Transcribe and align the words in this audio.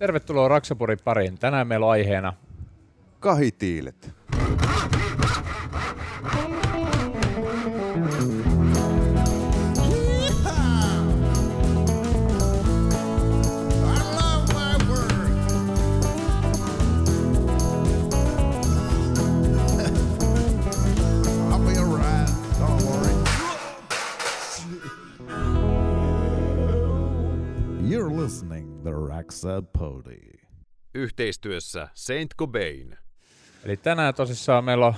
Tervetuloa 0.00 0.48
Raksapurin 0.48 0.98
pariin. 1.04 1.38
Tänään 1.38 1.66
meillä 1.66 1.86
on 1.86 1.92
aiheena 1.92 2.32
kahitiilet. 3.18 4.10
Pody. 29.78 30.20
Yhteistyössä 30.94 31.88
Saint 31.94 32.34
Cobain. 32.36 32.98
Eli 33.64 33.76
tänään 33.76 34.14
tosissaan 34.14 34.64
meillä 34.64 34.86
on 34.86 34.94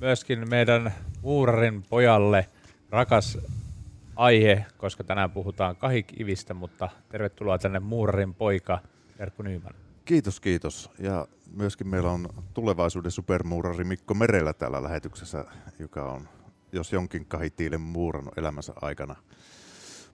myöskin 0.00 0.48
meidän 0.50 0.94
muurarin 1.22 1.82
pojalle 1.82 2.46
rakas 2.90 3.38
aihe, 4.16 4.66
koska 4.76 5.04
tänään 5.04 5.30
puhutaan 5.30 5.76
kahikivistä, 5.76 6.54
mutta 6.54 6.88
tervetuloa 7.08 7.58
tänne 7.58 7.80
muurarin 7.80 8.34
poika 8.34 8.78
Erkku 9.18 9.42
Nyyman. 9.42 9.74
Kiitos, 10.04 10.40
kiitos. 10.40 10.90
Ja 10.98 11.26
myöskin 11.52 11.88
meillä 11.88 12.10
on 12.10 12.28
tulevaisuuden 12.54 13.10
supermuurari 13.10 13.84
Mikko 13.84 14.14
Merellä 14.14 14.52
täällä 14.52 14.82
lähetyksessä, 14.82 15.44
joka 15.78 16.12
on 16.12 16.28
jos 16.72 16.92
jonkin 16.92 17.26
kahitiilen 17.26 17.80
muurannut 17.80 18.38
elämänsä 18.38 18.72
aikana. 18.82 19.16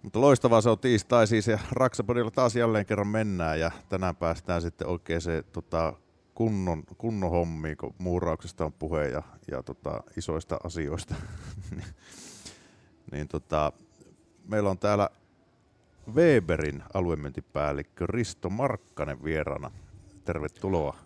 Mutta 0.02 0.20
loistavaa 0.20 0.60
se 0.60 0.70
on 0.70 0.78
tiistai 0.78 1.27
siis 1.27 1.46
ja 1.46 1.59
Raksapodilla 1.73 2.30
taas 2.30 2.56
jälleen 2.56 2.86
kerran 2.86 3.09
mennään 3.09 3.60
ja 3.60 3.70
tänään 3.88 4.16
päästään 4.16 4.62
sitten 4.62 4.86
oikein 4.86 5.20
se 5.20 5.42
tota, 5.52 5.92
kunnon, 6.34 6.82
kunnon 6.98 7.30
hommiin, 7.30 7.77
kun 7.77 7.94
muurauksesta 7.98 8.64
on 8.64 8.72
puhe 8.72 9.08
ja, 9.08 9.22
ja 9.50 9.62
tota, 9.62 10.02
isoista 10.17 10.56
asioista. 10.64 11.14
niin 13.12 13.28
tota, 13.28 13.72
meillä 14.48 14.70
on 14.70 14.78
täällä 14.78 15.08
Weberin 16.14 16.83
aluemyyntipäällikkö 16.94 18.06
Risto 18.06 18.50
Markkanen 18.50 19.24
vieraana. 19.24 19.70
Tervetuloa. 20.24 20.97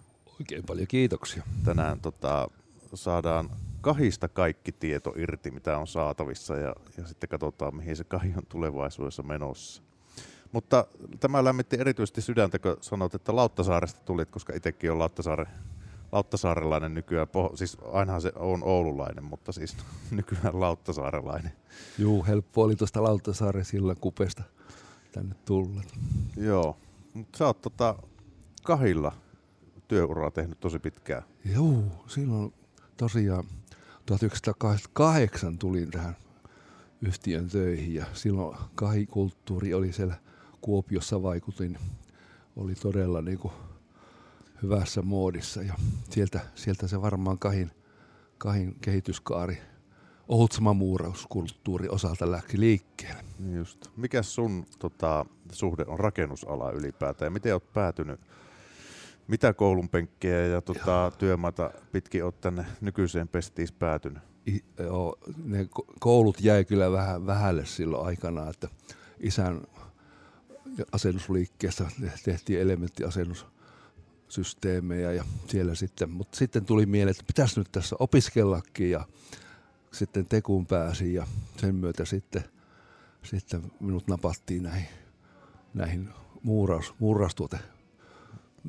Oikein 0.40 0.64
paljon 0.66 0.86
kiitoksia. 0.86 1.42
Tänään 1.64 2.00
tota, 2.00 2.48
saadaan 2.94 3.50
kahista 3.80 4.28
kaikki 4.28 4.72
tieto 4.72 5.12
irti, 5.16 5.50
mitä 5.50 5.78
on 5.78 5.86
saatavissa, 5.86 6.56
ja, 6.56 6.74
ja 6.96 7.06
sitten 7.06 7.28
katsotaan, 7.28 7.76
mihin 7.76 7.96
se 7.96 8.04
kahi 8.04 8.32
on 8.36 8.46
tulevaisuudessa 8.48 9.22
menossa. 9.22 9.82
Mutta 10.52 10.86
tämä 11.20 11.44
lämmitti 11.44 11.76
erityisesti 11.80 12.20
sydäntä, 12.20 12.58
kun 12.58 12.76
sanoit, 12.80 13.14
että 13.14 13.36
Lauttasaaresta 13.36 14.00
tulit, 14.04 14.30
koska 14.30 14.52
itsekin 14.56 14.92
on 14.92 14.98
Lauttasaare, 14.98 15.46
Lauttasaarelainen 16.12 16.94
nykyään. 16.94 17.28
Siis 17.54 17.76
ainahan 17.92 18.22
se 18.22 18.32
on 18.36 18.64
oululainen, 18.64 19.24
mutta 19.24 19.52
siis 19.52 19.76
nykyään 20.10 20.60
Lauttasaarelainen. 20.60 21.52
Juu, 21.98 22.26
helppo 22.26 22.62
oli 22.62 22.76
tuosta 22.76 23.02
Lauttasaaren 23.02 23.64
sillan 23.64 23.96
kupesta 24.00 24.42
tänne 25.12 25.34
tulla. 25.44 25.82
Joo, 26.36 26.76
mutta 27.14 27.38
sä 27.38 27.46
oot 27.46 27.60
tota 27.60 27.94
kahilla 28.62 29.12
työuraa 29.88 30.30
tehnyt 30.30 30.60
tosi 30.60 30.78
pitkään. 30.78 31.22
Joo, 31.44 31.82
silloin 32.06 32.52
tosiaan 32.96 33.44
1988 34.10 35.58
tulin 35.58 35.90
tähän 35.90 36.16
yhtiön 37.02 37.48
töihin 37.48 37.94
ja 37.94 38.06
silloin 38.12 38.56
kahikulttuuri 38.74 39.74
oli 39.74 39.92
siellä 39.92 40.14
Kuopiossa 40.60 41.22
vaikutin, 41.22 41.78
oli 42.56 42.74
todella 42.74 43.22
niin 43.22 43.38
kuin 43.38 43.54
hyvässä 44.62 45.02
muodissa 45.02 45.62
ja 45.62 45.74
sieltä, 46.10 46.40
sieltä 46.54 46.88
se 46.88 47.02
varmaan 47.02 47.38
kahin, 47.38 47.70
kahin 48.38 48.76
kehityskaari 48.80 49.58
Ohutsama 50.28 50.74
muurauskulttuuri 50.74 51.88
osalta 51.88 52.30
lähti 52.30 52.60
liikkeelle. 52.60 53.24
Just. 53.52 53.90
Mikä 53.96 54.22
sun 54.22 54.66
tota, 54.78 55.26
suhde 55.52 55.84
on 55.86 56.00
rakennusala 56.00 56.70
ylipäätään 56.70 57.26
ja 57.26 57.30
miten 57.30 57.52
olet 57.52 57.72
päätynyt 57.72 58.20
mitä 59.30 59.52
koulun 59.52 59.88
penkkejä 59.88 60.46
ja 60.46 60.60
tota, 60.60 61.12
työmaata 61.18 61.70
pitkin 61.92 62.24
olet 62.24 62.40
tänne 62.40 62.66
nykyiseen 62.80 63.28
pestiin 63.28 63.68
päätynyt? 63.78 64.22
I, 64.48 64.60
joo, 64.78 65.18
ne 65.44 65.68
koulut 66.00 66.40
jäi 66.40 66.64
kyllä 66.64 66.92
vähän 66.92 67.26
vähälle 67.26 67.66
silloin 67.66 68.06
aikana, 68.06 68.50
että 68.50 68.68
isän 69.20 69.60
asennusliikkeessä 70.92 71.86
tehtiin 72.24 72.60
elementtiasennussysteemejä 72.60 75.12
ja 75.12 75.24
siellä 75.46 75.74
sitten, 75.74 76.10
mutta 76.10 76.38
sitten 76.38 76.64
tuli 76.64 76.86
mieleen, 76.86 77.10
että 77.10 77.24
pitäisi 77.26 77.60
nyt 77.60 77.72
tässä 77.72 77.96
opiskellakin 77.98 78.90
ja 78.90 79.06
sitten 79.92 80.26
tekuun 80.26 80.66
pääsi 80.66 81.14
ja 81.14 81.26
sen 81.56 81.74
myötä 81.74 82.04
sitten, 82.04 82.44
sitten 83.22 83.62
minut 83.80 84.06
napattiin 84.06 84.62
näihin, 84.62 84.88
näihin 85.74 86.08
muuraus, 86.42 86.94
muuraustuote 86.98 87.58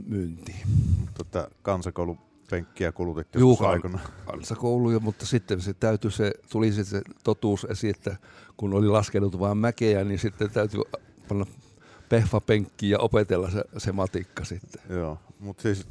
myyntiin. 0.07 0.67
Tota, 1.13 1.49
kansakoulun 1.61 2.17
penkkiä 2.49 2.91
kulutettu 2.91 3.39
Juu, 3.39 3.57
aikana. 3.59 3.99
kansakouluja, 4.25 4.99
mutta 4.99 5.25
sitten 5.25 5.61
se 5.61 5.73
täytyy 5.73 6.11
se, 6.11 6.33
tuli 6.49 6.71
se 6.71 7.01
totuus 7.23 7.67
esiin, 7.69 7.95
että 7.95 8.15
kun 8.57 8.73
oli 8.73 8.87
laskenut 8.87 9.39
vain 9.39 9.57
mäkeä, 9.57 10.03
niin 10.03 10.19
sitten 10.19 10.49
täytyy 10.49 10.81
panna 11.27 11.45
pehvapenkki 12.09 12.89
ja 12.89 12.99
opetella 12.99 13.49
se, 13.49 13.63
se 13.77 13.91
matikka 13.91 14.43
sitten. 14.45 14.81
Joo, 14.89 15.17
mutta 15.39 15.61
siis, 15.61 15.87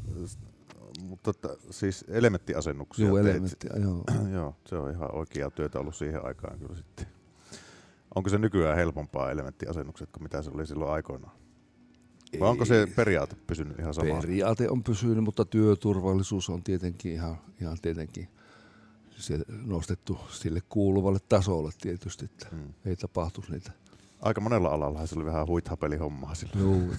mut 1.02 1.22
tota, 1.22 1.48
siis 1.70 2.04
elementtiasennuksia. 2.08 3.06
Joo, 3.06 3.18
elementti, 3.18 3.68
joo. 3.82 4.04
joo, 4.36 4.54
se 4.66 4.76
on 4.76 4.90
ihan 4.90 5.14
oikea 5.14 5.50
työtä 5.50 5.78
ollut 5.78 5.96
siihen 5.96 6.24
aikaan 6.24 6.58
kyllä 6.58 6.76
sitten. 6.76 7.06
Onko 8.14 8.30
se 8.30 8.38
nykyään 8.38 8.76
helpompaa 8.76 9.30
elementtiasennukset 9.30 10.10
kuin 10.12 10.22
mitä 10.22 10.42
se 10.42 10.50
oli 10.54 10.66
silloin 10.66 10.92
aikoinaan? 10.92 11.39
Vai 12.40 12.48
onko 12.48 12.64
se 12.64 12.88
periaate 12.96 13.36
pysynyt 13.46 13.78
ihan 13.78 13.94
sama? 13.94 14.20
Periaate 14.20 14.70
on 14.70 14.82
pysynyt, 14.82 15.24
mutta 15.24 15.44
työturvallisuus 15.44 16.50
on 16.50 16.62
tietenkin 16.62 17.12
ihan, 17.12 17.36
ihan 17.60 17.78
tietenkin 17.82 18.28
nostettu 19.66 20.18
sille 20.30 20.60
kuuluvalle 20.68 21.18
tasolle 21.28 21.70
tietysti, 21.80 22.24
että 22.24 22.46
hmm. 22.50 22.74
ei 22.84 22.96
tapahtuisi 22.96 23.52
niitä. 23.52 23.72
Aika 24.20 24.40
monella 24.40 24.68
alalla 24.68 25.06
se 25.06 25.16
oli 25.16 25.24
vähän 25.24 25.46
huithapelihommaa 25.46 26.34
silloin. 26.34 26.60
Joo. 26.60 26.96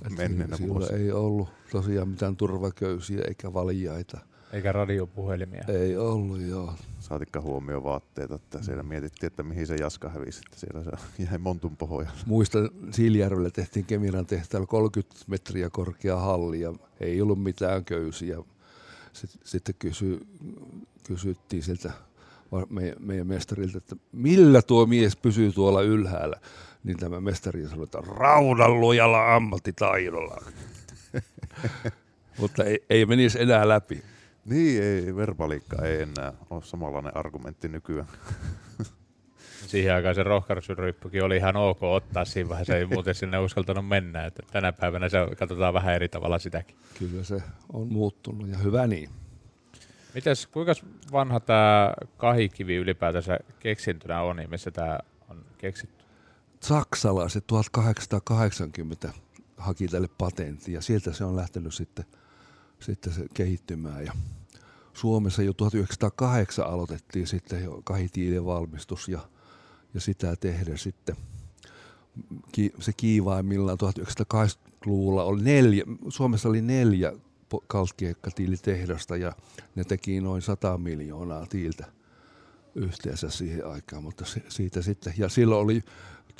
Menneenä 0.18 0.56
ei 0.98 1.12
ollut 1.12 1.48
tosiaan 1.70 2.08
mitään 2.08 2.36
turvaköysiä 2.36 3.22
eikä 3.28 3.52
valjaita. 3.54 4.20
Eikä 4.52 4.72
radiopuhelimia. 4.72 5.64
Ei 5.68 5.96
ollut, 5.96 6.40
joo. 6.40 6.74
Saatikka 7.00 7.40
huomioon 7.40 7.84
vaatteita, 7.84 8.34
että 8.34 8.62
siellä 8.62 8.82
mm. 8.82 8.88
mietittiin, 8.88 9.26
että 9.26 9.42
mihin 9.42 9.66
se 9.66 9.76
jaska 9.76 10.08
hävisi, 10.08 10.40
että 10.46 10.60
siellä 10.60 10.84
se 10.84 10.90
jäi 11.30 11.38
montun 11.38 11.76
pohjalle. 11.76 12.18
Muistan, 12.26 12.70
Siilijärvellä 12.90 13.50
tehtiin 13.50 13.86
Kemiran 13.86 14.26
tehtävällä 14.26 14.66
30 14.66 15.16
metriä 15.26 15.70
korkea 15.70 16.16
halli 16.16 16.60
ja 16.60 16.74
ei 17.00 17.22
ollut 17.22 17.42
mitään 17.42 17.84
köysiä. 17.84 18.38
Sitten 19.44 19.74
kysy, 19.78 20.26
kysyttiin 21.06 21.62
siltä 21.62 21.92
meidän 23.00 23.26
mestarilta, 23.26 23.78
että 23.78 23.96
millä 24.12 24.62
tuo 24.62 24.86
mies 24.86 25.16
pysyy 25.16 25.52
tuolla 25.52 25.82
ylhäällä. 25.82 26.40
Niin 26.84 26.96
tämä 26.96 27.20
mestari 27.20 27.68
sanoi, 27.68 27.84
että 27.84 27.98
raudan 28.00 28.80
lujalla 28.80 29.34
ammattitaidolla. 29.34 30.44
Mutta 32.40 32.64
ei, 32.64 32.84
ei 32.90 33.06
menisi 33.06 33.42
enää 33.42 33.68
läpi. 33.68 34.02
Niin, 34.46 34.82
ei, 34.82 35.16
verbaliikka 35.16 35.84
ei 35.84 36.02
enää 36.02 36.32
ole 36.50 36.62
samanlainen 36.62 37.16
argumentti 37.16 37.68
nykyään. 37.68 38.08
Siihen 39.66 39.94
aikaan 39.94 40.14
se 40.14 40.22
rohkaisuryppykin 40.22 41.24
oli 41.24 41.36
ihan 41.36 41.56
ok 41.56 41.82
ottaa 41.82 42.24
siinä 42.24 42.48
vaiheessa, 42.48 42.76
ei 42.76 42.86
muuten 42.86 43.14
sinne 43.14 43.38
uskaltanut 43.38 43.88
mennä. 43.88 44.24
Että 44.24 44.42
tänä 44.52 44.72
päivänä 44.72 45.08
se 45.08 45.18
katsotaan 45.38 45.74
vähän 45.74 45.94
eri 45.94 46.08
tavalla 46.08 46.38
sitäkin. 46.38 46.76
Kyllä 46.98 47.24
se 47.24 47.42
on 47.72 47.92
muuttunut 47.92 48.48
ja 48.48 48.58
hyvä 48.58 48.86
niin. 48.86 49.10
Mites, 50.14 50.46
kuinka 50.46 50.72
vanha 51.12 51.40
tämä 51.40 51.94
kahikivi 52.16 52.76
ylipäätänsä 52.76 53.38
keksintönä 53.58 54.22
on, 54.22 54.36
niin 54.36 54.50
missä 54.50 54.70
tämä 54.70 54.98
on 55.28 55.44
keksitty? 55.58 56.04
Saksalaiset 56.60 57.46
1880 57.46 59.12
haki 59.56 59.88
tälle 59.88 60.08
patentti 60.18 60.72
ja 60.72 60.80
sieltä 60.80 61.12
se 61.12 61.24
on 61.24 61.36
lähtenyt 61.36 61.74
sitten– 61.74 62.04
sitten 62.80 63.12
se 63.12 63.26
kehittymään. 63.34 64.04
Ja 64.04 64.12
Suomessa 64.92 65.42
jo 65.42 65.52
1908 65.52 66.66
aloitettiin 66.66 67.26
sitten 67.26 67.64
jo 67.64 67.80
kahitiilien 67.84 68.44
valmistus 68.44 69.08
ja, 69.08 69.28
ja 69.94 70.00
sitä 70.00 70.36
tehdä 70.36 70.76
sitten 70.76 71.16
ki, 72.52 72.72
se 72.78 72.92
kiivaimmillaan 72.92 73.78
1980-luvulla 73.82 75.24
oli 75.24 75.42
neljä, 75.42 75.84
Suomessa 76.08 76.48
oli 76.48 76.62
neljä 76.62 77.12
kalkkiekkatiilitehdasta 77.66 79.16
ja 79.16 79.32
ne 79.74 79.84
teki 79.84 80.20
noin 80.20 80.42
100 80.42 80.78
miljoonaa 80.78 81.46
tiiltä 81.46 81.84
yhteensä 82.74 83.30
siihen 83.30 83.66
aikaan, 83.66 84.02
mutta 84.02 84.24
siitä 84.48 84.82
sitten, 84.82 85.14
ja 85.18 85.28
silloin 85.28 85.60
oli 85.60 85.82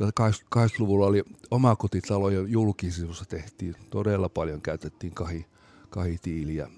80-luvulla 0.02 1.06
oli 1.06 1.22
omakotitalojen 1.50 2.50
julkisivussa 2.50 3.24
tehtiin 3.24 3.74
todella 3.90 4.28
paljon, 4.28 4.60
käytettiin 4.60 5.14
kahi, 5.14 5.46
kahitiiliä 5.96 6.70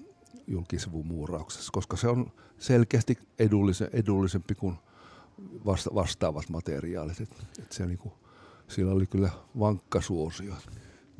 julkisivumuurauksessa, 0.47 1.71
koska 1.73 1.97
se 1.97 2.07
on 2.07 2.31
selkeästi 2.57 3.17
edullisen, 3.39 3.89
edullisempi 3.93 4.55
kuin 4.55 4.75
vasta, 5.65 5.89
vastaavat 5.95 6.49
materiaalit. 6.49 7.21
Et, 7.21 7.29
et 7.59 7.71
se 7.71 7.85
niinku, 7.85 8.13
sillä 8.67 8.91
oli 8.91 9.07
kyllä 9.07 9.29
vankka 9.59 10.01
suosio. 10.01 10.53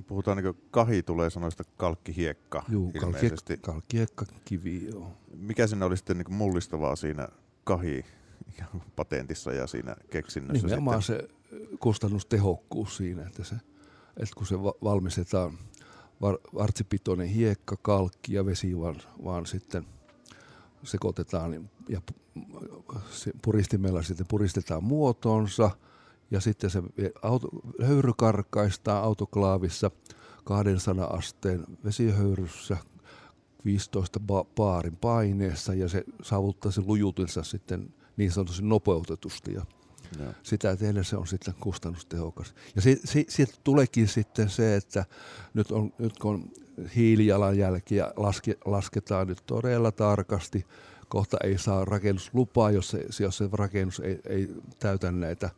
Puhutaan 0.07 0.37
niin 0.37 0.55
kahi 0.71 1.03
tulee 1.03 1.29
sanoista 1.29 1.63
kalkkihiekka 1.77 2.63
Juu, 2.69 2.91
ilmeisesti. 2.95 3.57
kalkkihiekka, 3.57 4.25
kivi, 4.45 4.87
joo. 4.91 5.11
Mikä 5.35 5.67
sinne 5.67 5.85
oli 5.85 5.97
sitten 5.97 6.17
niin 6.17 6.33
mullistavaa 6.33 6.95
siinä 6.95 7.27
kahi 7.63 8.05
patentissa 8.95 9.53
ja 9.53 9.67
siinä 9.67 9.95
keksinnössä? 10.09 10.67
Nimenomaan 10.67 11.01
sitten? 11.01 11.27
se 11.51 11.77
kustannustehokkuus 11.79 12.97
siinä, 12.97 13.27
että, 13.27 13.43
se, 13.43 13.55
että 14.17 14.35
kun 14.37 14.47
se 14.47 14.59
valmistetaan 14.59 15.57
var, 16.21 16.37
vartsipitoinen 16.55 17.27
hiekka, 17.27 17.77
kalkki 17.81 18.33
ja 18.33 18.45
vesi, 18.45 18.79
vaan, 18.79 18.95
vaan 19.23 19.45
sitten 19.45 19.85
sekoitetaan 20.83 21.69
ja 21.89 22.01
puristimella 23.41 24.03
sitten 24.03 24.27
puristetaan 24.29 24.83
muotoonsa 24.83 25.71
ja 26.31 26.41
sitten 26.41 26.69
se 26.69 26.83
auto, 27.21 27.49
höyry 27.81 28.11
karkaistaan 28.17 29.03
autoklaavissa 29.03 29.91
200 30.43 31.07
asteen 31.07 31.65
vesihöyryssä 31.83 32.77
15 33.65 34.19
baarin 34.55 34.95
paineessa 34.95 35.73
ja 35.73 35.89
se 35.89 36.03
saavuttaa 36.21 36.71
sen 36.71 36.87
lujutinsa 36.87 37.43
sitten 37.43 37.93
niin 38.17 38.31
sanotusti 38.31 38.63
nopeutetusti. 38.63 39.53
Ja 39.53 39.65
Joo. 40.19 40.33
sitä 40.43 40.75
tehdä 40.75 41.03
se 41.03 41.17
on 41.17 41.27
sitten 41.27 41.53
kustannustehokas. 41.59 42.53
Ja 42.75 42.81
siitä 42.81 43.07
si, 43.07 43.25
si, 43.29 43.45
tuleekin 43.63 44.07
sitten 44.07 44.49
se, 44.49 44.75
että 44.75 45.05
nyt, 45.53 45.71
on, 45.71 45.93
nyt 45.97 46.19
kun 46.19 46.51
hiilijalanjälkiä 46.95 48.13
laske, 48.15 48.57
lasketaan 48.65 49.27
nyt 49.27 49.43
todella 49.45 49.91
tarkasti, 49.91 50.65
kohta 51.09 51.37
ei 51.43 51.57
saa 51.57 51.85
rakennuslupaa, 51.85 52.71
jos 52.71 52.89
se, 52.89 53.05
jos 53.19 53.37
se 53.37 53.49
rakennus 53.51 53.99
ei, 53.99 54.19
ei 54.25 54.49
täytä 54.79 55.11
näitä, 55.11 55.49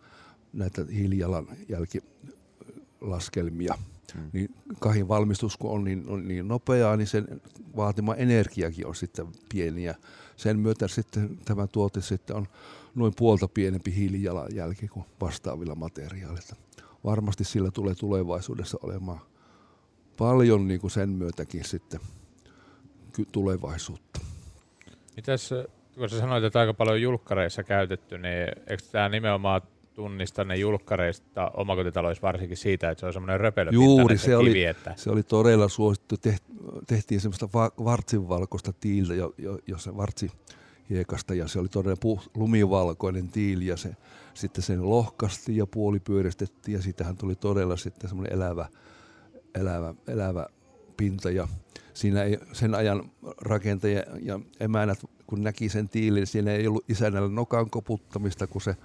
näitä 0.53 0.85
hiilijalanjälkilaskelmia. 0.93 3.77
Hmm. 4.13 4.29
Niin 4.33 4.55
kahin 4.79 5.07
valmistus, 5.07 5.57
kun 5.57 5.71
on 5.71 5.83
niin, 5.83 6.09
on 6.09 6.27
niin 6.27 6.47
nopeaa, 6.47 6.97
niin 6.97 7.07
sen 7.07 7.41
vaatima 7.75 8.15
energiakin 8.15 8.87
on 8.87 8.95
sitten 8.95 9.27
pieni. 9.49 9.83
Ja 9.83 9.95
sen 10.35 10.59
myötä 10.59 10.87
sitten 10.87 11.37
tämä 11.45 11.67
tuote 11.67 12.01
sitten 12.01 12.35
on 12.35 12.47
noin 12.95 13.13
puolta 13.17 13.47
pienempi 13.47 13.95
hiilijalanjälki 13.95 14.87
kuin 14.87 15.05
vastaavilla 15.21 15.75
materiaaleilla. 15.75 16.55
Varmasti 17.03 17.43
sillä 17.43 17.71
tulee 17.71 17.95
tulevaisuudessa 17.95 18.77
olemaan 18.83 19.19
paljon 20.17 20.67
niin 20.67 20.81
kuin 20.81 20.91
sen 20.91 21.09
myötäkin 21.09 21.63
sitten 21.65 21.99
tulevaisuutta. 23.31 24.19
Mitäs, 25.15 25.49
kun 25.95 26.09
sä 26.09 26.19
sanoit, 26.19 26.43
että 26.43 26.59
aika 26.59 26.73
paljon 26.73 27.01
julkkareissa 27.01 27.63
käytetty, 27.63 28.17
niin 28.17 28.47
eikö 28.67 28.83
tämä 28.91 29.09
nimenomaan 29.09 29.61
tunnista 29.93 30.43
ne 30.43 30.55
julkkareista 30.55 31.51
omakotitaloissa 31.53 32.21
varsinkin 32.21 32.57
siitä, 32.57 32.89
että 32.89 32.99
se 32.99 33.05
on 33.05 33.13
semmoinen 33.13 33.39
Juuri, 33.71 34.17
se, 34.17 34.25
se 34.25 34.35
oli, 34.37 34.49
kivi, 34.49 34.65
että... 34.65 34.93
se 34.95 35.09
oli 35.09 35.23
todella 35.23 35.67
suosittu. 35.67 36.15
Tehtiin 36.87 37.21
semmoista 37.21 37.49
vartsinvalkoista 37.85 38.73
tiiltä, 38.73 39.13
jossa 39.67 39.97
vartsi 39.97 40.31
hiekasta 40.89 41.33
ja 41.33 41.47
se 41.47 41.59
oli 41.59 41.67
todella 41.67 41.97
puh, 41.97 42.29
lumivalkoinen 42.35 43.27
tiili 43.27 43.67
ja 43.67 43.77
se, 43.77 43.95
sitten 44.33 44.63
sen 44.63 44.89
lohkasti 44.89 45.57
ja 45.57 45.65
puoli 45.65 45.99
pyöristettiin 45.99 46.75
ja 46.75 46.81
siitähän 46.81 47.17
tuli 47.17 47.35
todella 47.35 47.77
sitten 47.77 48.09
semmoinen 48.09 48.33
elävä, 48.33 48.65
elävä, 49.55 49.93
elävä 50.07 50.47
pinta 50.97 51.31
ja 51.31 51.47
siinä 51.93 52.23
ei, 52.23 52.39
sen 52.53 52.75
ajan 52.75 53.11
rakentajia 53.41 54.03
ja 54.21 54.39
emänät, 54.59 54.99
kun 55.27 55.43
näki 55.43 55.69
sen 55.69 55.89
tiilin, 55.89 56.27
siinä 56.27 56.51
ei 56.51 56.67
ollut 56.67 56.89
isännällä 56.89 57.29
nokan 57.29 57.69
koputtamista, 57.69 58.47
kun 58.47 58.61
se, 58.61 58.75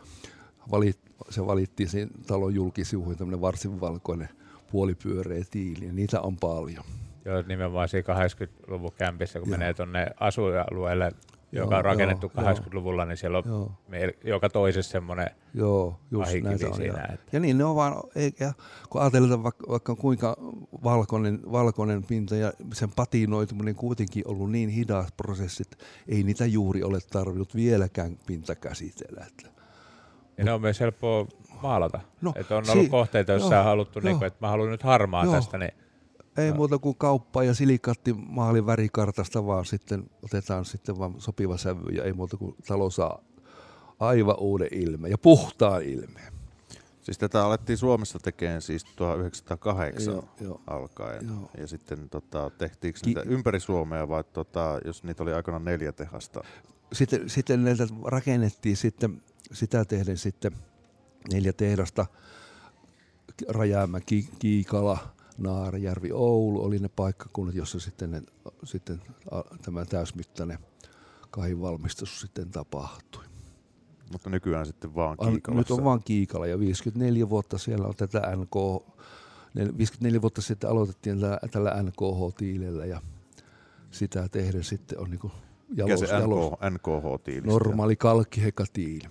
valit, 0.70 0.98
se 1.30 1.46
valittiin 1.46 1.88
siinä 1.88 2.10
talon 2.26 2.54
julkisivuihin 2.54 3.18
tämmöinen 3.18 3.40
varsin 3.40 3.80
valkoinen 3.80 4.28
puolipyöreä 4.70 5.44
tiili 5.50 5.86
ja 5.86 5.92
niitä 5.92 6.20
on 6.20 6.36
paljon. 6.36 6.84
Joo, 7.24 7.42
nimenomaan 7.46 7.88
siinä 7.88 8.14
80-luvun 8.14 8.92
kämpissä, 8.92 9.38
kun 9.38 9.48
Joo. 9.48 9.58
menee 9.58 9.74
tuonne 9.74 10.06
asuinalueelle 10.20 11.12
joka 11.52 11.78
on 11.78 11.84
rakennettu 11.84 12.32
joo, 12.36 12.52
80-luvulla, 12.52 13.04
niin 13.04 13.16
siellä 13.16 13.38
on 13.38 13.44
joo. 13.46 13.72
joka 14.24 14.48
toisessa 14.48 14.92
semmoinen 14.92 15.30
joo, 15.54 16.00
just 16.10 16.32
näitä 16.42 16.68
on, 16.68 16.74
siinä. 16.74 17.00
Ja. 17.00 17.14
Että. 17.14 17.36
ja 17.36 17.40
niin 17.40 17.58
ne 17.58 17.64
on 17.64 17.76
vaan, 17.76 17.94
eikä, 18.14 18.52
kun 18.90 19.00
ajatellaan 19.00 19.42
vaikka, 19.42 19.66
vaikka 19.68 19.96
kuinka 19.96 20.36
valkoinen, 20.84 21.40
valkoinen 21.52 22.04
pinta 22.04 22.36
ja 22.36 22.52
sen 22.72 22.90
patinoituminen 22.96 23.74
kuitenkin 23.74 24.28
ollut 24.28 24.50
niin 24.50 24.68
hidas 24.68 25.12
prosessi, 25.16 25.62
että 25.62 25.84
ei 26.08 26.22
niitä 26.22 26.46
juuri 26.46 26.82
ole 26.82 26.98
tarvinnut 27.12 27.54
vieläkään 27.54 28.18
pinta 28.26 28.54
käsitellä. 28.54 29.26
Että. 29.26 29.50
Ja 30.38 30.44
ne 30.44 30.52
on 30.52 30.60
myös 30.60 30.80
helppoa 30.80 31.26
maalata. 31.62 32.00
No, 32.20 32.32
että 32.36 32.56
on 32.56 32.64
ollut 32.70 32.84
si- 32.84 32.90
kohteita, 32.90 33.32
joissa 33.32 33.58
on 33.58 33.64
haluttu, 33.64 34.00
niin 34.00 34.18
kuin, 34.18 34.26
että 34.26 34.46
mä 34.46 34.50
haluan 34.50 34.70
nyt 34.70 34.82
harmaa 34.82 35.24
joo. 35.24 35.34
tästä, 35.34 35.58
niin 35.58 35.72
ei 36.36 36.52
muuta 36.52 36.78
kuin 36.78 36.96
kauppaa 36.96 37.44
ja 37.44 37.54
silikaatti 37.54 38.12
maalin 38.12 38.66
värikartasta, 38.66 39.46
vaan 39.46 39.64
sitten 39.64 40.10
otetaan 40.22 40.64
sitten 40.64 40.98
vaan 40.98 41.14
sopiva 41.18 41.56
sävy 41.56 41.88
ja 41.92 42.04
ei 42.04 42.12
muuta 42.12 42.36
kuin 42.36 42.54
talo 42.66 42.90
saa 42.90 43.18
aivan 44.00 44.38
uuden 44.38 44.68
ilmeen 44.72 45.10
ja 45.10 45.18
puhtaan 45.18 45.82
ilmeen. 45.82 46.32
Siis 47.02 47.18
tätä 47.18 47.44
alettiin 47.44 47.78
Suomessa 47.78 48.18
tekemään 48.18 48.62
siis 48.62 48.84
1908 48.84 50.14
joo, 50.14 50.28
jo. 50.40 50.60
alkaen. 50.66 51.28
Joo. 51.28 51.50
Ja 51.58 51.66
sitten 51.66 52.10
tota, 52.10 52.50
tehtiinkö 52.50 53.00
Ki- 53.00 53.06
niitä 53.06 53.22
ympäri 53.26 53.60
Suomea 53.60 54.08
vai 54.08 54.24
tota, 54.24 54.80
jos 54.84 55.04
niitä 55.04 55.22
oli 55.22 55.32
aikana 55.32 55.58
neljä 55.58 55.92
tehasta? 55.92 56.40
Sitten, 56.92 57.30
sitten 57.30 57.64
näitä 57.64 57.86
rakennettiin 58.04 58.76
sitten, 58.76 59.22
sitä 59.52 59.84
tehden 59.84 60.16
sitten 60.16 60.52
neljä 61.32 61.52
tehdasta, 61.52 62.06
Rajamäki, 63.48 64.28
Kiikala, 64.38 65.15
Naarajärvi, 65.38 66.10
Oulu 66.12 66.64
oli 66.64 66.78
ne 66.78 66.88
paikkakunnat, 66.88 67.54
jossa 67.54 67.80
sitten, 67.80 68.10
ne, 68.10 68.22
sitten 68.64 69.02
tämä 69.62 69.84
täysmittainen 69.84 70.58
valmistus 71.60 72.20
sitten 72.20 72.50
tapahtui. 72.50 73.24
Mutta 74.12 74.30
nykyään 74.30 74.66
sitten 74.66 74.94
vaan 74.94 75.16
Kiikalassa. 75.16 75.60
Nyt 75.60 75.70
on 75.70 75.84
vaan 75.84 76.00
Kiikala 76.04 76.46
ja 76.46 76.58
54 76.58 77.28
vuotta 77.28 77.58
siellä 77.58 77.86
on 77.86 77.94
tätä 77.96 78.36
NK, 78.36 78.54
54 79.78 80.22
vuotta 80.22 80.42
sitten 80.42 80.70
aloitettiin 80.70 81.20
tällä, 81.20 81.38
tällä 81.50 81.82
NKH-tiilellä 81.82 82.86
ja 82.86 83.00
sitä 83.90 84.28
tehdä 84.28 84.62
sitten 84.62 84.98
on 84.98 85.10
niin 85.10 85.20
jalos, 85.74 86.00
Mikä 86.00 86.06
se 86.06 86.14
jalos, 86.14 86.52
NKH-tiili? 86.70 87.46
Normaali 87.46 87.96
kalkkihekatiili. 87.96 89.08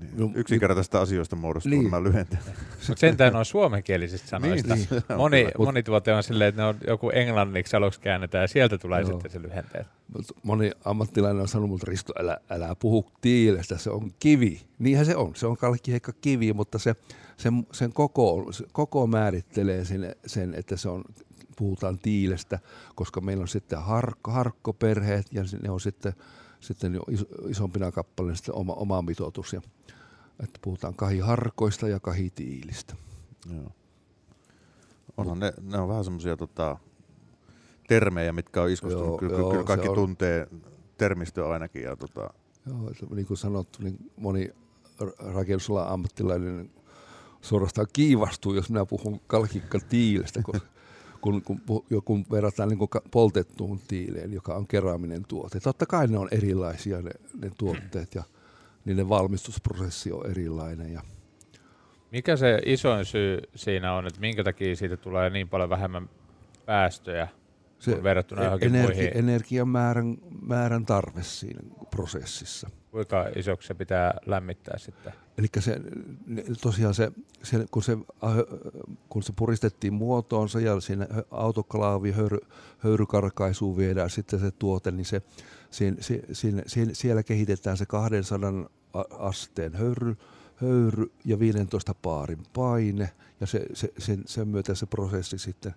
Niin. 0.00 0.32
Yksinkertaisista 0.34 1.00
asioista 1.00 1.36
muodostuu 1.36 1.70
niin. 1.70 1.84
nämä 1.84 2.02
lyhenteet. 2.02 2.42
Mutta 2.88 3.00
sentään 3.00 3.36
on 3.36 3.44
suomenkielisistä 3.44 4.28
sanoista. 4.28 4.74
niin, 4.74 4.88
niin. 4.90 5.18
Moni, 5.18 5.48
moni 5.58 5.82
tuote 5.82 6.14
on 6.14 6.22
silleen, 6.22 6.48
että 6.48 6.62
ne 6.62 6.68
on 6.68 6.74
joku 6.86 7.10
englanniksi 7.10 7.76
aluksi 7.76 8.00
käännetään 8.00 8.42
ja 8.42 8.48
sieltä 8.48 8.78
tulee 8.78 9.00
Joo. 9.00 9.10
sitten 9.10 9.30
se 9.30 9.42
lyhenteet. 9.42 9.86
Moni 10.42 10.70
ammattilainen 10.84 11.42
on 11.42 11.48
sanonut 11.48 11.70
mutta 11.70 11.86
Risto, 11.90 12.12
älä, 12.18 12.38
älä 12.50 12.76
puhu 12.78 13.06
tiilestä, 13.20 13.78
se 13.78 13.90
on 13.90 14.12
kivi. 14.18 14.60
Niinhän 14.78 15.06
se 15.06 15.16
on, 15.16 15.36
se 15.36 15.46
on 15.46 15.56
kalkkiheikka 15.56 16.12
kivi, 16.20 16.52
mutta 16.52 16.78
se, 16.78 16.94
sen, 17.36 17.66
sen 17.72 17.92
koko, 17.92 18.48
se 18.50 18.64
koko 18.72 19.06
määrittelee 19.06 19.84
sen, 19.84 20.16
sen, 20.26 20.54
että 20.54 20.76
se 20.76 20.88
on 20.88 21.04
puhutaan 21.56 21.98
tiilestä, 21.98 22.58
koska 22.94 23.20
meillä 23.20 23.42
on 23.42 23.48
sitten 23.48 23.82
harkko, 23.82 24.30
harkkoperheet 24.30 25.26
ja 25.32 25.42
ne 25.62 25.70
on 25.70 25.80
sitten, 25.80 26.12
sitten 26.60 26.94
jo 26.94 27.00
isompina 27.48 27.92
kappaleina 27.92 28.36
sitten 28.36 28.54
oma, 28.54 28.72
oma 28.72 29.02
mitoitus. 29.02 29.52
Ja 29.52 29.60
että 30.42 30.58
puhutaan 30.62 30.94
kahiharkoista 30.94 31.88
ja 31.88 32.00
kahitiilistä. 32.00 32.94
Joo. 33.54 33.72
Onhan 35.16 35.38
ne, 35.38 35.52
ne 35.62 35.78
on 35.78 35.88
vähän 35.88 36.04
semmoisia 36.04 36.36
tota, 36.36 36.76
termejä, 37.88 38.32
mitkä 38.32 38.62
on 38.62 38.70
iskostunut. 38.70 39.06
Joo, 39.06 39.18
kyllä, 39.18 39.38
joo, 39.38 39.50
kyllä 39.50 39.64
kaikki 39.64 39.88
on... 39.88 39.94
tuntee 39.94 40.48
termistöä 40.98 41.48
ainakin. 41.48 41.82
Ja, 41.82 41.96
tota... 41.96 42.30
Joo, 42.66 42.90
että 42.90 43.14
niin 43.14 43.26
kuin 43.26 43.36
sanottu, 43.36 43.82
niin 43.82 44.10
moni 44.16 44.50
rakennusalan 45.18 45.88
ammattilainen 45.88 46.70
suorastaan 47.40 47.86
kiivastuu, 47.92 48.54
jos 48.54 48.70
minä 48.70 48.86
puhun 48.86 49.20
kalkikkatiilestä, 49.26 50.42
kun, 50.42 50.60
kun, 51.20 51.42
kun, 51.42 51.62
kun 52.04 52.24
verrataan 52.30 52.68
niin 52.68 52.78
kuin 52.78 52.90
poltettuun 53.10 53.80
tiileen, 53.88 54.32
joka 54.32 54.54
on 54.54 54.66
keraaminen 54.66 55.24
tuote. 55.28 55.60
Totta 55.60 55.86
kai 55.86 56.06
ne 56.06 56.18
on 56.18 56.28
erilaisia 56.30 57.02
ne, 57.02 57.10
ne 57.42 57.50
tuotteet 57.58 58.14
ja 58.14 58.22
niiden 58.84 59.08
valmistusprosessi 59.08 60.12
on 60.12 60.30
erilainen. 60.30 60.92
Ja 60.92 61.02
Mikä 62.12 62.36
se 62.36 62.58
isoin 62.66 63.04
syy 63.04 63.38
siinä 63.54 63.94
on, 63.94 64.06
että 64.06 64.20
minkä 64.20 64.44
takia 64.44 64.76
siitä 64.76 64.96
tulee 64.96 65.30
niin 65.30 65.48
paljon 65.48 65.70
vähemmän 65.70 66.08
päästöjä 66.66 67.28
kun 67.84 68.02
verrattuna 68.02 68.44
johonkin 68.44 68.74
energi- 68.74 68.94
muihin. 68.96 69.10
energian 69.16 69.68
määrän, 69.68 70.18
määrän 70.42 70.86
tarve 70.86 71.22
siinä 71.22 71.60
prosessissa. 71.90 72.70
Kuinka 72.90 73.26
isoksi 73.36 73.68
se 73.68 73.74
pitää 73.74 74.14
lämmittää 74.26 74.78
sitten? 74.78 75.12
Eli 75.38 75.46
se, 75.58 75.80
tosiaan 76.60 76.94
se, 76.94 77.12
se, 77.42 77.66
kun, 77.70 77.82
se, 77.82 77.92
äh, 78.24 78.30
kun 79.08 79.22
se 79.22 79.32
puristettiin 79.36 79.94
muotoonsa 79.94 80.60
ja 80.60 80.80
siinä 80.80 81.06
autoklaavi 81.30 82.12
höyry, 82.12 82.38
höyrykarkaisuun 82.78 83.76
viedään 83.76 84.10
sitten 84.10 84.40
se 84.40 84.50
tuote, 84.50 84.90
niin 84.90 85.04
se, 85.04 85.22
siinä, 85.70 85.96
si- 86.00 86.22
siinä, 86.32 86.62
siinä, 86.66 86.90
siellä 86.94 87.22
kehitetään 87.22 87.76
se 87.76 87.86
200 87.86 88.50
a- 88.94 89.04
asteen 89.18 89.74
höyry, 89.74 90.16
höyry 90.56 91.10
ja 91.24 91.38
15 91.38 91.94
paarin 92.02 92.42
paine 92.52 93.10
ja 93.40 93.46
se, 93.46 93.66
se, 93.74 93.92
sen, 93.98 94.22
sen 94.26 94.48
myötä 94.48 94.74
se 94.74 94.86
prosessi 94.86 95.38
sitten 95.38 95.74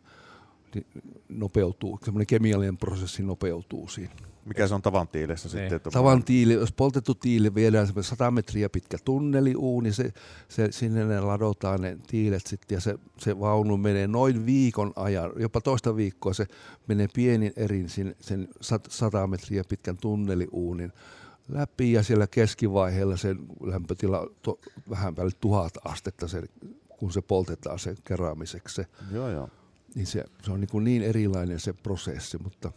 niin 0.76 0.86
nopeutuu, 1.30 2.00
semmoinen 2.06 2.28
kemiallinen 2.28 2.78
prosessi 2.78 3.24
nopeutuu 3.24 3.88
siinä. 3.88 4.14
Mikä 4.46 4.68
se 4.68 4.74
on 4.76 4.82
tavan 4.82 5.08
tiilessä 5.08 5.48
Niin. 5.48 5.52
sitten? 5.52 5.76
että- 5.76 5.90
Tavan 5.92 6.24
tiili, 6.24 6.54
jos 6.54 6.72
poltettu 6.72 7.16
tiili 7.16 7.56
viedään 7.56 7.88
semmoinen 7.88 8.04
100 8.10 8.32
metriä 8.32 8.70
pitkä 8.70 8.98
tunneliuuni, 9.06 9.94
se, 9.94 10.14
se, 10.50 10.72
sinne 10.72 11.06
ne 11.06 11.22
ladotaan 11.22 11.82
ne 11.82 11.98
tiilet 12.08 12.48
sitten 12.48 12.76
ja 12.76 12.80
se, 12.82 12.96
se 13.18 13.40
vaunu 13.40 13.78
menee 13.78 14.08
noin 14.08 14.46
viikon 14.46 14.94
ajan, 14.96 15.32
jopa 15.40 15.62
toista 15.62 15.96
viikkoa 15.96 16.34
se 16.34 16.46
menee 16.88 17.08
pienin 17.14 17.54
erin 17.56 17.90
sen, 17.90 18.16
sen 18.20 18.48
sat- 18.62 18.90
100 18.90 19.28
metriä 19.28 19.64
pitkän 19.70 19.98
tunneliuunin 19.98 20.92
läpi 21.50 21.92
ja 21.92 22.04
siellä 22.04 22.28
keskivaiheella 22.28 23.18
sen 23.18 23.38
lämpötila 23.64 24.28
to, 24.42 24.60
vähän 24.90 25.16
päälle 25.16 25.32
tuhat 25.42 25.74
astetta, 25.86 26.28
se, 26.28 26.44
kun 26.88 27.12
se 27.14 27.22
poltetaan 27.22 27.80
sen 27.80 27.98
keräämiseksi 28.04 28.76
se 28.76 28.86
Joo, 29.12 29.30
joo. 29.30 29.50
Niin 29.96 30.08
se, 30.08 30.24
se 30.44 30.52
on 30.52 30.60
niin, 30.60 30.84
niin 30.84 31.02
erilainen 31.02 31.60
se 31.60 31.74
prosessi, 31.74 32.38
mutta, 32.38 32.72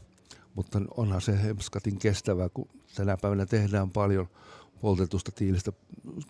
mutta 0.54 0.80
onhan 0.96 1.20
se 1.20 1.42
hemskatin 1.42 1.98
kestävää, 1.98 2.48
kun 2.48 2.68
tänä 2.94 3.16
päivänä 3.16 3.46
tehdään 3.46 3.90
paljon 3.90 4.28
poltetusta 4.80 5.32
tiilistä 5.32 5.72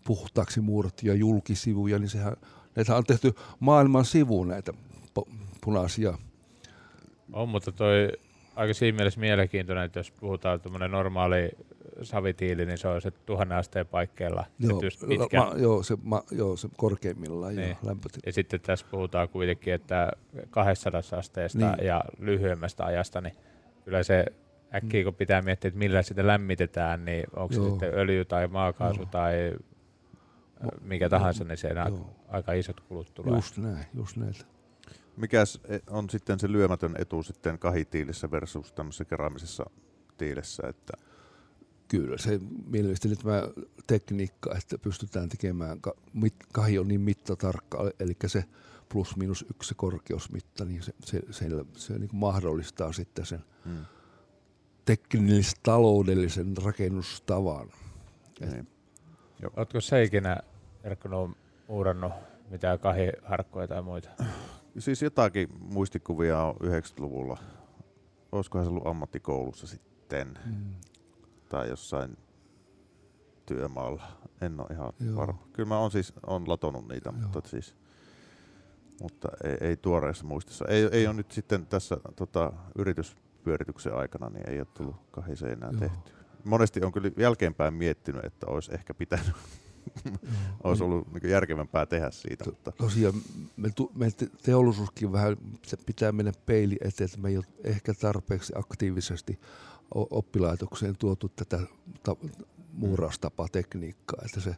puhtaaksi 0.05 0.61
muurattuja 0.61 1.14
julkisivuja, 1.14 1.99
niin 1.99 2.09
sehän, 2.09 2.37
näitä 2.76 2.97
on 2.97 3.05
tehty 3.05 3.35
maailman 3.61 4.05
sivuun 4.05 4.49
näitä 4.49 4.73
punaisia. 5.61 6.19
On, 7.33 7.49
mutta 7.49 7.73
toi 7.73 8.12
aika 8.57 8.75
siinä 8.75 8.97
mielessä 8.97 9.21
mielenkiintoinen, 9.21 9.85
että 9.85 9.99
jos 9.99 10.11
puhutaan 10.11 10.61
tuommoinen 10.61 10.90
normaali 10.90 11.50
savitiili, 12.02 12.66
niin 12.66 12.78
se 12.78 12.88
on 12.88 13.00
se 13.02 13.10
tuhannen 13.10 13.58
asteen 13.58 13.86
paikkeilla. 13.86 14.44
Joo, 14.58 14.80
pitkä. 15.08 15.40
ma, 15.40 15.52
joo, 15.56 15.82
se, 15.82 15.96
ma, 16.02 16.22
joo, 16.30 16.56
se 16.56 16.68
korkeimmillaan 16.76 17.56
Niin. 17.56 17.68
joo, 17.68 17.78
lämpötila. 17.82 18.22
Ja 18.26 18.32
sitten 18.32 18.60
tässä 18.60 18.86
puhutaan 18.90 19.28
kuitenkin, 19.28 19.74
että 19.74 20.12
200 20.50 21.00
asteesta 21.18 21.58
Niin. 21.58 21.86
ja 21.86 22.04
lyhyemmästä 22.18 22.84
ajasta, 22.84 23.20
niin 23.20 23.34
kyllä 23.84 24.02
se 24.02 24.24
äkkiä 24.74 25.04
kun 25.04 25.14
pitää 25.14 25.42
miettiä, 25.42 25.68
että 25.68 25.78
millä 25.78 26.02
sitä 26.02 26.26
lämmitetään, 26.26 27.04
niin 27.04 27.24
onko 27.36 27.54
se 27.54 27.60
Joo. 27.60 27.70
sitten 27.70 27.94
öljy 27.94 28.24
tai 28.24 28.46
maakaasu 28.48 29.00
Joo. 29.00 29.08
tai 29.10 29.52
Mo- 30.64 30.80
mikä 30.80 31.08
tahansa, 31.08 31.44
niin 31.44 31.58
se 31.58 31.68
Joo. 31.88 32.10
aika 32.28 32.52
isot 32.52 32.80
kulut 32.80 33.14
tulee. 33.14 33.34
Just 33.34 33.56
näin, 33.58 33.86
just 33.94 34.16
näin. 34.16 34.34
Mikäs 35.16 35.60
e- 35.68 35.78
on 35.90 36.10
sitten 36.10 36.40
se 36.40 36.52
lyömätön 36.52 36.94
etu 36.98 37.22
sitten 37.22 37.58
kahitiilissä 37.58 38.30
versus 38.30 38.72
tämmöisessä 38.72 39.04
keramisessa 39.04 39.70
tiilessä, 40.18 40.62
että 40.68 40.92
Kyllä, 41.88 42.19
se 42.19 42.40
mielestäni 42.66 43.16
tämä 43.16 43.43
tekniikka, 43.87 44.55
että 44.57 44.78
pystytään 44.78 45.28
tekemään, 45.28 45.81
kahi 46.52 46.78
on 46.78 46.88
niin 46.88 47.00
mittatarkka, 47.00 47.90
eli 48.00 48.16
se 48.26 48.45
plus 48.88 49.16
minus 49.16 49.45
yksi 49.50 49.69
se 49.69 49.75
korkeusmitta, 49.75 50.64
niin 50.64 50.83
se, 50.83 50.93
se, 51.05 51.21
se, 51.31 51.49
se 51.76 51.99
niin 51.99 52.09
kuin 52.09 52.21
mahdollistaa 52.21 52.93
sitten 52.93 53.26
sen 53.26 53.45
hmm, 53.64 53.85
teknilis-taloudellisen 54.85 56.57
rakennustavan. 56.64 57.71
Niin. 58.40 58.69
Oletko 59.57 59.81
se 59.81 60.02
ikinä, 60.02 60.37
Erkko, 60.85 61.09
nu- 61.09 61.37
uurannut 61.69 62.12
mitään 62.50 62.78
kahiharkkoja 62.78 63.69
tai 63.69 63.83
muita? 63.83 64.09
Siis 64.78 65.02
jotakin 65.02 65.49
muistikuvia 65.59 66.43
on 66.43 66.55
90-luvulla. 66.55 67.38
Olisikohan 68.33 68.64
se 68.64 68.71
ollut 68.71 68.87
ammattikoulussa 68.87 69.66
sitten 69.66 70.38
Mm. 70.47 70.75
Tai 71.48 71.68
jossain 71.68 72.16
työmaalla. 73.46 74.02
En 74.40 74.60
ole 74.60 74.68
ihan 74.70 74.92
Joo. 75.00 75.16
varma. 75.16 75.46
Kyllä 75.52 75.68
mä 75.68 75.78
oon 75.78 75.90
siis 75.90 76.12
on 76.26 76.48
latonut 76.48 76.88
niitä, 76.88 77.12
Joo. 77.20 77.28
mutta 77.32 77.50
siis 77.50 77.74
mutta 79.02 79.28
ei, 79.44 79.56
ei 79.68 79.76
tuoreessa 79.76 80.24
muistissa. 80.26 80.64
Ei, 80.68 80.88
ei 80.92 81.06
ole 81.06 81.14
nyt 81.16 81.32
sitten 81.32 81.66
tässä 81.66 81.96
tota, 82.16 82.52
yrityspyörityksen 82.78 83.94
aikana, 83.94 84.28
niin 84.30 84.50
ei 84.50 84.58
ole 84.58 84.66
tullut 84.74 84.96
kahiseinää 85.10 85.70
Joo. 85.70 85.80
tehty. 85.80 86.12
Monesti 86.44 86.84
on 86.84 86.92
kyllä 86.92 87.10
jälkeenpäin 87.16 87.74
miettinyt, 87.74 88.24
että 88.24 88.46
olisi 88.46 88.74
ehkä 88.74 88.94
pitänyt, 88.94 89.32
olisi 90.64 90.84
ollut 90.84 91.12
niin 91.12 91.30
järkevämpää 91.30 91.86
tehdä 91.86 92.10
siitä, 92.10 92.44
To- 92.44 92.50
mutta 92.50 92.72
Tosiaan 92.72 93.14
me, 93.56 93.70
me 93.94 94.10
te- 94.10 94.30
teollisuuskin 94.42 95.12
vähän, 95.12 95.36
se 95.62 95.76
pitää 95.86 96.12
mennä 96.12 96.32
peili 96.46 96.76
eteen, 96.80 97.06
että 97.06 97.20
me 97.20 97.28
ei 97.28 97.36
ole 97.36 97.44
ehkä 97.64 97.94
tarpeeksi 97.94 98.52
aktiivisesti 98.56 99.40
oppilaitokseen 99.95 100.97
tuotu 100.99 101.28
tätä 101.28 101.61
ta, 102.02 102.16
muuraustapatekniikkaa, 102.73 104.23
että 104.25 104.40
se, 104.40 104.57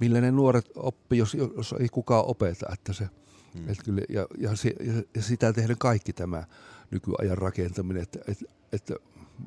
millä 0.00 0.20
ne 0.20 0.30
nuoret 0.30 0.70
oppii, 0.76 1.18
jos, 1.18 1.34
jos 1.34 1.74
ei 1.80 1.88
kukaan 1.88 2.24
opeta, 2.26 2.66
että 2.72 2.92
se, 2.92 3.08
mm, 3.54 3.68
et 3.68 3.78
kyllä, 3.84 4.02
ja, 4.08 4.26
ja, 4.38 4.56
se, 4.56 4.74
ja, 5.14 5.22
sitä 5.22 5.52
tehdään 5.52 5.78
kaikki 5.78 6.12
tämä 6.12 6.44
nykyajan 6.90 7.38
rakentaminen, 7.38 8.02
että, 8.02 8.18
että, 8.28 8.44
että 8.72 8.94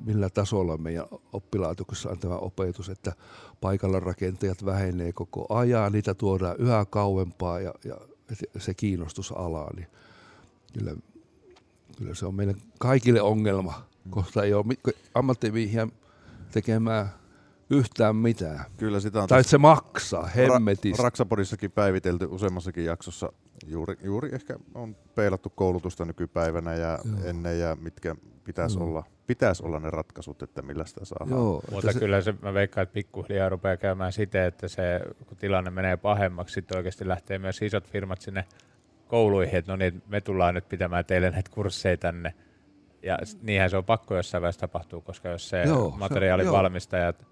millä 0.05 0.29
tasolla 0.29 0.77
meidän 0.77 1.05
oppilaitoksessa 1.33 2.09
on 2.09 2.19
tämä 2.19 2.35
opetus, 2.35 2.89
että 2.89 3.13
paikalla 3.61 3.99
rakentajat 3.99 4.65
vähenee 4.65 5.13
koko 5.13 5.45
ajan, 5.49 5.91
niitä 5.91 6.13
tuodaan 6.13 6.55
yhä 6.59 6.85
kauempaa 6.85 7.59
ja, 7.59 7.73
ja 7.83 7.97
se 8.57 8.73
kiinnostus 8.73 9.31
alaa, 9.31 9.73
niin 9.75 9.87
kyllä, 10.73 10.95
kyllä 11.97 12.15
se 12.15 12.25
on 12.25 12.35
meille 12.35 12.55
kaikille 12.79 13.21
ongelma, 13.21 13.87
koska 14.09 14.43
ei 14.43 14.53
ole 14.53 14.65
ammattiviihjä 15.15 15.87
tekemään 16.51 17.09
yhtään 17.69 18.15
mitään. 18.15 18.65
kyllä 18.77 18.99
sitä 18.99 19.21
on 19.21 19.27
Tai 19.27 19.43
se 19.43 19.57
maksaa 19.57 20.25
hemmetisti. 20.27 21.03
Raksapodissakin 21.03 21.71
päivitelty 21.71 22.25
useammassakin 22.25 22.85
jaksossa. 22.85 23.33
Juuri, 23.67 23.95
juuri 24.03 24.29
ehkä 24.33 24.55
on 24.75 24.95
peilattu 25.15 25.49
koulutusta 25.49 26.05
nykypäivänä 26.05 26.73
ja 26.73 26.99
Joo. 27.03 27.25
ennen 27.25 27.59
ja 27.59 27.77
mitkä 27.81 28.15
pitäisi 28.43 28.77
Joo. 28.77 28.87
olla, 28.87 29.03
pitäisi 29.27 29.63
olla 29.65 29.79
ne 29.79 29.89
ratkaisut, 29.89 30.41
että 30.41 30.61
millä 30.61 30.85
sitä 30.85 31.05
saadaan. 31.05 31.29
Joo, 31.29 31.61
Mutta 31.71 31.93
se, 31.93 31.99
kyllä 31.99 32.21
se, 32.21 32.33
mä 32.41 32.53
veikkaan, 32.53 32.83
että 32.83 32.93
pikkuhiljaa 32.93 33.49
rupeaa 33.49 33.77
käymään 33.77 34.11
siten, 34.13 34.43
että 34.43 34.67
se, 34.67 35.01
kun 35.25 35.37
tilanne 35.37 35.71
menee 35.71 35.97
pahemmaksi, 35.97 36.53
sitten 36.53 36.77
oikeasti 36.77 37.07
lähtee 37.07 37.39
myös 37.39 37.61
isot 37.61 37.87
firmat 37.87 38.21
sinne 38.21 38.45
kouluihin, 39.07 39.55
että 39.55 39.71
no 39.71 39.75
niin, 39.75 40.03
me 40.07 40.21
tullaan 40.21 40.55
nyt 40.55 40.69
pitämään 40.69 41.05
teille 41.05 41.29
näitä 41.31 41.51
kursseja 41.53 41.97
tänne. 41.97 42.33
Ja 43.03 43.17
niinhän 43.41 43.69
se 43.69 43.77
on 43.77 43.85
pakko 43.85 44.15
jossain 44.15 44.41
vaiheessa 44.41 44.59
tapahtuu, 44.59 45.01
koska 45.01 45.29
jos 45.29 45.49
se 45.49 45.63
Joo, 45.63 45.91
se- 45.91 45.97
materiaalin 45.97 46.45
joo. 46.45 46.55
valmistajat, 46.55 47.25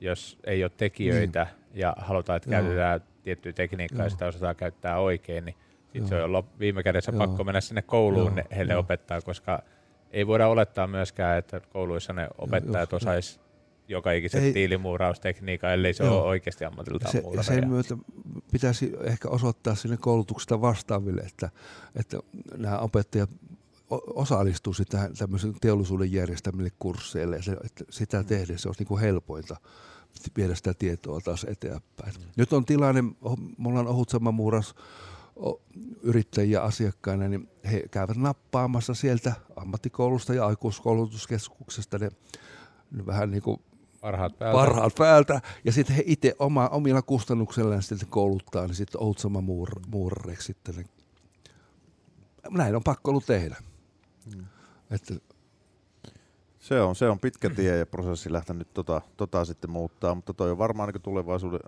jos 0.00 0.38
ei 0.44 0.64
ole 0.64 0.72
tekijöitä 0.76 1.46
ja 1.74 1.94
halutaan, 1.98 2.36
että 2.36 2.50
Joo. 2.54 2.60
käytetään 2.62 3.00
tiettyä 3.22 3.52
tekniikkaa 3.52 3.98
ja 3.98 4.04
Joo. 4.04 4.10
sitä 4.10 4.26
osataan 4.26 4.56
käyttää 4.56 4.98
oikein, 4.98 5.44
niin 5.44 5.56
sitten 5.82 6.00
Joo. 6.00 6.08
se 6.08 6.22
on 6.22 6.30
lop- 6.42 6.58
viime 6.58 6.82
kädessä 6.82 7.12
Joo. 7.12 7.18
pakko 7.26 7.44
mennä 7.44 7.60
sinne 7.60 7.82
kouluun 7.82 8.36
Joo, 8.36 8.46
heille 8.56 8.72
joo. 8.72 8.80
opettaa, 8.80 9.20
koska 9.20 9.62
ei 10.10 10.26
voida 10.26 10.48
olettaa 10.48 10.86
myöskään, 10.86 11.38
että 11.38 11.60
kouluissa 11.60 12.12
ne 12.12 12.28
opettajat 12.38 12.92
joo. 12.92 12.96
osais 12.96 13.40
joka 13.88 14.12
ikisen 14.12 14.42
Ei- 14.42 14.52
tiilimuuraustekniikan, 14.52 15.72
ellei 15.72 15.94
se 15.94 16.04
Joo. 16.04 16.18
ole 16.18 16.28
oikeasti 16.28 16.64
ammatiltaan 16.64 17.12
se, 17.12 17.18
ja 17.18 17.22
muurareja. 17.22 17.42
sen 17.42 17.68
myötä 17.68 17.96
pitäisi 18.52 18.92
ehkä 19.04 19.28
osoittaa 19.28 19.74
sinne 19.74 19.96
koulutuksesta 19.96 20.60
vastaaville, 20.60 21.20
että, 21.20 21.50
että 21.96 22.18
nämä 22.56 22.78
opettajat 22.78 23.30
o- 23.92 24.20
osallistuisi 24.20 24.84
tähän 24.84 25.14
tämmöisen 25.18 25.54
teollisuuden 25.60 26.12
järjestämille 26.12 26.70
kursseille. 26.78 27.36
Ja 27.36 27.42
se, 27.42 27.56
että 27.64 27.84
sitä 27.90 28.24
tehdessä 28.24 28.68
olisi 28.68 28.80
niin 28.80 28.88
kuin 28.88 29.00
helpointa 29.00 29.56
viedä 30.36 30.54
sitä 30.54 30.74
tietoa 30.74 31.20
taas 31.20 31.46
eteenpäin. 31.48 32.14
Mm. 32.18 32.24
Nyt 32.36 32.52
on 32.52 32.64
tilanne, 32.64 33.04
oh, 33.22 33.38
mulla 33.56 33.80
on 33.80 33.88
Ohutsama 33.88 34.32
muuras 34.32 34.74
o- 35.36 35.62
yrittäjiä 36.02 36.62
asiakkaina, 36.62 37.28
niin 37.28 37.48
he 37.72 37.82
käyvät 37.90 38.16
nappaamassa 38.16 38.94
sieltä 38.94 39.32
ammattikoulusta 39.56 40.34
ja 40.34 40.46
aikuiskoulutuskeskuksesta 40.46 41.98
ne, 41.98 42.08
ne 42.90 43.06
vähän 43.06 43.30
niin 43.30 43.42
kuin 43.42 43.60
Parhaat 44.00 44.38
päältä. 44.38 44.58
parhaat 44.58 44.94
päältä. 44.98 45.40
Ja 45.64 45.72
sitten 45.72 45.96
he 45.96 46.02
itse 46.06 46.34
oma, 46.38 46.68
omilla 46.68 47.02
kustannuksellaan 47.02 47.82
sitten 47.82 48.08
kouluttaa, 48.08 48.66
niin 48.66 48.74
sitten 48.74 49.02
Outsama 49.02 49.40
muur, 49.40 49.68
muurareiksi 49.86 50.46
sitten. 50.46 50.84
Näin 52.50 52.76
on 52.76 52.82
pakko 52.82 53.10
ollut 53.10 53.26
tehdä. 53.26 53.56
Mm. 54.36 54.44
Että, 54.90 55.14
Se 56.58 56.80
on, 56.80 56.96
se 56.96 57.08
on 57.08 57.18
pitkä 57.18 57.50
tie 57.50 57.78
ja 57.78 57.86
prosessi 57.86 58.32
lähtenyt 58.32 58.74
tota, 58.74 59.00
tota 59.16 59.44
sitten 59.44 59.70
muuttaa, 59.70 60.14
mutta 60.14 60.34
toi 60.34 60.50
on 60.50 60.58
varmaan 60.58 60.88
niin 60.88 61.02
tulevaisuuden 61.02 61.60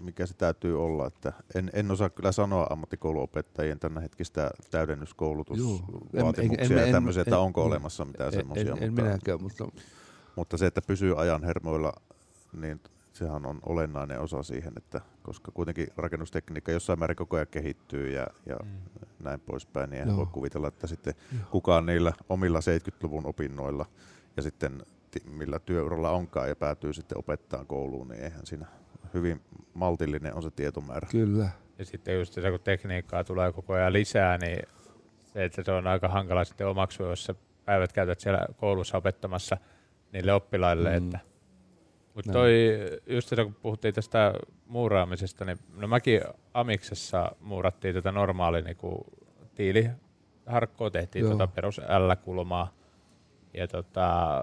mikä 0.00 0.26
se 0.26 0.34
täytyy 0.34 0.82
olla. 0.82 1.06
Että 1.06 1.32
en, 1.54 1.70
en 1.72 1.90
osaa 1.90 2.10
kyllä 2.10 2.32
sanoa 2.32 2.66
ammattikouluopettajien 2.70 3.78
tänä 3.78 4.00
hetkistä 4.00 4.50
täydennyskoulutusvaatimuksia 4.70 6.86
ja 6.86 6.92
tämmöisiä, 6.92 7.22
että 7.22 7.38
onko 7.38 7.60
en, 7.60 7.66
olemassa 7.66 8.04
mitään 8.04 8.32
semmoisia. 8.32 8.72
En, 8.72 8.82
en 8.82 8.90
mutta, 8.90 9.02
minäkään, 9.02 9.42
mutta... 9.42 9.68
Mutta 10.36 10.56
se, 10.56 10.66
että 10.66 10.82
pysyy 10.82 11.20
ajan 11.20 11.44
hermoilla, 11.44 11.92
niin 12.52 12.80
sehän 13.12 13.46
on 13.46 13.58
olennainen 13.66 14.20
osa 14.20 14.42
siihen, 14.42 14.72
että 14.76 15.00
koska 15.22 15.52
kuitenkin 15.52 15.88
rakennustekniikka 15.96 16.72
jossain 16.72 16.98
määrin 16.98 17.16
koko 17.16 17.36
ajan 17.36 17.48
kehittyy 17.50 18.10
ja, 18.10 18.26
ja 18.46 18.56
mm. 18.64 18.70
Näin 19.20 19.40
poispäin, 19.40 19.90
niin 19.90 20.02
en 20.02 20.16
voi 20.16 20.26
kuvitella, 20.26 20.68
että 20.68 20.86
sitten 20.86 21.14
Joo. 21.32 21.42
kukaan 21.50 21.86
niillä 21.86 22.12
omilla 22.28 22.58
70-luvun 22.58 23.26
opinnoilla 23.26 23.86
ja 24.36 24.42
sitten 24.42 24.82
millä 25.24 25.58
työuralla 25.58 26.10
onkaan 26.10 26.48
ja 26.48 26.56
päätyy 26.56 26.92
sitten 26.92 27.18
opettaa 27.18 27.64
kouluun, 27.64 28.08
niin 28.08 28.22
eihän 28.22 28.46
siinä 28.46 28.66
hyvin 29.14 29.40
maltillinen 29.74 30.34
on 30.34 30.42
se 30.42 30.50
tietomäärä. 30.50 31.08
Kyllä. 31.10 31.48
Ja 31.78 31.84
sitten 31.84 32.18
just 32.18 32.32
se, 32.32 32.50
kun 32.50 32.60
tekniikkaa 32.60 33.24
tulee 33.24 33.52
koko 33.52 33.72
ajan 33.72 33.92
lisää, 33.92 34.38
niin 34.38 34.62
se, 35.32 35.44
että 35.44 35.62
se 35.64 35.72
on 35.72 35.86
aika 35.86 36.08
hankala 36.08 36.44
sitten 36.44 36.66
omaksua, 36.66 37.08
jos 37.08 37.24
sä 37.24 37.34
päivät 37.64 37.92
käytät 37.92 38.20
siellä 38.20 38.46
koulussa 38.56 38.98
opettamassa 38.98 39.56
niille 40.12 40.32
oppilaille, 40.32 40.90
mm. 40.90 40.96
että 40.96 41.18
mutta 42.14 42.32
toi, 42.32 42.52
just 43.06 43.28
sitä, 43.28 43.44
kun 43.44 43.54
puhuttiin 43.54 43.94
tästä 43.94 44.34
muuraamisesta, 44.66 45.44
niin 45.44 45.58
no 45.76 45.88
mäkin 45.88 46.20
Amiksessa 46.54 47.32
muurattiin 47.40 47.94
tätä 47.94 48.12
normaalia 48.12 48.60
niin 48.60 48.76
tiiliharkkoa, 49.54 50.90
tehtiin 50.90 51.26
tuota 51.26 51.46
perus 51.46 51.78
L-kulmaa. 51.78 52.74
Ja 53.54 53.68
tota, 53.68 54.42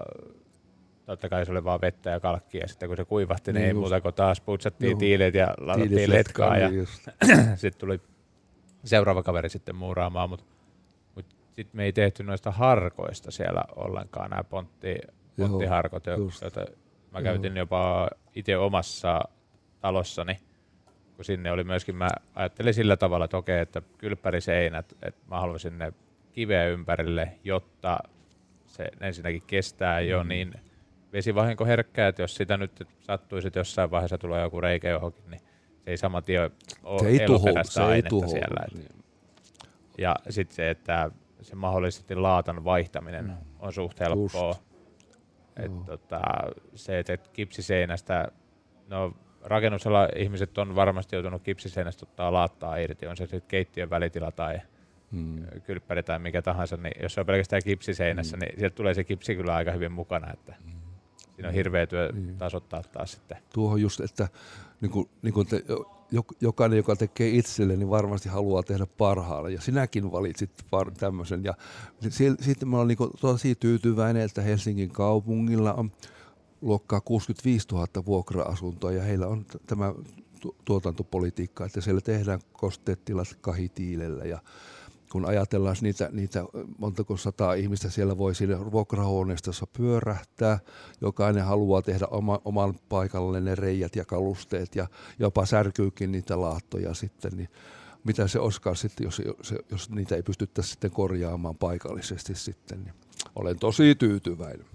totta 1.06 1.28
kai 1.28 1.46
se 1.46 1.52
oli 1.52 1.64
vaan 1.64 1.80
vettä 1.80 2.10
ja 2.10 2.20
kalkkia, 2.20 2.60
ja 2.60 2.68
sitten 2.68 2.88
kun 2.88 2.96
se 2.96 3.04
kuivahti, 3.04 3.52
niin, 3.52 3.60
niin 3.60 3.66
ei 3.66 3.74
muuta 3.74 4.00
kuin 4.00 4.14
taas 4.14 4.40
putsattiin 4.40 4.90
Joo. 4.90 4.98
tiilet 4.98 5.34
ja 5.34 5.54
laitettiin 5.60 6.10
letkaa, 6.10 6.56
ja 6.56 6.68
sitten 7.56 7.80
tuli 7.80 8.00
seuraava 8.84 9.22
kaveri 9.22 9.48
sitten 9.48 9.76
muuraamaan, 9.76 10.30
mutta 10.30 10.44
mut, 11.14 11.26
mut 11.26 11.36
sitten 11.56 11.76
me 11.76 11.84
ei 11.84 11.92
tehty 11.92 12.22
noista 12.22 12.50
harkoista 12.50 13.30
siellä 13.30 13.64
ollenkaan, 13.76 14.30
nämä 14.30 14.44
pontti, 14.44 14.98
ponttiharkot, 15.36 16.06
joita 16.06 16.64
Mä 17.18 17.22
käytin 17.22 17.56
Joo. 17.56 17.62
jopa 17.62 18.08
itse 18.34 18.56
omassa 18.56 19.20
talossani, 19.80 20.38
kun 21.16 21.24
sinne 21.24 21.52
oli 21.52 21.64
myöskin, 21.64 21.96
mä 21.96 22.08
ajattelin 22.34 22.74
sillä 22.74 22.96
tavalla, 22.96 23.24
että 23.24 23.36
okei, 23.36 23.60
että 23.60 23.82
kylppäriseinät, 23.98 24.94
että 25.02 25.20
mä 25.28 25.40
haluaisin 25.40 25.78
ne 25.78 25.92
kiveä 26.32 26.66
ympärille, 26.66 27.32
jotta 27.44 27.98
se 28.66 28.88
ensinnäkin 29.00 29.42
kestää 29.46 30.00
jo 30.00 30.22
mm. 30.22 30.28
niin 30.28 30.54
vesivahinko 31.12 31.64
herkkää, 31.64 32.08
että 32.08 32.22
jos 32.22 32.34
sitä 32.34 32.56
nyt 32.56 32.88
sattuisi, 33.00 33.48
että 33.48 33.60
jossain 33.60 33.90
vaiheessa 33.90 34.18
tulee 34.18 34.42
joku 34.42 34.60
reikä 34.60 34.88
johonkin, 34.88 35.30
niin 35.30 35.40
se 35.84 35.90
ei 35.90 35.96
saman 35.96 36.24
tien 36.24 36.50
ole 36.82 37.00
se 37.00 37.08
ei 37.08 37.26
tuho, 37.26 37.48
se 37.62 37.82
ainetta 37.82 38.08
tuho, 38.08 38.28
siellä. 38.28 38.66
Niin. 38.74 38.88
Ja 39.98 40.16
sitten 40.30 40.56
se, 40.56 40.70
että 40.70 41.10
se 41.42 41.54
mahdollisesti 41.54 42.14
laatan 42.14 42.64
vaihtaminen 42.64 43.24
mm. 43.24 43.36
on 43.60 43.72
suht 43.72 44.00
helppoa. 44.00 44.48
Just. 44.48 44.67
Et 45.58 45.84
tota, 45.86 46.20
se, 46.74 46.98
että 46.98 47.18
kipsiseinästä, 47.32 48.28
no 48.88 49.14
rakennusala 49.44 50.08
ihmiset 50.16 50.58
on 50.58 50.74
varmasti 50.74 51.16
joutunut 51.16 51.42
kipsiseinästä 51.42 52.06
ottaa 52.06 52.32
laattaa 52.32 52.76
irti, 52.76 53.06
on 53.06 53.16
se 53.16 53.26
sitten 53.26 53.48
keittiön 53.48 53.90
välitila 53.90 54.32
tai 54.32 54.60
hmm. 55.12 55.46
kylppäri 55.66 56.02
tai 56.02 56.18
mikä 56.18 56.42
tahansa, 56.42 56.76
niin 56.76 57.02
jos 57.02 57.14
se 57.14 57.20
on 57.20 57.26
pelkästään 57.26 57.62
kipsiseinässä, 57.64 58.36
hmm. 58.36 58.46
niin 58.46 58.58
sieltä 58.58 58.74
tulee 58.74 58.94
se 58.94 59.04
kipsi 59.04 59.36
kyllä 59.36 59.54
aika 59.54 59.72
hyvin 59.72 59.92
mukana, 59.92 60.32
että 60.32 60.54
hmm. 60.64 60.80
siinä 61.34 61.48
on 61.48 61.54
hirveä 61.54 61.86
työ 61.86 62.10
hmm. 62.12 62.36
tasoittaa 62.36 62.82
taas 62.82 63.12
sitten. 63.12 63.38
Tuohon 63.54 63.80
just, 63.80 64.00
että 64.00 64.28
niin 64.80 64.90
kuin, 64.90 65.08
niin 65.22 65.34
kuin 65.34 65.46
te, 65.46 65.62
jokainen, 66.40 66.76
joka 66.76 66.96
tekee 66.96 67.28
itselle, 67.28 67.76
niin 67.76 67.90
varmasti 67.90 68.28
haluaa 68.28 68.62
tehdä 68.62 68.86
parhaalle. 68.86 69.52
Ja 69.52 69.60
sinäkin 69.60 70.12
valitsit 70.12 70.50
tämmöisen. 70.98 71.44
Ja 71.44 71.54
sitten 72.40 72.68
mä 72.68 72.76
olen 72.76 72.88
niin 72.88 73.10
tosi 73.20 73.54
tyytyväinen, 73.54 74.22
että 74.22 74.42
Helsingin 74.42 74.90
kaupungilla 74.90 75.74
on 75.74 75.92
luokkaa 76.60 77.00
65 77.00 77.68
000 77.72 77.86
vuokra-asuntoa 78.06 78.92
ja 78.92 79.02
heillä 79.02 79.26
on 79.26 79.44
tämä 79.66 79.94
tuotantopolitiikka, 80.64 81.64
että 81.64 81.80
siellä 81.80 82.00
tehdään 82.00 82.40
kosteettilat 82.52 83.28
kahitiilellä 83.40 84.24
ja 84.24 84.38
kun 85.12 85.26
ajatellaan 85.26 85.76
niitä, 85.80 86.08
niitä 86.12 86.44
montako 86.78 87.16
sataa 87.16 87.54
ihmistä 87.54 87.90
siellä 87.90 88.18
voi 88.18 88.34
siinä 88.34 88.72
vuokrahuoneistossa 88.72 89.66
pyörähtää, 89.66 90.58
jokainen 91.00 91.44
haluaa 91.44 91.82
tehdä 91.82 92.06
oma, 92.06 92.40
oman 92.44 92.74
paikalle 92.88 93.40
ne 93.40 93.54
reijät 93.54 93.96
ja 93.96 94.04
kalusteet 94.04 94.76
ja 94.76 94.86
jopa 95.18 95.46
särkyykin 95.46 96.12
niitä 96.12 96.40
laattoja 96.40 96.94
sitten, 96.94 97.32
niin 97.36 97.48
mitä 98.04 98.28
se 98.28 98.38
olisikaan 98.38 98.76
sitten, 98.76 99.04
jos, 99.04 99.22
jos, 99.38 99.54
jos 99.70 99.90
niitä 99.90 100.16
ei 100.16 100.22
pystyttäisi 100.22 100.70
sitten 100.70 100.90
korjaamaan 100.90 101.56
paikallisesti 101.56 102.34
sitten, 102.34 102.84
niin 102.84 102.94
olen 103.36 103.58
tosi 103.58 103.94
tyytyväinen. 103.94 104.66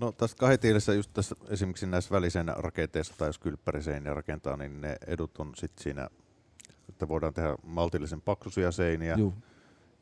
No 0.00 0.12
tässä 0.12 0.36
kahitiilessä 0.36 0.94
just 0.94 1.10
tässä 1.14 1.36
esimerkiksi 1.48 1.86
näissä 1.86 2.10
väliseinä 2.10 2.54
rakenteissa 2.56 3.14
tai 3.18 3.28
jos 3.28 3.38
kylppäriseiniä 3.38 4.14
rakentaa, 4.14 4.56
niin 4.56 4.80
ne 4.80 4.96
edut 5.06 5.38
on 5.38 5.52
sitten 5.56 5.82
siinä 5.82 6.08
että 6.88 7.08
voidaan 7.08 7.34
tehdä 7.34 7.56
maltillisen 7.66 8.20
paksuisia 8.20 8.72
seiniä 8.72 9.14
Juh. 9.18 9.34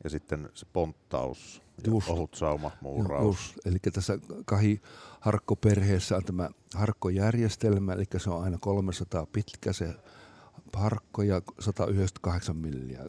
ja 0.03 0.09
sitten 0.09 0.49
se 0.53 0.65
ponttaus 0.73 1.61
ja 1.83 1.91
just. 1.91 2.09
ohut 2.09 2.33
sauma, 2.33 2.71
muuraus. 2.81 3.53
Eli 3.65 3.77
tässä 3.93 4.19
kahi 4.45 4.81
harkkoperheessä 5.19 6.17
on 6.17 6.23
tämä 6.23 6.49
harkkojärjestelmä, 6.75 7.93
eli 7.93 8.05
se 8.17 8.29
on 8.29 8.43
aina 8.43 8.57
300 8.57 9.25
pitkä 9.25 9.73
se 9.73 9.95
harkko 10.73 11.21
ja 11.21 11.41
198 11.59 12.55
milliä 12.55 13.05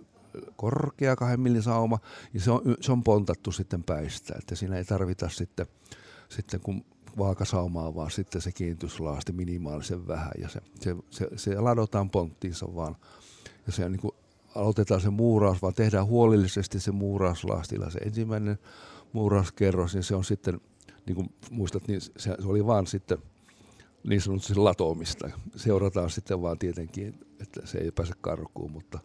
korkea 0.56 1.16
kahden 1.16 1.40
millin 1.40 1.62
sauma, 1.62 1.98
ja 2.34 2.40
se 2.40 2.50
on, 2.50 2.62
se 2.80 2.92
on 2.92 3.04
pontattu 3.04 3.52
sitten 3.52 3.84
päistä, 3.84 4.34
että 4.38 4.54
siinä 4.54 4.76
ei 4.76 4.84
tarvita 4.84 5.28
sitten, 5.28 5.66
sitten 6.28 6.60
kun 6.60 6.84
vaakasaumaa, 7.18 7.94
vaan 7.94 8.10
sitten 8.10 8.40
se 8.40 8.52
kiintyslaasti 8.52 9.32
minimaalisen 9.32 10.08
vähän, 10.08 10.32
ja 10.38 10.48
se, 10.48 10.60
se, 10.80 10.96
se, 11.10 11.28
se 11.36 11.60
ladotaan 11.60 12.10
ponttiinsa 12.10 12.74
vaan 12.74 12.96
ja 13.68 13.72
se 13.72 13.88
niin 13.88 14.00
kuin, 14.00 14.12
aloitetaan 14.54 15.00
se 15.00 15.10
muuraus, 15.10 15.62
vaan 15.62 15.74
tehdään 15.74 16.06
huolellisesti 16.06 16.80
se 16.80 16.92
muurauslaastilla. 16.92 17.90
Se 17.90 17.98
ensimmäinen 17.98 18.58
muurauskerros, 19.12 19.94
niin 19.94 20.02
se 20.02 20.14
on 20.14 20.24
sitten, 20.24 20.60
niin 21.06 21.16
kuin 21.16 21.28
muistat, 21.50 21.88
niin 21.88 22.00
se, 22.00 22.10
se 22.16 22.34
oli 22.44 22.66
vaan 22.66 22.86
sitten 22.86 23.18
niin 24.08 24.20
sanotusti 24.20 24.54
latoamista. 24.54 25.30
Seurataan 25.56 26.10
sitten 26.10 26.42
vaan 26.42 26.58
tietenkin, 26.58 27.20
että 27.40 27.66
se 27.66 27.78
ei 27.78 27.90
pääse 27.90 28.12
karkuun, 28.20 28.70
mutta 28.70 28.98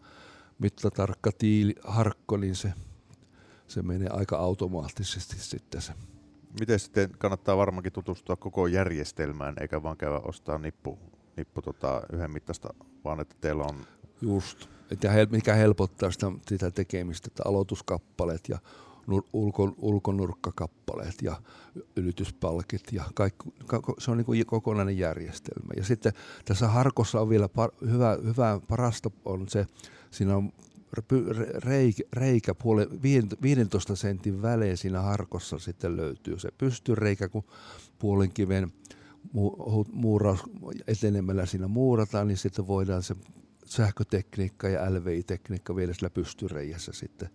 mittatarkka 0.60 1.32
tiili, 1.38 1.76
harkko, 1.84 2.38
niin 2.38 2.56
se, 2.56 2.73
se 3.67 3.82
menee 3.82 4.10
aika 4.12 4.38
automaattisesti 4.38 5.36
sitten 5.39 5.82
se. 5.82 5.93
Miten 6.60 6.80
sitten 6.80 7.10
kannattaa 7.17 7.58
varmaankin 7.58 7.93
tutustua 7.93 8.36
koko 8.36 8.67
järjestelmään, 8.67 9.56
eikä 9.62 9.84
vaan 9.84 9.97
käydä 9.97 10.19
ostaa 10.19 10.58
nippu, 10.58 10.99
nippu 11.38 11.62
tota, 11.62 12.02
yhden 12.13 12.32
mittaista, 12.32 12.73
vaan 13.04 13.19
että 13.19 13.36
teillä 13.41 13.63
on 13.63 13.86
Just. 14.23 14.67
Että 14.91 15.27
mikä 15.31 15.53
helpottaa 15.53 16.12
sitä, 16.12 16.31
sitä 16.47 16.71
tekemistä, 16.71 17.27
että 17.27 17.43
aloituskappaleet 17.45 18.49
ja 18.49 18.59
nur, 19.07 19.23
ulko, 19.33 19.75
ulkonurkkakappaleet 19.77 21.15
ja 21.21 21.41
ylityspalkit 21.95 22.83
ja 22.91 23.03
kaikki, 23.13 23.49
se 23.97 24.12
on 24.12 24.17
niin 24.17 24.25
kuin 24.25 24.45
kokonainen 24.45 24.97
järjestelmä. 24.97 25.73
Ja 25.77 25.83
sitten 25.83 26.13
tässä 26.45 26.67
harkossa 26.67 27.21
on 27.21 27.29
vielä 27.29 27.49
par, 27.49 27.69
hyvä, 27.91 28.17
hyvä, 28.25 28.59
parasta 28.67 29.12
on 29.25 29.49
se, 29.49 29.67
siinä 30.12 30.38
on 30.38 30.51
reikä, 31.63 32.03
reikä 32.13 32.55
puoli, 32.55 32.88
15 33.41 33.95
sentin 33.95 34.41
välein 34.41 34.77
siinä 34.77 35.01
harkossa 35.01 35.59
sitten 35.59 35.97
löytyy 35.97 36.39
se 36.39 36.49
pystyreikä, 36.57 37.29
kun 37.29 37.43
puolen 37.99 38.31
kiven 38.33 38.73
muuraus 39.93 40.43
etenemällä 40.88 41.45
siinä 41.45 41.67
muurataan, 41.67 42.27
niin 42.27 42.38
sitten 42.38 42.67
voidaan 42.67 43.03
se 43.03 43.15
sähkötekniikka 43.65 44.69
ja 44.69 44.93
LVI-tekniikka 44.93 45.76
vielä 45.76 45.93
sillä 45.93 46.10
pystyreijässä 46.10 46.91
sitten 46.91 47.30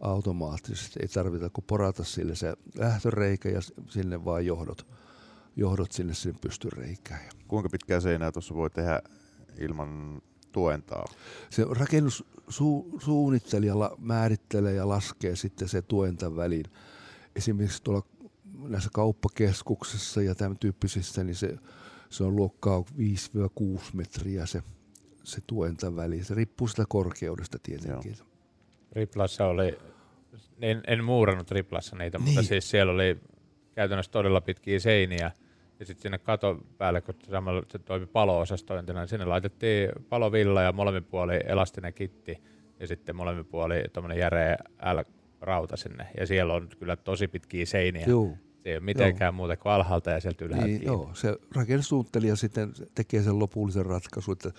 automaattisesti. 0.00 1.00
Ei 1.02 1.08
tarvita 1.08 1.50
kuin 1.50 1.64
porata 1.64 2.04
sille 2.04 2.34
se 2.34 2.54
lähtöreikä 2.74 3.48
ja 3.48 3.60
sinne 3.88 4.24
vaan 4.24 4.46
johdot, 4.46 4.86
johdot 5.56 5.92
sinne 5.92 6.14
sinne 6.14 6.38
pystyreikään. 6.40 7.30
Kuinka 7.48 7.68
pitkää 7.68 8.00
seinää 8.00 8.32
tuossa 8.32 8.54
voi 8.54 8.70
tehdä 8.70 9.02
ilman 9.58 10.22
tuentaa? 10.52 11.04
Se 11.50 11.66
rakennussuunnittelija 11.70 13.74
määrittelee 13.98 14.74
ja 14.74 14.88
laskee 14.88 15.36
sitten 15.36 15.68
se 15.68 15.82
tuenta 15.82 16.36
väliin. 16.36 16.64
Esimerkiksi 17.36 17.82
tuolla 17.82 18.02
näissä 18.68 18.90
kauppakeskuksissa 18.92 20.22
ja 20.22 20.34
tämän 20.34 20.58
tyyppisissä, 20.58 21.24
niin 21.24 21.36
se, 21.36 21.56
se 22.10 22.24
on 22.24 22.36
luokkaa 22.36 22.80
5-6 22.80 22.84
metriä 23.92 24.46
se 24.46 24.62
se 25.24 25.40
tuenta 25.46 25.96
väliin. 25.96 26.24
Se 26.24 26.34
riippuu 26.34 26.68
sitä 26.68 26.84
korkeudesta 26.88 27.58
tietenkin. 27.62 28.14
Joo. 28.18 28.26
Riplassa 28.92 29.46
oli, 29.46 29.78
en, 30.60 30.80
en 30.86 31.04
muurannut 31.04 31.50
Riplassa 31.50 31.96
niitä, 31.96 32.18
niin. 32.18 32.24
mutta 32.24 32.42
siis 32.42 32.70
siellä 32.70 32.92
oli 32.92 33.18
käytännössä 33.74 34.12
todella 34.12 34.40
pitkiä 34.40 34.78
seiniä. 34.78 35.30
Ja 35.80 35.86
sitten 35.86 36.02
sinne 36.02 36.18
katon 36.18 36.64
päälle, 36.78 37.00
kun 37.00 37.14
samalla 37.30 37.62
se 37.68 37.78
toimi 37.78 38.06
palo-osastointina, 38.06 39.00
niin 39.00 39.08
sinne 39.08 39.24
laitettiin 39.24 39.90
palovilla 40.08 40.62
ja 40.62 40.72
molemmin 40.72 41.04
puoli 41.04 41.40
elastinen 41.46 41.94
kitti 41.94 42.38
ja 42.80 42.86
sitten 42.86 43.16
molemmin 43.16 43.44
puoli 43.44 43.84
tuommoinen 43.92 44.18
järeä 44.18 44.56
L-rauta 44.92 45.76
sinne. 45.76 46.06
Ja 46.16 46.26
siellä 46.26 46.54
on 46.54 46.68
kyllä 46.78 46.96
tosi 46.96 47.28
pitkiä 47.28 47.66
seiniä. 47.66 48.04
Joo. 48.06 48.36
Se 48.62 48.68
ei 48.70 48.76
ole 48.76 48.84
mitenkään 48.84 49.34
muuta 49.34 49.56
kuin 49.56 49.72
alhaalta 49.72 50.10
ja 50.10 50.20
sieltä 50.20 50.44
ylhäältä 50.44 50.66
Niin, 50.66 50.82
joo, 50.82 51.10
se 51.14 51.36
rakennussuunnittelija 51.54 52.36
sitten 52.36 52.72
tekee 52.94 53.22
sen 53.22 53.38
lopullisen 53.38 53.86
ratkaisun, 53.86 54.32
että 54.32 54.52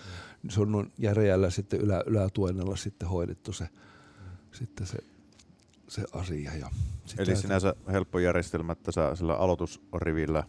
se 0.48 0.60
on 0.60 0.72
noin 0.72 0.92
järeällä 0.98 1.50
sitten 1.50 1.80
ylä, 1.80 2.02
ylätuennalla 2.06 2.76
sitten 2.76 3.08
hoidettu 3.08 3.52
se, 3.52 3.68
sitten 4.52 4.86
se, 4.86 4.98
se 5.88 6.04
asia. 6.12 6.50
Ja 6.60 6.68
Eli 7.18 7.36
sinänsä 7.36 7.74
helppo 7.92 8.18
järjestelmä, 8.18 8.72
että 8.72 8.92
sä 8.92 9.14
sillä 9.14 9.34
aloitusrivillä 9.34 10.44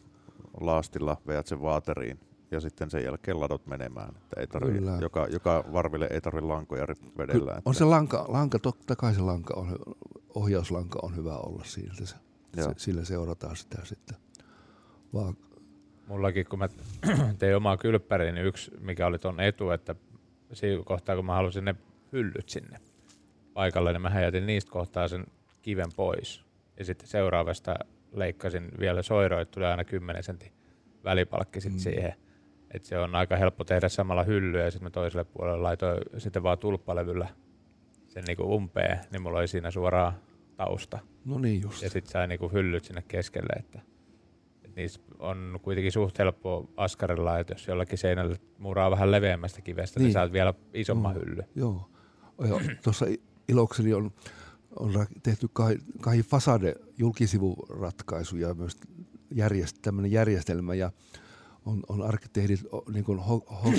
laastilla 0.62 1.18
veät 1.28 1.48
sen 1.48 1.62
vaateriin 1.62 2.20
ja 2.52 2.60
sitten 2.60 2.90
sen 2.90 3.04
jälkeen 3.04 3.40
ladot 3.40 3.68
menemään. 3.68 4.10
Että 4.18 4.40
ei 4.42 4.48
tarvi, 4.48 4.72
Kyllä. 4.72 4.98
joka, 5.02 5.28
joka 5.28 5.64
varville 5.74 6.08
ei 6.12 6.22
tarvitse 6.22 6.48
lankoja 6.48 6.88
vedellä. 7.18 7.52
Ky- 7.52 7.58
että, 7.58 7.70
on 7.70 7.76
se 7.76 7.86
lanka, 7.86 8.26
lanka, 8.28 8.60
totta 8.60 8.96
kai 8.96 9.14
se 9.14 9.22
lanka 9.22 9.54
on, 9.54 9.80
ohjauslanka 10.36 11.00
on 11.04 11.16
hyvä 11.16 11.38
olla 11.38 11.64
siltä. 11.64 11.96
Se, 11.96 12.06
se, 12.06 12.16
Joo. 12.62 12.74
sillä 12.78 13.06
seurataan 13.06 13.56
sitä 13.56 13.78
sitten. 13.84 14.18
Vaan, 15.14 15.38
Mullakin, 16.08 16.46
kun 16.46 16.60
mä 16.60 16.70
tein 17.40 17.56
omaa 17.56 17.78
kylppäriä, 17.78 18.32
niin 18.32 18.46
yksi, 18.46 18.72
mikä 18.80 19.08
oli 19.08 19.20
ton 19.20 19.40
etu, 19.40 19.70
että 19.72 19.96
siinä 20.54 20.84
kohtaa, 20.84 21.16
kun 21.16 21.26
mä 21.26 21.36
halusin 21.36 21.66
ne 21.66 21.76
hyllyt 22.12 22.50
sinne 22.50 22.78
paikalle, 23.54 23.94
niin 23.94 24.02
mä 24.02 24.22
jätin 24.22 24.46
niistä 24.46 24.72
kohtaa 24.72 25.08
sen 25.08 25.26
kiven 25.62 25.90
pois. 25.96 26.46
Ja 26.80 26.86
sitten 26.86 27.08
seuraavasta 27.08 27.76
leikkasin 28.14 28.72
vielä 28.80 29.02
soiroit, 29.02 29.52
tuli 29.52 29.66
aina 29.66 29.84
10 29.84 30.24
sentin 30.24 30.52
välipalkki 31.04 31.62
sit 31.62 31.72
Mm. 31.72 31.76
mm. 31.76 31.80
siihen. 31.80 32.14
Et 32.72 32.86
se 32.86 33.00
on 33.00 33.16
aika 33.16 33.36
helppo 33.36 33.64
tehdä 33.64 33.90
samalla 33.90 34.24
hyllyä 34.24 34.64
ja 34.64 34.72
sitten 34.72 34.86
mä 34.86 34.90
toiselle 34.90 35.24
puolelle 35.24 35.62
laitoin 35.62 36.02
sitten 36.18 36.44
vaan 36.44 36.58
tulppalevyllä 36.60 37.28
sen 38.08 38.24
niinku 38.28 38.56
umpeen, 38.56 39.00
niin 39.12 39.22
mulla 39.22 39.40
oli 39.40 39.48
siinä 39.48 39.72
suoraan 39.72 40.14
tausta. 40.58 41.00
no 41.26 41.40
niin 41.40 41.62
just. 41.62 41.82
Ja 41.82 41.90
sitten 41.90 42.12
sai 42.12 42.28
niinku 42.28 42.50
hyllyt 42.50 42.84
sinne 42.86 43.04
keskelle, 43.08 43.54
että, 43.60 43.80
että 44.64 44.82
niissä 44.82 45.00
on 45.20 45.60
kuitenkin 45.62 45.92
suht 45.92 46.18
helppo 46.20 46.70
askarilla, 46.78 47.40
että 47.40 47.54
jos 47.54 47.68
jollakin 47.68 47.98
seinällä 47.98 48.36
muuraa 48.58 48.92
vähän 48.92 49.12
leveämmästä 49.12 49.62
kivestä, 49.62 50.00
niin, 50.00 50.04
Niin. 50.06 50.14
saat 50.14 50.32
vielä 50.32 50.54
isomman 50.74 51.16
Joo. 51.16 51.24
hylly. 51.26 51.42
Joo. 51.56 51.90
Ja 52.40 52.76
Tuossa 52.84 53.06
Ilokseni 53.50 53.94
on, 53.94 54.12
on 54.80 55.06
tehty 55.24 55.48
kai, 56.02 56.22
fasade 56.24 56.76
julkisivuratkaisuja 56.98 58.54
myös 58.54 58.78
järjest, 59.32 59.78
tämmöinen 59.82 60.12
järjestelmä 60.12 60.76
ja 60.76 60.92
on, 61.66 61.84
on 61.90 62.02
arkkitehdit 62.02 62.60
niin 62.94 63.06
kuin 63.06 63.20
ho, 63.20 63.38
ho, 63.64 63.72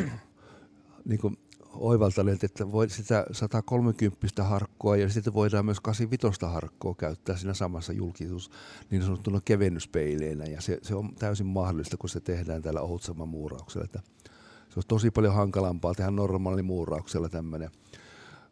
niin 1.04 1.20
kuin 1.20 1.38
oivaltaneet, 1.78 2.44
että 2.44 2.72
voi 2.72 2.90
sitä 2.90 3.26
130 3.32 4.44
harkkoa 4.44 4.96
ja 4.96 5.08
sitten 5.08 5.34
voidaan 5.34 5.64
myös 5.64 5.80
85 5.80 6.46
harkkoa 6.46 6.94
käyttää 6.94 7.36
siinä 7.36 7.54
samassa 7.54 7.92
julkisuus 7.92 8.50
niin 8.90 9.02
sanottuna 9.02 9.40
kevennyspeineinä 9.44 10.44
ja 10.44 10.60
se, 10.60 10.78
se 10.82 10.94
on 10.94 11.14
täysin 11.14 11.46
mahdollista, 11.46 11.96
kun 11.96 12.10
se 12.10 12.20
tehdään 12.20 12.62
tällä 12.62 12.80
Outsaman 12.80 13.28
muurauksella. 13.28 13.84
Että 13.84 14.00
se 14.68 14.76
on 14.76 14.82
tosi 14.88 15.10
paljon 15.10 15.34
hankalampaa 15.34 15.94
tehdä 15.94 16.10
normaali 16.10 16.62
muurauksella 16.62 17.28
tämmöinen 17.28 17.70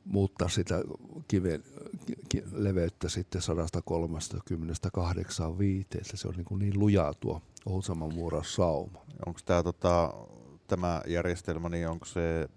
muuttaa 0.04 0.48
sitä 0.48 0.82
kiven 1.28 1.62
ki, 2.28 2.42
leveyttä 2.52 3.08
sitten 3.08 3.42
130 3.42 4.90
85, 4.92 5.88
että 5.94 6.16
se 6.16 6.28
on 6.28 6.34
niin, 6.34 6.44
kuin 6.44 6.58
niin 6.58 6.78
lujaa 6.78 7.14
tuo 7.14 7.42
Outsaman 7.66 8.14
muuraussauma. 8.14 9.04
Onko 9.26 9.40
tämä 9.44 9.62
tota, 9.62 10.14
tämä 10.66 11.02
järjestelmä, 11.06 11.68
niin 11.68 11.88
onko 11.88 12.06
se 12.06 12.48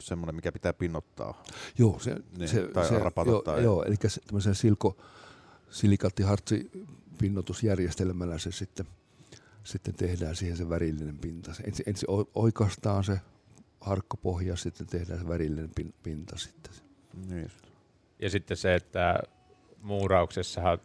semmoinen, 0.00 0.34
mikä 0.34 0.52
pitää 0.52 0.72
pinnottaa? 0.72 1.42
Joo, 1.78 1.98
se, 1.98 2.16
Niin, 2.38 2.48
se, 2.48 2.68
tai 2.68 2.88
se 2.88 2.98
rapata 2.98 3.30
joo, 3.30 3.42
tai- 3.42 3.62
joo, 3.62 3.82
eli 3.82 3.96
se, 4.08 4.20
tämmöisen 4.20 4.54
silko, 4.54 4.96
silikaattihartsi 5.70 6.70
pinnotusjärjestelmällä 7.18 8.38
se 8.38 8.52
sitten, 8.52 8.86
sitten 9.64 9.94
tehdään 9.94 10.36
siihen 10.36 10.56
se 10.56 10.68
värillinen 10.68 11.18
pinta. 11.18 11.54
Se 11.54 11.62
Ensin, 11.62 11.88
ensin 11.88 12.10
oi- 12.10 12.30
oikastaan 12.34 13.04
se 13.04 13.20
harkkopohja, 13.80 14.56
sitten 14.56 14.86
tehdään 14.86 15.20
se 15.20 15.28
värillinen 15.28 15.70
pin, 15.74 15.94
pinta 16.02 16.38
sitten. 16.38 16.72
Niin. 17.28 17.50
Ja 18.18 18.30
sitten 18.30 18.56
se, 18.56 18.74
että 18.74 19.20
muurauksessahan, 19.82 20.78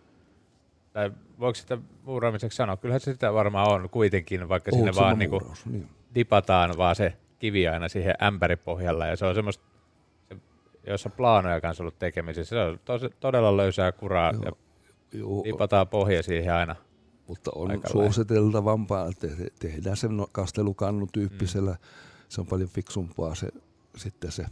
tai 0.94 1.12
voiko 1.40 1.56
sitä 1.56 1.78
muuraamiseksi 2.04 2.56
sanoa, 2.56 2.78
kyllähän 2.78 3.02
se 3.02 3.14
sitä 3.14 3.34
varmaan 3.34 3.72
on 3.72 3.90
kuitenkin, 3.90 4.50
vaikka 4.50 4.72
sinne 4.72 4.90
Outsama 4.90 5.06
vaan 5.06 5.20
niinku 5.20 5.40
muuraus, 5.40 5.66
niin. 5.66 5.90
dipataan 6.16 6.78
vaan 6.78 6.96
se 6.96 7.14
kivi 7.42 7.68
aina 7.68 7.90
siihen 7.90 8.16
ämpäripohjalla 8.24 9.06
ja 9.08 9.16
se 9.16 9.26
on 9.26 9.36
semmoista, 9.36 9.64
se, 10.30 10.38
jossa 10.88 11.10
plaanoja 11.10 11.62
kanssa 11.62 11.84
ollut 11.84 12.00
tekemisissä, 12.00 12.56
se 12.56 12.60
on 12.62 12.80
tos, 12.86 13.02
todella 13.20 13.58
löysää 13.58 13.92
kuraa 13.92 14.32
Joo. 14.32 14.42
ja 14.46 14.52
Joo, 15.20 15.44
dipataan 15.44 15.88
pohja 15.88 16.24
siihen 16.24 16.54
aina. 16.54 16.76
mutta 17.28 17.52
on 17.56 17.72
Aika 17.72 17.90
suositeltavampaa, 17.90 19.08
että 19.08 19.28
te- 19.28 19.52
tehdään 19.60 19.98
se 19.98 20.08
no- 20.08 20.28
kastelukannutyyppisellä. 20.32 21.76
Se 22.30 22.42
on 22.42 22.48
paljon 22.48 22.70
fiksumpaa 22.70 23.36
se, 23.36 23.48
sitten 23.98 24.32
se. 24.32 24.44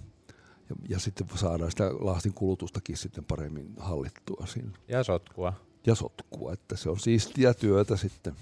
Ja, 0.70 0.76
ja 0.90 1.00
sitten 1.00 1.28
saadaan 1.36 1.72
sitä 1.72 1.92
laastin 2.00 2.34
kulutustakin 2.34 2.98
sitten 2.98 3.24
paremmin 3.26 3.74
hallittua 3.80 4.46
siinä. 4.46 4.72
Ja 4.88 5.04
sotkua. 5.04 5.54
Ja 5.86 5.96
sotkua, 5.96 6.54
että 6.54 6.78
se 6.78 6.90
on 6.90 7.00
siistiä 7.00 7.54
työtä 7.54 7.98
sitten. 7.98 8.34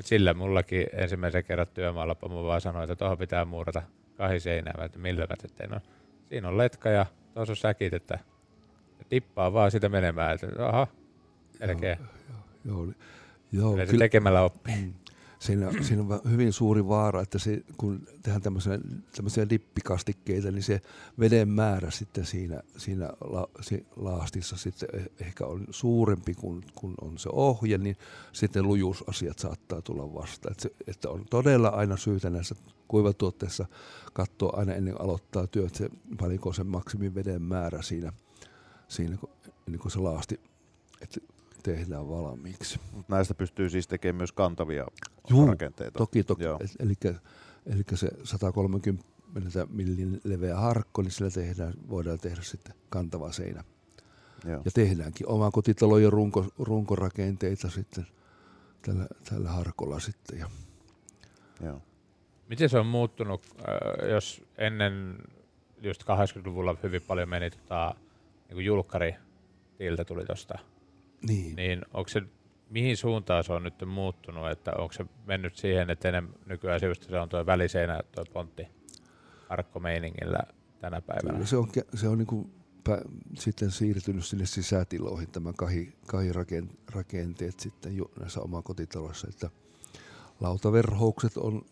Mut 0.00 0.06
sillä 0.06 0.34
mullakin 0.34 0.86
ensimmäisen 0.92 1.44
kerran 1.44 1.66
työmaalla 1.74 2.14
pomo 2.14 2.44
vaan 2.44 2.60
sanoi, 2.60 2.84
että 2.84 2.96
tuohon 2.96 3.18
pitää 3.18 3.44
muurata 3.44 3.82
kahi 4.16 4.40
seinää, 4.40 4.84
että 4.84 4.98
millä 4.98 5.26
mä 5.26 5.34
että 5.44 5.66
no, 5.66 5.80
siinä 6.28 6.48
on 6.48 6.58
letka 6.58 6.88
ja 6.88 7.06
tuossa 7.34 7.52
on 7.52 7.56
säkit, 7.56 7.94
että 7.94 8.18
tippaa 9.08 9.52
vaan 9.52 9.70
sitä 9.70 9.88
menemään, 9.88 10.34
että 10.34 10.66
aha, 10.68 10.86
melkein. 11.60 11.98
Joo, 12.64 12.84
joo, 12.84 12.94
joo 13.52 13.76
se 13.76 13.86
kyllä, 13.86 14.04
tekemällä 14.04 14.42
oppii. 14.42 14.76
Mm. 14.76 14.94
Siinä, 15.40 15.72
siinä 15.82 16.02
on 16.02 16.30
hyvin 16.30 16.52
suuri 16.52 16.88
vaara, 16.88 17.22
että 17.22 17.38
se, 17.38 17.62
kun 17.76 18.06
tehdään 18.22 18.42
tämmöisiä, 18.42 18.78
tämmöisiä 19.16 19.50
dippikastikkeita, 19.50 20.50
niin 20.50 20.62
se 20.62 20.80
veden 21.20 21.48
määrä 21.48 21.90
sitten 21.90 22.26
siinä, 22.26 22.62
siinä 22.76 23.10
la, 23.20 23.48
si, 23.60 23.86
laastissa 23.96 24.56
sitten 24.56 24.88
eh- 25.00 25.10
ehkä 25.20 25.46
on 25.46 25.66
suurempi 25.70 26.34
kuin, 26.34 26.64
kun 26.74 26.94
on 27.00 27.18
se 27.18 27.28
ohje, 27.32 27.78
niin 27.78 27.96
sitten 28.32 28.66
lujuusasiat 28.66 29.38
saattaa 29.38 29.82
tulla 29.82 30.14
vastaan. 30.14 30.52
Että, 30.52 30.62
se, 30.62 30.70
että 30.86 31.10
on 31.10 31.24
todella 31.30 31.68
aina 31.68 31.96
syytä 31.96 32.30
näissä 32.30 32.54
kuivatuotteissa 32.88 33.66
katsoa 34.12 34.56
aina 34.56 34.74
ennen 34.74 35.00
aloittaa 35.00 35.46
työt, 35.46 35.74
se, 35.74 35.90
paljonko 36.18 36.48
on 36.48 36.54
se 36.54 36.64
maksimin 36.64 37.14
veden 37.14 37.42
määrä 37.42 37.82
siinä, 37.82 38.12
siinä 38.88 39.16
kun, 39.16 39.30
ennen 39.66 39.80
kuin 39.80 39.92
se 39.92 39.98
laasti 39.98 40.40
että 41.00 41.20
tehdään 41.62 42.08
valmiiksi. 42.08 42.80
Mut 42.92 43.08
näistä 43.08 43.34
pystyy 43.34 43.70
siis 43.70 43.88
tekemään 43.88 44.16
myös 44.16 44.32
kantavia 44.32 44.86
Juu, 45.30 45.46
rakenteita. 45.46 45.98
Toki, 45.98 46.24
toki. 46.24 46.44
Joo. 46.44 46.58
Eli, 46.80 46.94
eli 47.66 47.82
se 47.94 48.08
130 48.24 49.04
millin 49.68 50.20
leveä 50.24 50.56
harkko, 50.56 51.02
niin 51.02 51.10
sillä 51.10 51.30
tehdään, 51.30 51.74
voidaan 51.88 52.18
tehdä 52.18 52.42
sitten 52.42 52.74
kantava 52.90 53.32
seinä. 53.32 53.64
Joo. 54.44 54.62
Ja 54.64 54.70
tehdäänkin 54.70 55.28
oman 55.28 55.52
kotitalojen 55.52 56.12
runko, 56.12 56.46
runkorakenteita 56.58 57.70
sitten 57.70 58.06
tällä, 58.82 59.06
tällä 59.30 59.50
harkolla 59.50 60.00
sitten. 60.00 60.38
Ja 60.38 60.50
Joo. 61.64 61.82
Miten 62.48 62.68
se 62.68 62.78
on 62.78 62.86
muuttunut, 62.86 63.46
äh, 63.58 64.08
jos 64.10 64.42
ennen 64.58 65.18
just 65.82 66.02
80-luvulla 66.02 66.76
hyvin 66.82 67.02
paljon 67.02 67.28
meni 67.28 67.50
tota, 67.50 67.94
niin 68.48 68.64
julkkari 68.64 69.14
tiltä 69.78 70.04
tuli 70.04 70.24
tosta, 70.24 70.58
niin, 71.28 71.56
niin 71.56 71.82
onko 71.94 72.08
se, 72.08 72.22
mihin 72.70 72.96
suuntaan 72.96 73.44
se 73.44 73.52
on 73.52 73.62
nyt 73.62 73.74
muuttunut, 73.86 74.50
että 74.50 74.72
onko 74.78 74.92
se 74.92 75.04
mennyt 75.26 75.56
siihen, 75.56 75.90
että 75.90 76.08
ennen 76.08 76.28
nykyään 76.46 76.80
just 76.82 77.02
se 77.02 77.18
on 77.18 77.28
tuo 77.28 77.46
väliseinä, 77.46 78.00
tuo 78.14 78.24
pontti 78.32 78.66
arkkomeiningillä 79.48 80.40
tänä 80.80 81.00
päivänä? 81.00 81.32
kyllä 81.32 81.46
se 81.46 81.56
on, 81.56 81.68
se 81.94 82.08
on 82.08 82.18
niin 82.18 82.26
kuin 82.26 82.52
pä, 82.84 83.02
sitten 83.38 83.70
siirtynyt 83.70 84.24
sinne 84.24 84.46
sisätiloihin 84.46 85.30
tämä 85.30 85.52
kahi, 85.52 85.92
kahirakenteet 86.06 87.60
sitten 87.60 87.96
ju, 87.96 88.10
näissä 88.20 88.40
omakotitaloissa, 88.40 89.28
että 89.28 89.50
lautaverhoukset 90.40 91.36
on, 91.36 91.64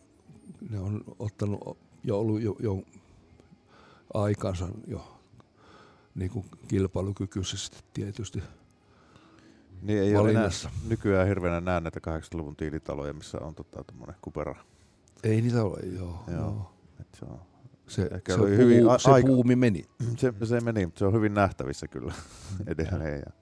ne 0.71 0.79
on 0.79 1.05
ottanut 1.19 1.79
jo 2.05 2.21
ollut 2.21 2.43
jo, 2.43 2.57
jo 2.61 2.83
aikansa 4.15 4.69
jo 4.87 5.21
niin 6.15 6.31
kuin 6.31 6.47
kilpailukykyisesti 6.69 7.79
tietysti. 7.95 8.43
Niin 9.83 10.03
ei 10.03 10.17
ole 10.17 10.31
enää 10.31 10.49
nykyään 10.89 11.29
hirveänä 11.29 11.61
näe 11.61 11.81
näitä 11.81 12.01
80-luvun 12.11 12.57
tiilitaloja, 12.57 13.13
missä 13.13 13.39
on 13.41 13.55
tota, 13.55 13.85
tommonen 13.85 14.17
kupera. 14.23 14.55
Ei 15.25 15.41
niitä 15.43 15.63
ole, 15.65 15.79
joo. 15.97 16.25
Joo. 16.27 16.37
joo. 16.41 16.73
Et 17.01 17.07
se, 17.19 17.25
on, 17.25 17.41
Se, 17.87 18.03
Ehkä 18.15 18.35
se, 18.35 18.41
oli 18.41 18.49
puu, 18.51 18.57
hyvin 18.59 18.89
a- 18.91 18.99
se 18.99 19.11
aika- 19.11 19.27
puumi 19.27 19.57
meni. 19.57 19.85
se, 20.17 20.33
se 20.45 20.61
meni, 20.61 20.87
mutta 20.87 20.99
se 20.99 21.05
on 21.07 21.13
hyvin 21.13 21.35
nähtävissä 21.35 21.89
kyllä 21.89 22.13
edelleen. 22.67 23.19
Ja, 23.27 23.33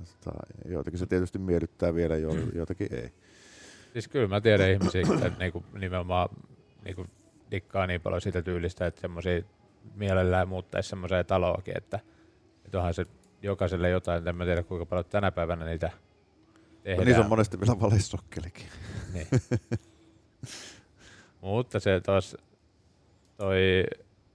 ja 0.00 0.06
tota, 0.24 0.38
joitakin 0.68 0.98
se 0.98 1.06
tietysti 1.06 1.38
miellyttää 1.38 1.94
vielä, 1.94 2.16
jo, 2.16 2.30
joitakin 2.54 2.88
ei. 2.94 3.12
Siis 3.92 4.08
kyllä 4.08 4.28
mä 4.28 4.40
tiedän 4.40 4.70
ihmisiä, 4.70 5.02
että 5.26 5.38
niinku 5.38 5.64
nimenomaan 5.80 6.28
niinku 6.84 7.06
dikkaa 7.50 7.86
niin 7.86 8.00
paljon 8.00 8.20
siitä 8.20 8.42
tyylistä, 8.42 8.86
että 8.86 9.00
semmoisia 9.00 9.42
mielellään 9.94 10.48
muuttaisi 10.48 10.88
semmoiseen 10.88 11.26
taloakin, 11.26 11.76
että, 11.76 12.00
että 12.64 12.78
onhan 12.78 12.94
se 12.94 13.06
jokaiselle 13.44 13.88
jotain, 13.88 14.28
en 14.28 14.36
mä 14.36 14.44
tiedä 14.44 14.62
kuinka 14.62 14.86
paljon 14.86 15.04
tänä 15.04 15.32
päivänä 15.32 15.64
niitä 15.64 15.90
tehdään. 16.82 16.98
No, 16.98 17.04
niissä 17.04 17.22
on 17.22 17.28
monesti 17.28 17.60
vielä 17.60 17.80
valisokkelikin. 17.80 18.66
Niin. 19.12 19.26
Mutta 21.40 21.80
se 21.80 22.00
taas 22.00 22.36
toi, 23.36 23.84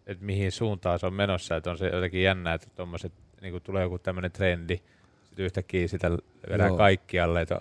että 0.07 0.25
mihin 0.25 0.51
suuntaan 0.51 0.99
se 0.99 1.05
on 1.05 1.13
menossa, 1.13 1.55
että 1.55 1.71
on 1.71 1.77
se 1.77 1.87
jotenkin 1.87 2.23
jännä, 2.23 2.53
että 2.53 2.67
tommoset, 2.75 3.13
niin 3.41 3.61
tulee 3.61 3.83
joku 3.83 3.99
tämmöinen 3.99 4.31
trendi, 4.31 4.81
sitten 5.23 5.45
yhtäkkiä 5.45 5.87
sitä 5.87 6.11
vedään 6.49 6.69
Joo. 6.69 6.77
kaikkialle, 6.77 7.41
että 7.41 7.59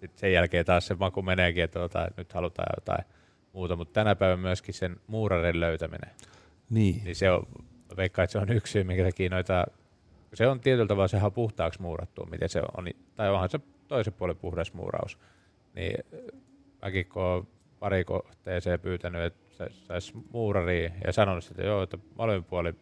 sit 0.00 0.18
sen 0.18 0.32
jälkeen 0.32 0.66
taas 0.66 0.86
se 0.86 0.94
maku 0.94 1.22
meneekin, 1.22 1.64
että, 1.64 1.82
ota, 1.82 2.06
että 2.06 2.20
nyt 2.20 2.32
halutaan 2.32 2.72
jotain 2.76 3.04
muuta, 3.52 3.76
mutta 3.76 3.92
tänä 3.92 4.14
päivänä 4.14 4.42
myöskin 4.42 4.74
sen 4.74 4.96
muurarin 5.06 5.60
löytäminen, 5.60 6.10
Niin. 6.70 7.04
niin 7.04 7.16
se 7.16 7.30
on, 7.30 7.46
veikkaan, 7.96 8.24
että 8.24 8.32
se 8.32 8.38
on 8.38 8.52
yksi 8.52 8.72
syy, 8.72 8.84
minkä 8.84 9.04
takia 9.04 9.30
noita, 9.30 9.66
se 10.34 10.46
on 10.48 10.60
tietyllä 10.60 10.86
tavalla 10.88 11.08
sehän 11.08 11.26
on 11.26 11.32
puhtaaksi 11.32 11.82
muurattua, 11.82 12.26
miten 12.30 12.48
se 12.48 12.62
on, 12.76 12.86
tai 13.16 13.30
onhan 13.30 13.48
se 13.50 13.60
toisen 13.88 14.12
puolen 14.12 14.36
puhdas 14.36 14.72
muuraus, 14.72 15.18
niin 15.74 16.04
mäkin 16.82 17.06
kun 17.06 17.22
olen 17.22 17.46
pari 17.78 18.04
kohteeseen 18.04 18.80
pyytänyt, 18.80 19.22
että 19.22 19.68
saisi 19.72 20.12
muurariin 20.32 20.92
ja 21.06 21.12
sanonut, 21.12 21.46
että 21.50 21.62
joo, 21.62 21.82
että 21.82 21.98
molemmin 22.18 22.44
puolin 22.44 22.76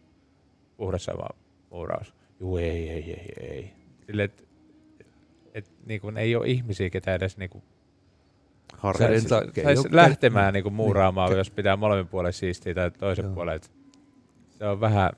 puhdas 0.77 1.03
sama 1.03 1.27
muuraus. 1.69 2.13
Juu, 2.39 2.57
ei, 2.57 2.89
ei, 2.89 3.13
ei, 3.13 3.47
ei. 3.49 3.73
Sille, 4.07 4.23
että 4.23 4.43
et, 5.53 5.71
niin 5.85 6.01
kun 6.01 6.17
ei 6.17 6.35
ole 6.35 6.47
ihmisiä, 6.47 6.89
ketä 6.89 7.15
edes 7.15 7.37
niin 7.37 7.49
kun 7.49 7.61
Harrastaa. 8.77 9.07
Käden 9.07 9.25
ta- 9.63 9.69
ei 9.69 9.75
sais 9.75 9.91
lähtemään 9.93 10.53
niin 10.53 10.73
muuraamaan, 10.73 11.29
Niin. 11.29 11.37
jos 11.37 11.51
pitää 11.51 11.75
molemmin 11.75 12.07
puolen 12.07 12.33
siistiä 12.33 12.73
tai 12.73 12.91
toisen 12.91 13.33
puolen. 13.33 13.59
Se 14.49 14.65
on 14.67 14.79
vähän, 14.79 15.09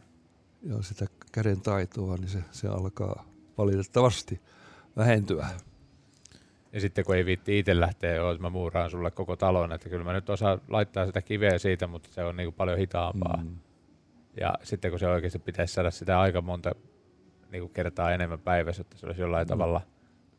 Joo, 0.63 0.81
sitä 0.81 1.05
käden 1.31 1.61
taitoa, 1.61 2.17
niin 2.17 2.29
se, 2.29 2.43
se 2.51 2.67
alkaa 2.67 3.25
valitettavasti 3.57 4.41
vähentyä. 4.97 5.47
ja 6.73 6.81
sitten 6.81 7.05
kun 7.05 7.15
ei 7.15 7.25
viitti 7.25 7.59
itse 7.59 7.79
lähteä, 7.79 8.31
että 8.31 8.41
mä 8.41 8.49
muuraan 8.49 8.89
sulle 8.89 9.11
koko 9.11 9.35
talon, 9.35 9.71
että 9.71 9.89
kyllä 9.89 10.03
mä 10.03 10.13
nyt 10.13 10.29
osaan 10.29 10.61
laittaa 10.69 11.05
sitä 11.05 11.21
kiveä 11.21 11.57
siitä, 11.57 11.87
mutta 11.87 12.09
se 12.11 12.23
on 12.23 12.37
niin 12.37 12.47
kuin 12.47 12.55
paljon 12.55 12.77
hitaampaa. 12.77 13.37
Mm. 13.37 13.55
Ja 14.39 14.53
sitten 14.63 14.91
kun 14.91 14.99
se 14.99 15.07
oikeasti 15.07 15.39
pitäisi 15.39 15.73
saada 15.73 15.91
sitä 15.91 16.19
aika 16.19 16.41
monta 16.41 16.71
niin 17.51 17.61
kuin 17.61 17.73
kertaa 17.73 18.11
enemmän 18.11 18.39
päivässä, 18.39 18.81
että 18.81 18.97
se 18.97 19.05
olisi 19.05 19.21
jollain 19.21 19.47
Mm. 19.47 19.49
tavalla 19.49 19.81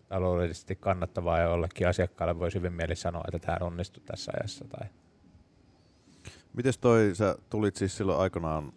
taloudellisesti 0.08 0.76
kannattavaa 0.76 1.38
ja 1.38 1.44
jollekin 1.44 1.88
asiakkaalle 1.88 2.38
voisi 2.38 2.58
hyvin 2.58 2.72
mieli 2.72 2.96
sanoa, 2.96 3.24
että 3.32 3.46
tämä 3.46 3.66
onnistui 3.66 4.02
tässä 4.06 4.32
ajassa. 4.34 4.64
Tai... 4.64 4.88
Mites 6.52 6.78
toi, 6.78 7.10
sä 7.14 7.36
tulit 7.50 7.76
siis 7.76 7.96
silloin 7.96 8.18
aikanaan, 8.18 8.72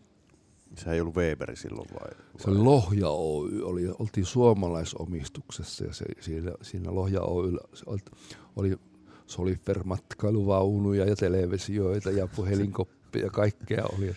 sehän 0.78 0.96
ei 0.96 1.02
ollut 1.02 1.16
Weberi 1.16 1.56
silloin 1.56 1.88
vai? 1.94 2.12
Se 2.40 2.50
oli 2.50 2.58
Lohja 2.58 3.10
Oy, 3.10 3.62
oli, 3.64 3.88
oltiin 4.00 4.26
suomalaisomistuksessa 4.26 5.86
ja 5.86 5.94
se, 5.94 6.06
siinä, 6.20 6.52
siinä 6.62 6.96
Lohja 6.96 7.22
Oyllä 7.22 7.62
se 7.74 7.84
oli, 7.88 8.00
oli 8.56 8.78
Solifer-matkailuvaunuja 9.28 11.06
ja 11.10 11.16
televisioita 11.16 12.12
ja 12.12 12.28
puhelinkoppia 12.28 13.24
ja 13.24 13.30
kaikkea 13.30 13.84
oli. 13.98 14.16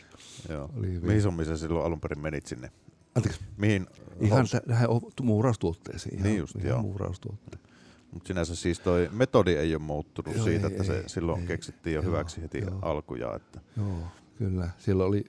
Joo. 0.49 0.71
oli 0.79 0.87
Mihin 1.03 1.23
summin 1.23 1.47
sä 1.47 1.57
silloin 1.57 1.87
alun 1.87 2.01
perin 2.01 2.21
menit 2.21 2.47
sinne? 2.47 2.71
Anteeksi, 3.15 3.41
Mihin? 3.57 3.87
ihan 4.21 4.47
tä- 4.53 4.63
tähän 4.69 4.89
muuraustuotteisiin. 5.23 6.15
Ihan, 6.15 6.27
Niin 6.27 6.39
just, 6.39 6.57
ihan 6.57 6.69
joo. 6.69 6.83
muuraustuotteisiin. 6.83 7.69
Mutta 8.13 8.27
sinänsä 8.29 8.55
siis 8.57 8.81
toi 8.81 9.09
metodi 9.13 9.55
ei 9.57 9.75
ole 9.75 9.83
muuttunut 9.83 10.35
Joo, 10.37 10.45
siitä, 10.45 10.67
ei, 10.67 10.73
että 10.73 10.85
se 10.85 10.97
ei, 10.97 11.09
silloin 11.09 11.41
ei. 11.41 11.47
keksittiin 11.47 11.95
jo 11.95 12.03
Joo, 12.03 12.11
hyväksi 12.11 12.43
heti 12.43 12.59
joo. 12.59 12.79
alkuja. 12.83 13.35
Että. 13.37 13.61
Joo, 13.77 13.99
kyllä. 14.39 14.71
Siellä 14.79 15.05
oli 15.05 15.25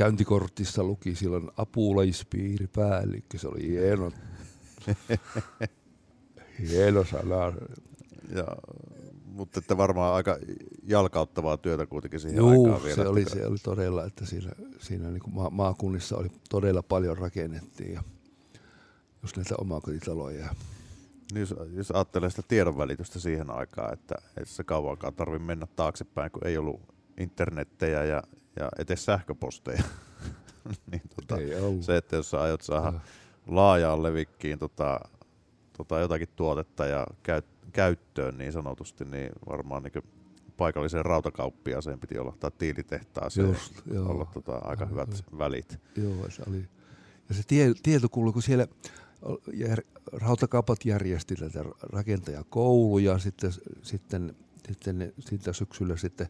käyntikortissa 0.00 0.84
luki 0.84 1.14
silloin 1.14 1.50
apulaispiiripäällikkö. 1.56 3.38
Se 3.38 3.48
oli 3.48 3.68
hieno, 3.68 4.12
hieno 6.70 7.04
sana. 7.04 7.52
Ja, 8.34 8.46
mutta 9.24 9.58
että 9.58 9.76
varmaan 9.76 10.14
aika 10.14 10.38
jalkauttavaa 10.82 11.56
työtä 11.56 11.86
kuitenkin 11.86 12.20
siihen 12.20 12.36
Joo, 12.36 12.50
aikaan 12.50 12.82
vielä. 12.82 12.94
se 12.94 13.08
oli, 13.08 13.24
se 13.24 13.46
oli 13.46 13.58
todella, 13.58 14.04
että 14.04 14.26
siinä, 14.26 14.50
siinä 14.78 15.10
niin 15.10 15.20
kuin 15.20 15.34
ma- 15.34 15.50
maakunnissa 15.50 16.16
oli 16.16 16.28
todella 16.50 16.82
paljon 16.82 17.18
rakennettiin 17.18 17.92
ja 17.92 18.02
just 19.22 19.36
näitä 19.36 19.54
omakotitaloja. 19.58 20.38
ja 20.38 20.54
Niin 21.32 21.40
jos, 21.40 21.54
jos 21.72 21.90
ajattelee 21.90 22.30
sitä 22.30 22.42
tiedonvälitystä 22.48 23.20
siihen 23.20 23.50
aikaan, 23.50 23.92
että 23.92 24.14
ei 24.38 24.46
se 24.46 24.64
kauankaan 24.64 25.14
tarvitse 25.14 25.46
mennä 25.46 25.66
taaksepäin, 25.76 26.30
kun 26.30 26.46
ei 26.46 26.58
ollut 26.58 26.80
internettejä 27.18 28.04
ja, 28.04 28.22
ja 28.56 28.68
etes 28.78 29.04
sähköposteja. 29.04 29.82
niin 30.90 31.02
tota, 31.16 31.36
se, 31.80 31.96
että 31.96 32.16
jos 32.16 32.30
sä 32.30 32.40
aiot 32.40 32.62
saada 32.62 32.92
Joo. 32.92 33.00
laajaan 33.46 34.02
levikkiin 34.02 34.58
tota, 34.58 35.00
tota 35.76 35.98
jotakin 36.00 36.28
tuotetta 36.36 36.86
ja 36.86 37.06
käyt, 37.22 37.46
käyttöön 37.72 38.38
niin 38.38 38.52
sanotusti, 38.52 39.04
niin 39.04 39.30
varmaan 39.48 39.82
niin 39.82 40.04
paikalliseen 40.56 41.04
rautakauppiaaseen 41.04 42.00
piti 42.00 42.18
olla 42.18 42.36
tai 42.40 42.50
tiilitehtaaseen 42.58 43.48
Just, 43.48 43.72
joo. 43.92 44.08
olla 44.08 44.24
tota, 44.34 44.56
aika 44.56 44.86
hyvät 44.86 45.08
joo. 45.12 45.38
välit. 45.38 45.78
Joo, 45.96 46.30
se 46.30 46.42
oli. 46.48 46.68
Ja 47.28 47.34
se 47.34 47.42
tie, 47.46 47.72
tieto 47.82 48.08
kuului, 48.08 48.32
kun 48.32 48.42
siellä 48.42 48.66
jär, 49.52 49.82
rautakaupat 50.12 50.84
järjesti 50.84 51.36
tätä 51.36 51.64
rakentajakouluja, 51.82 53.18
sitten, 53.18 53.52
sitten, 53.82 54.36
sitten, 54.68 55.12
sitten 55.18 55.54
syksyllä 55.54 55.96
sitten 55.96 56.28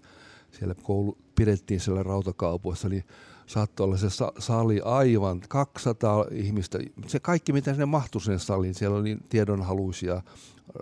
siellä 0.59 0.75
koulu, 0.83 1.19
pidettiin 1.35 1.81
siellä 1.81 2.03
rautakaupoissa, 2.03 2.89
niin 2.89 3.05
saattoi 3.47 3.85
olla 3.85 3.97
se 3.97 4.11
sa- 4.11 4.33
sali 4.39 4.81
aivan 4.85 5.41
200 5.49 6.25
ihmistä. 6.31 6.79
Se 7.07 7.21
kaikki, 7.21 7.53
mitä 7.53 7.73
sinne 7.73 7.87
mahtui 7.87 8.21
sen 8.21 8.39
saliin, 8.39 8.75
siellä 8.75 8.97
oli 8.99 9.17
tiedonhaluisia 9.29 10.15
äh, 10.15 10.23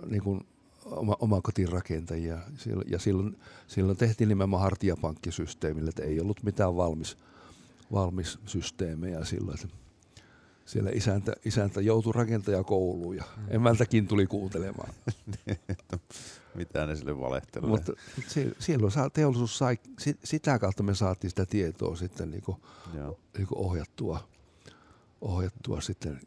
niin 0.09 0.23
kuin 0.23 0.41
oma, 0.85 1.15
omakotirakentajia. 1.19 2.37
Siellä- 2.57 2.83
Ja 2.87 2.99
silloin, 2.99 3.37
silloin 3.67 3.97
tehtiin 3.97 4.27
nimenomaan 4.29 4.63
hartiapankkisysteemillä, 4.63 5.89
että 5.89 6.03
ei 6.03 6.19
ollut 6.21 6.43
mitään 6.43 6.75
valmis, 6.75 7.17
valmis 7.91 8.39
systeemejä 8.45 9.25
silloin. 9.25 9.57
Siellä 10.65 10.89
isäntä, 10.93 11.33
isäntä 11.45 11.81
joutui 11.81 12.13
rakentajakouluun 12.13 13.15
ja 13.17 13.23
Mm. 13.37 13.43
emäntäkin 13.49 14.07
tuli 14.07 14.27
kuuntelemaan. 14.27 14.93
Mitä 16.55 16.85
ne 16.85 16.95
sille 16.95 17.19
valehtelee. 17.19 17.69
Mutta 17.69 17.93
se, 18.27 18.51
silloin 18.59 18.91
saa, 18.91 19.09
teollisuus 19.09 19.57
sai, 19.57 19.77
si- 19.99 20.17
sitä 20.23 20.59
kautta 20.59 20.83
me 20.83 20.95
saatiin 20.95 21.29
sitä 21.31 21.45
tietoa 21.45 21.95
sitten 21.95 22.31
niin 22.31 22.43
kuin, 22.43 22.57
Joo. 22.97 23.19
niin 23.37 23.47
kuin 23.47 23.59
ohjattua, 23.59 24.27
ohjattua 25.21 25.81
sitten 25.81 26.19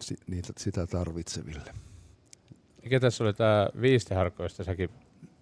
si- 0.00 0.16
niitä, 0.26 0.52
sitä 0.58 0.86
tarvitseville. 0.86 1.72
Mikä 2.82 3.00
tässä 3.00 3.24
oli 3.24 3.34
tämä 3.34 3.68
viistiharkkoista, 3.80 4.64
säkin 4.64 4.90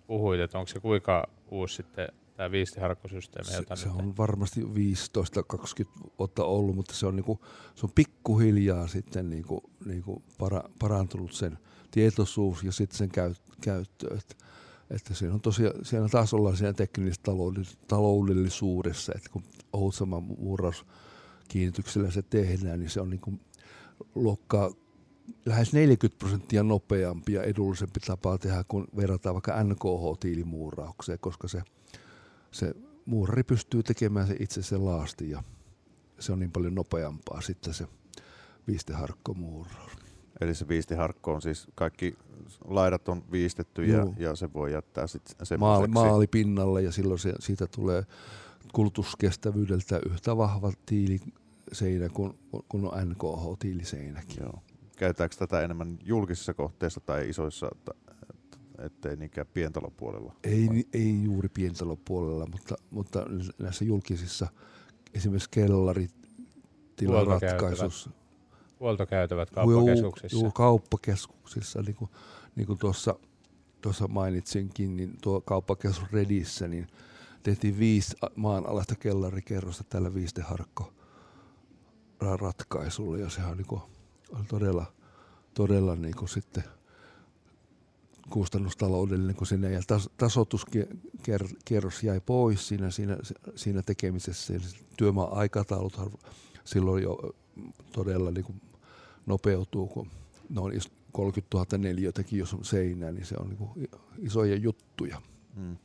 puhuit, 0.06 0.40
että 0.40 0.58
onko 0.58 0.68
se 0.68 0.80
kuinka 0.80 1.26
uusi 1.50 1.74
sitten 1.74 2.08
tämä 2.36 2.50
viistiharkkosysteemi? 2.50 3.50
Se, 3.50 3.56
jota 3.56 3.76
se 3.76 3.88
nyt- 3.88 3.96
on 3.96 4.16
varmasti 4.16 4.60
15-20 4.62 6.10
vuotta 6.18 6.44
ollut, 6.44 6.76
mutta 6.76 6.94
se 6.94 7.06
on, 7.06 7.16
niinku, 7.16 7.40
se 7.74 7.86
on 7.86 7.92
pikkuhiljaa 7.94 8.86
sitten 8.86 9.30
niinku, 9.30 9.70
niinku 9.84 10.22
para, 10.38 10.62
parantunut 10.78 11.32
sen 11.32 11.58
tietoisuus 11.92 12.62
ja 12.62 12.72
sitten 12.72 12.98
sen 12.98 13.08
käy, 13.08 13.34
käyttö. 13.60 14.14
Että, 14.18 14.34
että 14.90 15.14
siinä 15.14 15.34
on 15.34 15.40
tosiaan, 15.40 15.84
siellä 15.84 16.08
taas 16.08 16.34
ollaan 16.34 16.56
siinä 16.56 16.72
teknisessä 16.72 17.22
taloudellis- 17.28 17.76
taloudellisuudessa, 17.88 19.12
että 19.16 19.30
kun 19.30 19.42
Outsaman 19.72 20.22
muurauskiinnityksellä 20.22 22.10
se 22.10 22.22
tehdään, 22.22 22.80
niin 22.80 22.90
se 22.90 23.00
on 23.00 23.10
niinku 23.10 23.32
luokkaa 24.14 24.70
lähes 25.46 25.72
40 25.72 26.18
prosenttia 26.18 26.62
nopeampi 26.62 27.32
ja 27.32 27.42
edullisempi 27.42 28.00
tapa 28.00 28.38
tehdä, 28.38 28.64
kun 28.68 28.88
verrataan 28.96 29.34
vaikka 29.34 29.64
NKH-tiilimuuraukseen, 29.64 31.18
koska 31.20 31.48
se, 31.48 31.62
se 32.50 32.74
muurari 33.06 33.42
pystyy 33.42 33.82
tekemään 33.82 34.26
se 34.26 34.36
itse 34.40 34.62
se 34.62 34.76
laasti 34.76 35.30
ja 35.30 35.42
se 36.18 36.32
on 36.32 36.38
niin 36.38 36.52
paljon 36.52 36.74
nopeampaa 36.74 37.40
sitten 37.40 37.74
se 37.74 37.86
viisteharkkomuuraus. 38.66 40.01
Eli 40.40 40.54
se 40.54 40.68
viistiharkko 40.68 41.34
on 41.34 41.42
siis 41.42 41.66
kaikki 41.74 42.14
laidat 42.64 43.08
on 43.08 43.24
viistetty 43.32 43.84
ja, 43.84 44.06
ja 44.18 44.36
se 44.36 44.52
voi 44.52 44.72
jättää 44.72 45.06
sitten 45.06 45.36
Maali, 45.36 45.46
semmoiseksi. 45.48 45.92
maalipinnalle 45.92 46.82
ja 46.82 46.92
silloin 46.92 47.18
se, 47.18 47.32
siitä 47.40 47.66
tulee 47.66 48.02
kulutuskestävyydeltä 48.72 50.00
yhtä 50.06 50.36
vahva 50.36 50.72
tiiliseinä 50.86 52.08
kuin, 52.08 52.38
kun 52.68 52.84
on 52.92 53.08
NKH-tiiliseinäkin. 53.08 54.36
Joo. 54.40 54.58
Käytetäänkö 54.96 55.36
tätä 55.36 55.60
enemmän 55.60 55.98
julkisissa 56.04 56.54
kohteissa 56.54 57.00
tai 57.00 57.28
isoissa, 57.28 57.68
että- 57.72 57.94
ettei 58.78 59.16
niinkään 59.16 59.46
pientalopuolella? 59.54 60.34
Ei, 60.44 60.68
ei 60.92 61.22
juuri 61.22 61.48
pientalopuolella, 61.48 62.46
mutta, 62.46 62.74
mutta 62.90 63.26
näissä 63.58 63.84
julkisissa 63.84 64.46
esimerkiksi 65.14 65.50
kellarit, 65.50 66.14
tilaratkaisussa, 66.96 68.10
Huoltokäytävät 68.82 69.50
kauppakeskuksissa. 69.50 70.36
Juu, 70.36 70.50
kauppakeskuksissa, 70.50 71.82
niin 71.82 71.96
kuin, 71.96 72.10
niin 72.56 72.66
kuin 72.66 72.78
tuossa 72.78 73.14
tuossa 73.80 74.08
mainitsinkin, 74.08 74.96
niin 74.96 75.16
tuo 75.22 75.40
kauppakeskus 75.40 76.12
Redissä, 76.12 76.68
niin 76.68 76.86
tehtiin 77.42 77.78
viisi 77.78 78.16
maanalaista 78.36 78.94
kellarikerrosta 78.94 79.84
tällä 79.84 80.14
viisteharkko 80.14 80.92
ratkaisulla 82.20 83.18
ja 83.18 83.30
sehän 83.30 83.56
niin 83.56 83.66
kuin, 83.66 83.80
oli 84.36 84.44
todella, 84.48 84.86
todella 85.54 85.96
niin 85.96 86.16
kuin 86.16 86.28
sitten 86.28 86.64
kustannustaloudellinen, 88.30 89.36
kun 89.36 89.46
sinne 89.46 89.72
ja 89.72 89.82
tas, 89.86 90.10
tasoituskierros 90.16 92.02
jäi 92.02 92.20
pois 92.20 92.68
siinä, 92.68 92.90
siinä, 92.90 93.16
siinä 93.54 93.82
tekemisessä. 93.82 94.54
Työmaan 94.96 95.32
aikataulut 95.32 96.00
silloin 96.64 97.02
jo 97.02 97.34
todella 97.92 98.30
niin 98.30 98.44
kuin 98.44 98.60
nopeutuu, 99.26 99.86
kun 99.86 100.10
noin 100.48 100.80
30 101.12 101.56
000 101.56 101.78
neliötäkin, 101.78 102.38
jos 102.38 102.54
on 102.54 102.64
seinää, 102.64 103.12
niin 103.12 103.26
se 103.26 103.34
on 103.38 103.48
niin 103.48 103.90
isoja 104.18 104.56
juttuja. 104.56 105.22
Hmm. 105.56 105.76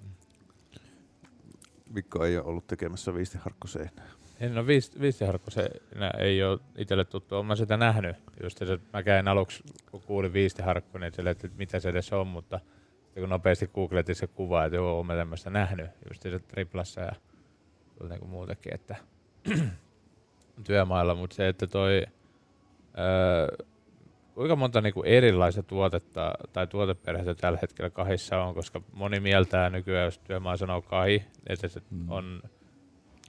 Mikko 1.94 2.26
ei 2.26 2.38
ole 2.38 2.46
ollut 2.46 2.68
tekemässä 2.68 3.14
viistiharkkoseinää. 3.14 4.08
En 4.40 4.58
ole 4.58 4.68
viis, 4.68 5.00
viistiharkkoseinää, 5.00 6.12
ei 6.20 6.44
ole 6.44 6.60
itselle 6.78 7.06
tuttu. 7.06 7.36
Olen 7.36 7.58
sitä 7.58 7.78
nähnyt. 7.78 8.16
Just 8.44 8.58
se, 8.58 8.80
mä 8.94 9.04
käin 9.04 9.28
aluksi, 9.28 9.64
kun 9.92 10.02
kuulin 10.02 10.34
viistiharkko, 10.34 10.98
niin 10.98 11.14
sille, 11.14 11.30
että 11.30 11.50
mitä 11.58 11.80
se 11.80 11.90
edes 11.90 12.14
on, 12.14 12.28
mutta 12.28 12.60
kun 13.20 13.30
nopeasti 13.30 13.68
googletin 13.68 14.16
se 14.16 14.28
kuva, 14.28 14.66
että 14.66 14.76
joo, 14.76 15.00
olen 15.00 15.18
tämmöistä 15.18 15.50
nähnyt, 15.50 15.92
just 16.10 16.22
se 16.22 16.40
triplassa 16.40 17.02
ja 17.02 17.12
niin 18.10 18.20
kuin 18.20 18.30
muutakin, 18.30 18.74
että 18.74 18.96
työmailla, 20.68 21.16
mutta 21.16 21.36
se, 21.36 21.48
että 21.48 21.68
toi, 21.68 22.04
öö, 22.98 23.66
kuinka 24.34 24.56
monta 24.56 24.82
niinku 24.82 25.04
erilaista 25.04 25.64
tuotetta 25.64 26.34
tai 26.54 26.68
tuoteperhettä 26.68 27.36
tällä 27.36 27.60
hetkellä 27.62 27.90
kahissa 27.90 28.44
on, 28.44 28.54
koska 28.54 28.82
moni 28.94 29.20
mieltää 29.20 29.70
nykyään, 29.70 30.06
jos 30.06 30.20
työmaa 30.20 30.58
sanoo 30.58 30.82
kahi, 30.82 31.24
että 31.48 31.68
se 31.68 31.82
mm. 31.92 32.10
on 32.10 32.42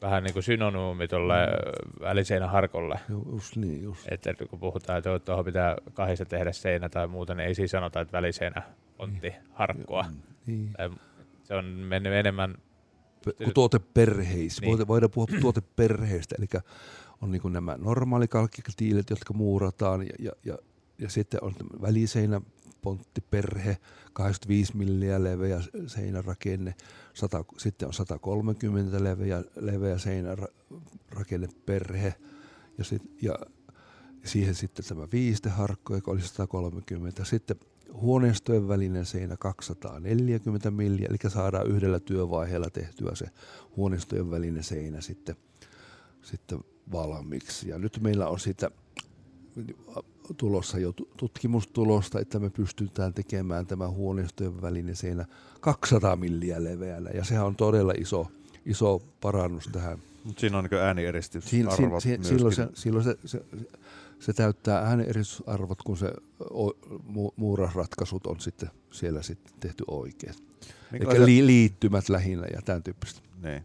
vähän 0.02 0.22
niin 0.24 0.33
kuin 0.33 0.42
synonyymi 0.42 1.09
tuolle 1.09 1.46
mm. 1.46 2.04
väliseinäharkolle. 2.04 3.00
Just 3.33 3.57
niin, 3.57 3.83
just. 3.83 4.07
Että 4.11 4.35
kun 4.50 4.61
puhutaan, 4.61 4.98
että 4.98 5.18
tuohon 5.18 5.44
pitää 5.44 5.76
kahdessa 5.94 6.24
tehdä 6.24 6.52
seinä 6.52 6.88
tai 6.88 7.07
muuta, 7.07 7.35
niin 7.35 7.48
ei 7.48 7.54
siis 7.54 7.70
sanota, 7.70 8.00
että 8.00 8.12
väliseinä 8.12 8.62
ontti 8.98 9.28
niin. 9.28 9.42
harkkoa. 9.52 10.04
Niin. 10.46 10.74
Se 11.42 11.54
on 11.54 11.64
mennyt 11.64 12.12
enemmän... 12.12 12.54
Kuin 13.37 13.54
tuoteperheis. 13.54 14.61
Niin. 14.61 14.88
Voidaan 14.88 15.11
puhua 15.11 15.26
tuoteperheistä, 15.40 16.35
eli 16.38 16.46
on 17.20 17.31
niin 17.31 17.52
nämä 17.52 17.78
normaalikalkkitiilet, 17.81 19.11
jotka 19.11 19.35
muurataan, 19.35 20.02
ja, 20.02 20.12
ja, 20.18 20.33
ja, 20.44 20.59
ja 20.98 21.11
sitten 21.11 21.44
on 21.44 21.54
väliseinä 21.83 22.40
ponttiperhe, 22.83 23.76
85 24.12 24.76
milliä 24.76 25.24
leveä 25.24 25.61
seinärakenne, 25.87 26.74
100, 27.14 27.44
sitten 27.57 27.88
on 27.88 27.94
130 27.94 29.04
leveä, 29.04 29.44
leveä 29.57 29.98
seinärakenneperhe 29.98 32.14
ja, 32.78 32.85
sit, 32.85 33.02
ja 33.22 33.35
siihen 34.24 34.54
sitten 34.54 34.85
tämä 34.85 35.09
viisteharkko, 35.12 35.94
joka 35.94 36.11
oli 36.11 36.20
130. 36.20 37.24
Sitten 37.24 37.57
huoneistojen 37.92 38.68
välinen 38.68 39.07
seinä 39.07 39.37
240 39.37 40.70
milliä, 40.70 41.07
eli 41.11 41.31
saadaan 41.31 41.66
yhdellä 41.66 42.00
työvaiheella 42.00 42.70
tehtyä 42.70 43.14
se 43.14 43.26
huoneistojen 43.76 44.31
välinen 44.31 44.62
seinä 44.62 45.00
sitten, 45.00 45.37
sitten 46.22 46.59
valmiiksi. 46.92 47.68
Ja 47.68 47.79
nyt 47.79 47.98
meillä 48.01 48.29
on 48.29 48.40
sitä 48.40 48.70
tulossa 50.37 50.79
jo 50.79 50.92
tutkimustulosta, 51.16 52.20
että 52.20 52.38
me 52.38 52.51
pystytään 52.51 53.14
tekemään 53.14 53.66
tämä 53.66 53.88
huoneistojen 53.88 54.62
välinen 54.62 54.96
seinä 54.96 55.27
200 55.61 56.16
milliä 56.16 56.64
leveänä. 56.64 57.11
Ja 57.11 57.24
sehän 57.24 57.46
on 57.46 57.57
todella 57.57 57.92
iso, 57.96 58.27
iso 58.66 59.03
parannus 59.20 59.68
tähän. 59.72 59.98
Mutta 60.24 60.40
siinä 60.40 60.59
on 60.59 60.64
niin 60.70 60.81
äänieristusarvot 60.81 62.03
siinä, 62.03 62.24
siinä, 62.24 62.24
silloin, 62.24 62.55
se, 62.55 62.68
silloin 62.74 63.05
se, 63.05 63.18
se, 63.24 63.44
se 64.18 64.33
täyttää 64.33 64.79
äänieristusarvot, 64.79 65.83
kun 65.83 65.96
se 65.96 66.12
mu, 67.07 67.31
muurasratkaisut 67.37 68.27
on 68.27 68.40
sitten 68.40 68.70
siellä 68.90 69.22
sitten 69.22 69.55
tehty 69.61 69.85
oikein. 69.87 70.35
Eli 70.92 71.24
li, 71.24 71.46
liittymät 71.46 72.09
lähinnä 72.09 72.46
ja 72.55 72.62
tämän 72.62 72.83
tyyppistä. 72.83 73.20
Niin. 73.42 73.64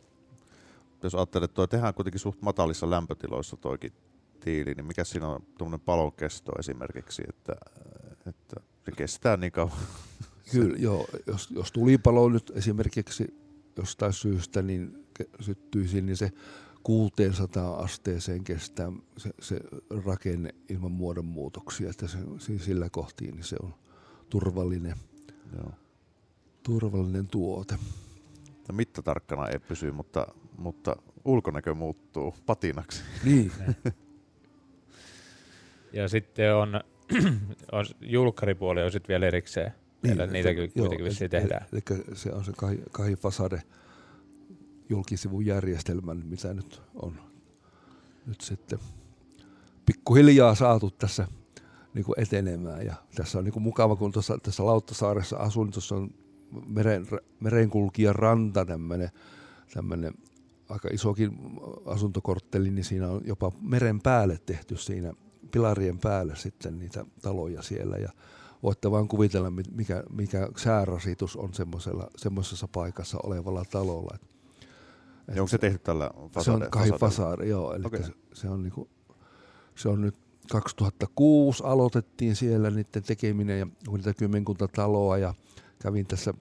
Jos 1.04 1.16
ajattelet, 1.16 1.44
että 1.44 1.56
tuo 1.56 1.68
tehdään 1.68 1.94
kuitenkin 1.94 2.20
suht 2.20 2.42
matalissa 2.42 2.89
lämpötiloissa 2.89 3.58
toikin 3.58 3.94
tiili, 4.39 4.74
niin 4.74 4.86
mikä 4.86 5.04
siinä 5.04 5.28
on 5.28 5.44
tuommoinen 5.58 5.86
palon 5.86 6.13
kesto 6.13 6.52
esimerkiksi, 6.60 7.24
että, 7.30 7.54
että 8.28 8.62
se 8.86 8.92
kestää 8.92 9.38
niin 9.38 9.52
kauan? 9.52 9.78
Kyllä, 10.52 10.78
joo. 10.78 11.08
Jos, 11.28 11.52
jos 11.52 11.72
tulipalo 11.72 12.30
nyt 12.30 12.52
esimerkiksi 12.56 13.38
jostain 13.78 14.13
syystä 14.13 14.62
niin 14.62 15.06
syttyisi, 15.39 16.02
niin 16.02 16.18
se 16.18 16.32
600 16.84 17.76
asteeseen 17.76 18.44
kestää 18.44 18.92
se, 19.18 19.30
se 19.42 19.60
rakenne 20.06 20.56
ilman 20.70 20.92
muodonmuutoksia, 20.92 21.89
että 21.89 22.08
se, 22.08 22.18
sillä 22.60 22.89
kohtiin 22.89 23.36
niin 23.36 23.44
se 23.44 23.56
on 23.63 23.74
turvallinen, 24.30 24.96
joo. 25.58 25.72
turvallinen 26.63 27.28
tuote. 27.28 27.78
Mittatarkkana 28.72 29.48
ei 29.48 29.60
pysy, 29.60 29.92
mutta, 29.92 30.28
mutta 30.58 30.96
ulkonäkö 31.26 31.74
muuttuu 31.74 32.36
patinaksi. 32.46 33.04
Niin. 33.24 33.52
Ja 35.94 36.08
sitten 36.08 36.56
on, 36.56 36.82
on 37.72 37.86
julkkaripuoli 38.02 38.84
on 38.84 38.92
sitten 38.92 39.08
vielä 39.08 39.26
erikseen. 39.26 39.72
Niin, 40.04 40.18
Meillä 40.18 40.34
niitä 40.34 40.50
joo, 40.50 40.68
kuitenkin 40.78 41.06
vissiin 41.06 41.32
tehdään. 41.32 41.66
Eli 41.74 41.82
se 42.13 42.32
on 42.32 42.46
se 42.46 42.52
kahi, 42.92 43.16
fasade 43.16 43.62
julkisivun 44.89 45.46
järjestelmä, 45.46 46.13
mitä 46.13 46.54
nyt 46.54 46.82
on 46.96 47.20
nyt 48.26 48.42
sitten 48.42 48.80
pikkuhiljaa 49.86 50.56
saatu 50.56 50.92
tässä 50.92 51.28
niin 51.94 52.06
kuin 52.06 52.20
etenemään. 52.20 52.86
Ja 52.86 52.96
tässä 53.16 53.38
on 53.38 53.44
niin 53.44 53.54
kuin 53.54 53.63
mukava, 53.63 53.96
kun 53.96 54.12
tuossa, 54.12 54.38
tässä 54.44 54.66
Lauttasaaressa 54.66 55.38
asun, 55.38 55.72
tuossa 55.72 55.96
on 55.96 56.10
meren, 56.68 57.08
merenkulkijan 57.39 58.16
ranta 58.16 58.66
tämmöinen, 58.66 59.10
tämmöinen 59.74 60.13
aika 60.74 60.90
isokin 60.92 61.32
asuntokortteli, 61.86 62.72
niin 62.72 62.86
siinä 62.86 63.10
on 63.10 63.22
jopa 63.26 63.52
meren 63.62 64.02
päälle 64.02 64.40
tehty 64.46 64.78
siinä 64.78 65.14
pilarien 65.52 66.00
päälle 66.00 66.36
sitten 66.36 66.80
niitä 66.80 67.06
taloja 67.22 67.62
siellä 67.62 67.98
ja 67.98 68.10
voitte 68.64 68.92
vaan 68.92 69.08
kuvitella, 69.08 69.50
mikä, 69.50 70.04
mikä 70.10 70.50
säärasitus 70.58 71.36
on 71.36 71.50
semmoisessa 72.18 72.68
paikassa 72.68 73.18
olevalla 73.24 73.64
talolla. 73.72 74.16
Et, 74.16 75.40
onko 75.40 75.48
se 75.48 75.58
tehty 75.58 75.80
tällä 75.80 76.12
fasade, 76.34 76.44
Se 76.44 76.52
on 76.52 76.72
kai 76.72 76.90
fasade, 77.00 77.46
joo. 77.46 77.74
Eli 77.74 77.86
okay. 77.86 78.04
se, 78.04 78.12
se, 78.34 78.50
on 78.50 78.64
niinku, 78.64 78.90
se 79.76 79.90
on 79.90 80.02
nyt 80.02 80.16
2006 80.52 81.64
aloitettiin 81.66 82.36
siellä 82.36 82.70
niiden 82.70 83.04
tekeminen 83.04 83.60
ja 83.60 83.68
niitä 83.92 84.14
kymmenkunta 84.14 84.68
taloa 84.68 85.18
ja 85.18 85.34
kävin 85.80 86.08
tässä 86.08 86.34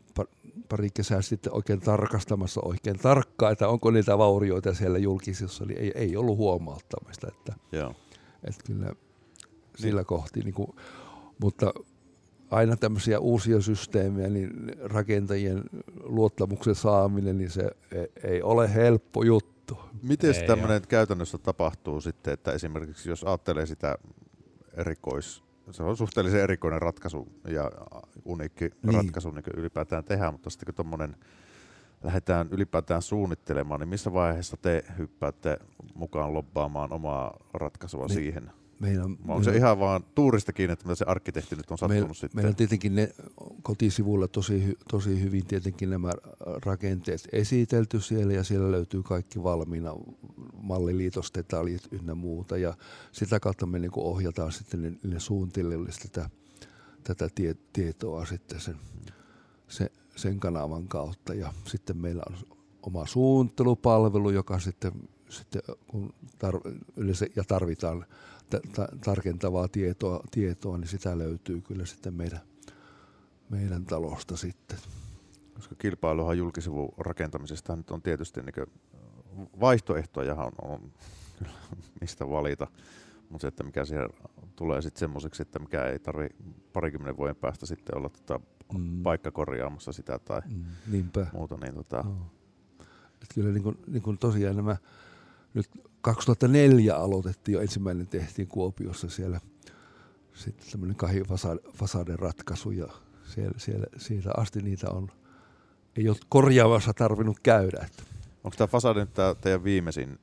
pari 0.68 0.88
kesää 0.94 1.22
sitten 1.22 1.54
oikein 1.54 1.80
tarkastamassa 1.80 2.60
oikein 2.64 2.98
tarkkaan, 2.98 3.52
että 3.52 3.68
onko 3.68 3.90
niitä 3.90 4.18
vaurioita 4.18 4.74
siellä 4.74 4.98
julkisissa, 4.98 5.64
niin 5.64 5.78
ei, 5.78 5.92
ei 5.94 6.16
ollut 6.16 6.36
huomauttamista. 6.36 7.28
Että, 7.28 7.54
Joo. 7.72 7.94
Että 8.44 8.62
kyllä 8.66 8.92
sillä 9.76 10.00
niin. 10.00 10.06
kohti, 10.06 10.40
niin 10.40 10.54
kuin, 10.54 10.70
mutta 11.38 11.72
aina 12.50 12.76
tämmöisiä 12.76 13.18
uusia 13.20 13.60
systeemejä, 13.60 14.30
niin 14.30 14.50
rakentajien 14.82 15.62
luottamuksen 16.02 16.74
saaminen, 16.74 17.38
niin 17.38 17.50
se 17.50 17.70
ei 18.24 18.42
ole 18.42 18.74
helppo 18.74 19.22
juttu. 19.22 19.78
Miten 20.02 20.34
tämmöinen 20.46 20.82
käytännössä 20.88 21.38
tapahtuu 21.38 22.00
sitten, 22.00 22.34
että 22.34 22.52
esimerkiksi 22.52 23.08
jos 23.08 23.24
ajattelee 23.24 23.66
sitä 23.66 23.98
erikois, 24.72 25.42
se 25.70 25.82
on 25.82 25.96
suhteellisen 25.96 26.40
erikoinen 26.40 26.82
ratkaisu 26.82 27.28
ja 27.48 27.70
uniikki 28.24 28.70
niin. 28.82 28.94
ratkaisu 28.94 29.30
niin 29.30 29.44
ylipäätään 29.56 30.04
tehdään, 30.04 30.34
mutta 30.34 30.50
sitten 30.50 30.66
kun 30.66 30.74
tuommoinen 30.74 31.16
lähdetään 32.02 32.48
ylipäätään 32.50 33.02
suunnittelemaan, 33.02 33.80
niin 33.80 33.88
missä 33.88 34.12
vaiheessa 34.12 34.56
te 34.56 34.84
hyppäätte 34.98 35.58
mukaan 35.94 36.34
lobbaamaan 36.34 36.92
omaa 36.92 37.36
ratkaisua 37.54 38.06
niin. 38.06 38.14
siihen? 38.14 38.50
Meillä, 38.82 39.04
on 39.04 39.18
meillä, 39.24 39.44
se 39.44 39.56
ihan 39.56 39.78
vaan 39.78 40.04
tuurista 40.14 40.52
kiinni, 40.52 40.72
että 40.72 40.94
se 40.94 41.04
arkkitehti 41.08 41.56
nyt 41.56 41.70
on 41.70 41.78
sattunut 41.78 42.00
meillä, 42.00 42.14
sitten? 42.14 42.30
Meillä 42.34 42.48
on 42.48 42.56
tietenkin 42.56 42.94
ne 42.94 43.12
kotisivuilla 43.62 44.28
tosi, 44.28 44.78
tosi 44.90 45.20
hyvin 45.22 45.46
tietenkin 45.46 45.90
nämä 45.90 46.12
rakenteet 46.64 47.28
esitelty 47.32 48.00
siellä 48.00 48.32
ja 48.32 48.44
siellä 48.44 48.70
löytyy 48.70 49.02
kaikki 49.02 49.42
valmiina 49.42 49.94
malliliitosdetaljit 50.62 51.88
ynnä 51.90 52.14
muuta 52.14 52.56
ja 52.56 52.74
sitä 53.12 53.40
kautta 53.40 53.66
me 53.66 53.78
niin 53.78 53.92
ohjataan 53.94 54.52
sitten 54.52 54.82
ne, 54.82 54.92
ne 55.02 55.20
suunnitelijoille 55.20 55.90
tätä, 56.02 56.30
tätä 57.04 57.28
tie, 57.34 57.56
tietoa 57.72 58.26
sitten 58.26 58.60
sen, 58.60 58.76
se, 59.68 59.92
sen 60.16 60.40
kanavan 60.40 60.88
kautta 60.88 61.34
ja 61.34 61.52
sitten 61.66 61.96
meillä 61.96 62.22
on 62.30 62.36
oma 62.82 63.06
suunnittelupalvelu, 63.06 64.30
joka 64.30 64.58
sitten, 64.58 64.92
sitten 65.28 65.62
kun 65.86 66.14
tar, 66.38 66.54
yleensä, 66.96 67.26
ja 67.36 67.44
tarvitaan 67.44 68.06
tarkentavaa 69.04 69.68
tietoa, 69.68 70.24
tietoa, 70.30 70.78
niin 70.78 70.88
sitä 70.88 71.18
löytyy 71.18 71.60
kyllä 71.60 71.86
sitten 71.86 72.14
meidän, 72.14 72.40
meidän 73.50 73.84
talosta 73.84 74.36
sitten. 74.36 74.78
Koska 75.54 75.74
kilpailuhan 75.74 76.38
julkisivun 76.38 76.94
rakentamisesta 76.98 77.76
nyt 77.76 77.90
on 77.90 78.02
tietysti 78.02 78.40
niin 78.42 78.66
vaihtoehtoja 79.60 80.34
on, 80.34 80.52
on 80.62 80.92
mistä 82.00 82.28
valita, 82.28 82.66
mutta 83.28 83.42
se, 83.42 83.48
että 83.48 83.64
mikä 83.64 83.84
siihen 83.84 84.08
tulee 84.56 84.82
sitten 84.82 85.00
semmoiseksi, 85.00 85.42
että 85.42 85.58
mikä 85.58 85.84
ei 85.84 85.98
tarvi 85.98 86.28
parikymmenen 86.72 87.16
vuoden 87.16 87.36
päästä 87.36 87.66
sitten 87.66 87.96
olla 87.96 88.08
tota 88.08 88.40
mm. 88.78 89.02
paikka 89.02 89.30
korjaamassa 89.30 89.92
sitä 89.92 90.18
tai 90.18 90.40
mm, 90.54 90.64
niinpä. 90.90 91.26
muuta. 91.32 91.56
Niin 91.56 91.74
tota... 91.74 92.02
no. 92.02 92.16
Et 93.22 93.28
kyllä 93.34 93.52
niin 93.52 93.62
kuin, 93.62 93.78
niin 93.86 94.02
kuin 94.02 94.18
tosiaan 94.18 94.56
nämä 94.56 94.76
nyt 95.54 95.66
2004 96.00 96.96
aloitettiin 96.96 97.52
jo 97.52 97.60
ensimmäinen 97.60 98.06
tehtiin 98.06 98.48
Kuopiossa 98.48 99.08
siellä 99.10 99.40
sitten 100.34 100.70
tämmöinen 100.70 100.96
kahi 100.96 101.22
fasaden 101.74 102.18
ratkaisu 102.18 102.70
ja 102.70 102.88
siellä, 103.24 103.54
siellä, 103.56 103.86
siitä 103.96 104.30
asti 104.36 104.62
niitä 104.62 104.90
on, 104.90 105.08
ei 105.96 106.08
ole 106.08 106.16
korjaavassa 106.28 106.94
tarvinnut 106.94 107.40
käydä. 107.40 107.86
Että. 107.86 108.02
Onko 108.44 108.56
tämä 108.56 108.66
fasade 108.66 109.00
nyt 109.00 109.14
tämä 109.14 109.34
teidän 109.34 109.64
viimeisin 109.64 110.18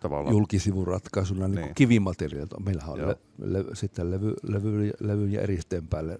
tavallaan? 0.00 0.34
Julkisivuratkaisuna 0.34 1.48
niin. 1.48 1.54
niin 1.54 1.74
kivimateriaalit. 1.74 2.50
Meillähän 2.64 2.90
on 2.90 3.08
le, 3.08 3.16
le, 3.38 3.64
sitten 3.72 4.10
levy, 4.10 4.34
levy, 4.42 4.92
levyn 5.00 5.32
ja 5.32 5.40
eristeen 5.40 5.88
päälle 5.88 6.18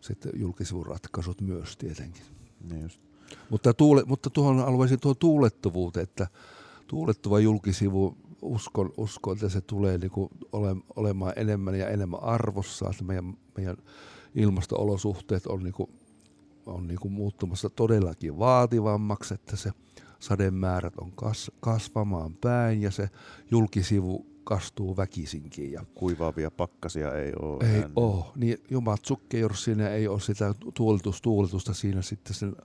sitten 0.00 0.32
julkisivuratkaisut 0.34 1.40
myös 1.40 1.76
tietenkin. 1.76 2.22
Niin 2.70 2.82
just. 2.82 3.00
Mutta, 3.50 3.74
tuule, 3.74 4.02
mutta 4.06 4.30
tuohon 4.30 4.60
alueeseen 4.60 5.00
tuo 5.00 5.14
tuulettuvuuteen, 5.14 6.02
että 6.02 6.26
tuulettuva 6.88 7.40
julkisivu, 7.40 8.16
uskon, 8.42 8.92
uskon 8.96 9.36
että 9.36 9.48
se 9.48 9.60
tulee 9.60 9.98
niinku 9.98 10.30
ole, 10.52 10.76
olemaan 10.96 11.32
enemmän 11.36 11.74
ja 11.74 11.88
enemmän 11.88 12.22
arvossa, 12.22 12.90
että 12.90 13.04
meidän, 13.04 13.36
meidän 13.56 13.76
ilmasto-olosuhteet 14.34 15.46
on, 15.46 15.62
niinku, 15.62 15.90
on 16.66 16.86
niinku 16.86 17.08
muuttumassa 17.08 17.70
todellakin 17.70 18.38
vaativammaksi, 18.38 19.34
että 19.34 19.56
se 19.56 19.70
sademäärät 20.18 20.94
on 20.96 21.12
kas, 21.12 21.50
kasvamaan 21.60 22.34
päin 22.34 22.82
ja 22.82 22.90
se 22.90 23.10
julkisivu 23.50 24.26
kastuu 24.44 24.96
väkisinkin. 24.96 25.72
Ja 25.72 25.84
Kuivaavia 25.94 26.50
pakkasia 26.50 27.14
ei 27.14 27.32
ole. 27.40 27.74
Ei 27.74 27.84
ole. 27.96 28.24
Niin 28.36 28.58
Jumatsukke, 28.70 29.38
jos 29.38 29.64
siinä 29.64 29.88
ei 29.88 30.08
ole 30.08 30.20
sitä 30.20 30.54
tuuletusta 31.22 31.74
siinä 31.74 32.02
sitten 32.02 32.34
sen, 32.34 32.56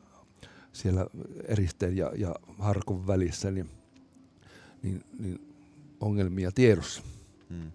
siellä 0.74 1.08
eristeen 1.48 1.98
ja, 1.98 2.12
ja 2.16 2.36
harkon 2.60 3.08
välissä, 3.08 3.52
niin, 3.52 3.70
niin, 4.84 5.04
niin 5.20 5.56
ongelmia 6.00 6.52
tiedossa. 6.52 7.02
Hmm. 7.50 7.72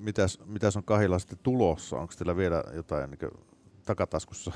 Mitäs, 0.00 0.38
mitäs 0.46 0.76
on 0.76 0.84
kahilla 0.84 1.18
sitten 1.18 1.38
tulossa? 1.42 1.96
Onko 1.96 2.14
teillä 2.18 2.36
vielä 2.36 2.64
jotain 2.74 3.10
niin 3.10 3.30
takataskussa? 3.84 4.52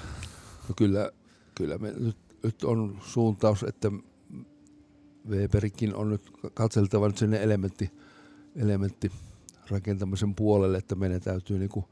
No 0.69 0.75
kyllä, 0.77 1.13
kyllä 1.55 1.79
me 1.79 1.93
nyt, 1.99 2.17
nyt 2.43 2.65
on 2.65 2.99
suuntaus, 3.05 3.63
että 3.63 3.91
Weberikin 5.29 5.95
on 5.95 6.11
nyt 6.11 6.31
katseltava 6.55 7.07
nyt 7.07 7.19
sinne 7.19 7.43
elementti, 7.43 7.91
elementti 8.57 9.13
rakentamisen 9.71 10.35
puolelle, 10.35 10.79
että 10.79 10.95
meidän 10.95 11.21
täytyy 11.21 11.59
niin 11.59 11.71
kuin 11.71 11.87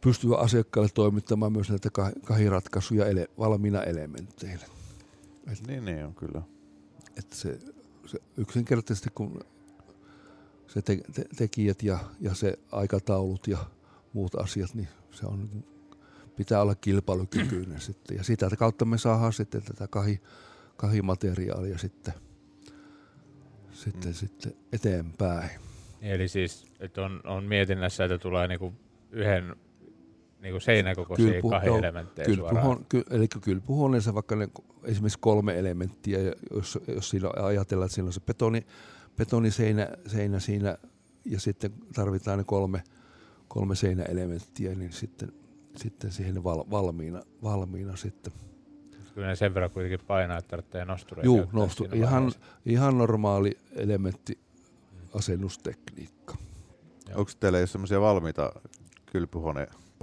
pystyä 0.00 0.36
asiakkaalle 0.36 0.90
toimittamaan 0.94 1.52
myös 1.52 1.70
näitä 1.70 1.90
kahiratkaisuja 2.24 3.06
ele, 3.06 3.28
valmiina 3.38 3.82
elementteille. 3.82 4.64
Et, 5.52 5.66
niin, 5.66 5.84
niin 5.84 6.04
on 6.04 6.14
kyllä. 6.14 6.42
Että 7.16 7.36
se, 7.36 7.58
se 8.10 8.18
yksinkertaisesti 8.36 9.10
kun 9.14 9.40
se 10.66 10.82
te, 10.82 10.98
te, 11.14 11.24
tekijät 11.36 11.82
ja, 11.82 11.98
ja 12.20 12.34
se 12.34 12.58
aikataulut 12.72 13.46
ja 13.46 13.58
muut 14.12 14.34
asiat, 14.34 14.74
niin 14.74 14.88
se 15.10 15.26
on, 15.26 15.64
pitää 16.36 16.62
olla 16.62 16.74
kilpailukykyinen 16.74 17.80
sitten. 17.80 18.16
Ja 18.16 18.24
sitä 18.24 18.50
kautta 18.58 18.84
me 18.84 18.98
saadaan 18.98 19.32
sitten 19.32 19.62
tätä 19.62 19.88
kahi, 19.88 20.20
kahimateriaalia 20.76 21.78
sitten– 21.78 22.14
sitten, 23.80 24.10
mm. 24.10 24.14
sitten 24.14 24.52
eteenpäin. 24.72 25.50
Eli 26.00 26.28
siis 26.28 26.66
että 26.80 27.02
on, 27.02 27.20
on 27.24 27.44
mietinnässä, 27.44 28.04
että 28.04 28.18
tulee 28.18 28.48
niinku 28.48 28.74
yhden 29.10 29.56
niinku 30.40 30.60
seinäkokoisia 30.60 31.32
Kylpu, 31.32 31.50
kahden 31.50 31.74
elementtejä 31.74 32.26
kylpyhuone, 32.26 32.80
ky, 32.88 33.02
Eli 33.10 33.28
kylpyhuoneessa 33.28 34.14
vaikka 34.14 34.36
ne, 34.36 34.48
esimerkiksi 34.84 35.18
kolme 35.20 35.58
elementtiä, 35.58 36.18
jos, 36.50 36.78
jos 36.88 37.10
siinä 37.10 37.28
ajatellaan, 37.42 37.86
että 37.86 37.94
siinä 37.94 38.06
on 38.06 38.12
se 38.12 38.20
betoni, 38.20 38.66
betoniseinä 39.16 39.88
seinä 40.06 40.40
siinä 40.40 40.78
ja 41.24 41.40
sitten 41.40 41.70
tarvitaan 41.94 42.38
ne 42.38 42.44
kolme, 42.44 42.82
kolme 43.48 43.74
seinäelementtiä, 43.74 44.74
niin 44.74 44.92
sitten, 44.92 45.32
sitten 45.76 46.12
siihen 46.12 46.44
val, 46.44 46.64
valmiina, 46.70 47.22
valmiina 47.42 47.96
sitten– 47.96 48.32
Kyllä 49.14 49.26
ne 49.26 49.36
sen 49.36 49.54
verran 49.54 49.70
kuitenkin 49.70 50.06
painaa, 50.06 50.38
että 50.38 50.48
tarvitsee 50.48 50.84
nostureita. 50.84 51.26
Joo, 51.26 51.46
nostu, 51.52 51.88
ihan, 51.92 52.32
ihan 52.66 52.98
normaali 52.98 53.58
elementti 53.72 54.38
asennustekniikka. 55.14 56.34
Joo. 57.08 57.18
Onko 57.18 57.30
teillä 57.40 57.58
jo 57.58 57.66
sellaisia 57.66 58.00
valmiita 58.00 58.52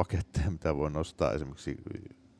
kylpyhuonepaketteja, 0.06 0.52
mitä 0.52 0.76
voi 0.76 0.92
nostaa 0.92 1.34
esimerkiksi? 1.34 1.78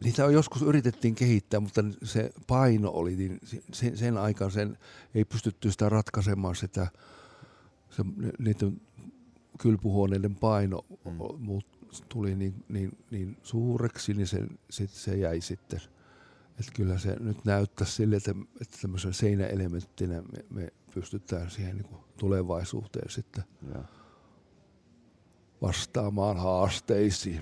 Niitä 0.04 0.26
on 0.26 0.34
joskus 0.34 0.62
yritettiin 0.62 1.16
kehittää, 1.16 1.60
mutta 1.60 1.84
se 2.04 2.32
paino 2.48 2.90
oli, 2.90 3.16
niin 3.16 3.40
sen, 3.74 3.98
sen 3.98 4.18
aikaan 4.18 4.52
sen 4.52 4.78
ei 5.16 5.26
pystytty 5.26 5.72
sitä 5.72 5.90
ratkaisemaan 5.90 6.56
sitä, 6.56 6.88
se, 7.90 8.04
niiden 8.40 8.82
kylpyhuoneiden 9.60 10.36
paino 10.36 10.86
mm. 11.06 11.62
tuli 12.10 12.36
niin, 12.36 12.66
niin, 12.70 12.98
niin 13.12 13.38
suureksi, 13.44 14.14
niin 14.14 14.28
se, 14.28 14.48
sit 14.70 14.90
se 14.90 15.18
jäi 15.18 15.42
sitten– 15.42 15.82
että 16.60 16.72
kyllä 16.76 16.98
se 16.98 17.16
nyt 17.20 17.46
näyttää 17.46 17.88
sille, 17.88 18.16
että, 18.16 18.32
että 18.62 18.78
tämmöisen 18.82 19.14
seinäelementtinä 19.14 20.22
me, 20.22 20.46
me 20.50 20.74
pystytään 20.94 21.50
siihen 21.52 21.78
niin 21.78 21.88
kuin 21.88 22.02
tulevaisuuteen 22.18 23.10
sitten 23.10 23.44
ja. 23.74 23.84
Vastaamaan 25.62 26.38
haasteisiin. 26.38 27.42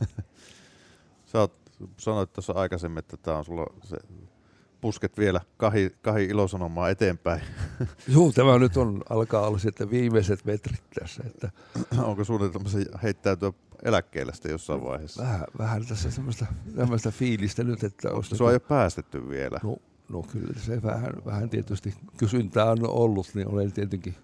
Sä 1.32 1.38
oot, 1.40 1.52
sanoit 1.96 2.32
tuossa 2.32 2.52
aikaisemmin, 2.52 2.98
että 2.98 3.16
tämä 3.16 3.38
on 3.38 3.44
sulla 3.44 3.66
se 3.84 3.96
pusket 4.84 5.18
vielä 5.18 5.40
kahi, 5.56 5.90
kahi 6.02 6.24
ilosanomaa 6.24 6.90
eteenpäin. 6.90 7.42
Joo, 8.14 8.32
tämä 8.32 8.58
nyt 8.58 8.76
on, 8.76 9.02
alkaa 9.10 9.46
olla 9.46 9.58
sitten 9.58 9.90
viimeiset 9.90 10.44
metrit 10.44 10.82
tässä. 11.00 11.22
Että 11.26 11.50
Onko 12.02 12.24
suunnitelmassa 12.24 12.78
heittäytyä 13.02 13.52
eläkkeellä 13.82 14.32
sitten 14.32 14.52
jossain 14.52 14.84
vaiheessa? 14.84 15.22
Vähän, 15.22 15.44
vähän 15.58 15.86
tässä 15.86 16.10
semmoista, 16.10 16.46
semmoista 16.76 17.10
fiilistä 17.10 17.64
nyt, 17.64 17.84
että... 17.84 18.08
Onko 18.08 18.22
sua 18.22 18.48
niin, 18.48 18.52
jo 18.54 18.60
päästetty 18.60 19.28
vielä? 19.28 19.60
No, 19.62 19.76
no 20.08 20.22
kyllä 20.22 20.60
se 20.60 20.82
vähän, 20.82 21.12
vähän 21.26 21.50
tietysti 21.50 21.94
kysyntää 22.16 22.70
on 22.70 22.90
ollut, 22.90 23.30
niin 23.34 23.48
olen 23.48 23.72
tietenkin 23.72 24.14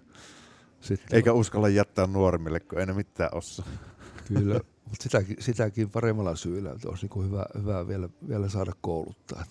sitten... 0.81 1.15
Eikä 1.15 1.33
uskalla 1.33 1.69
jättää 1.69 2.07
nuoremmille, 2.07 2.59
kun 2.59 2.79
ei 2.79 2.85
ne 2.85 2.93
mitään 2.93 3.29
ossa. 3.33 3.63
Kyllä, 4.27 4.53
mutta 4.89 5.03
sitäkin, 5.03 5.37
sitäkin 5.39 5.89
paremmalla 5.89 6.35
syyllä, 6.35 6.71
että 6.71 6.89
olisi 6.89 7.07
niin 7.07 7.25
hyvä, 7.25 7.45
hyvä 7.61 7.87
vielä, 7.87 8.09
vielä 8.27 8.49
saada 8.49 8.71
kouluttaa. 8.81 9.43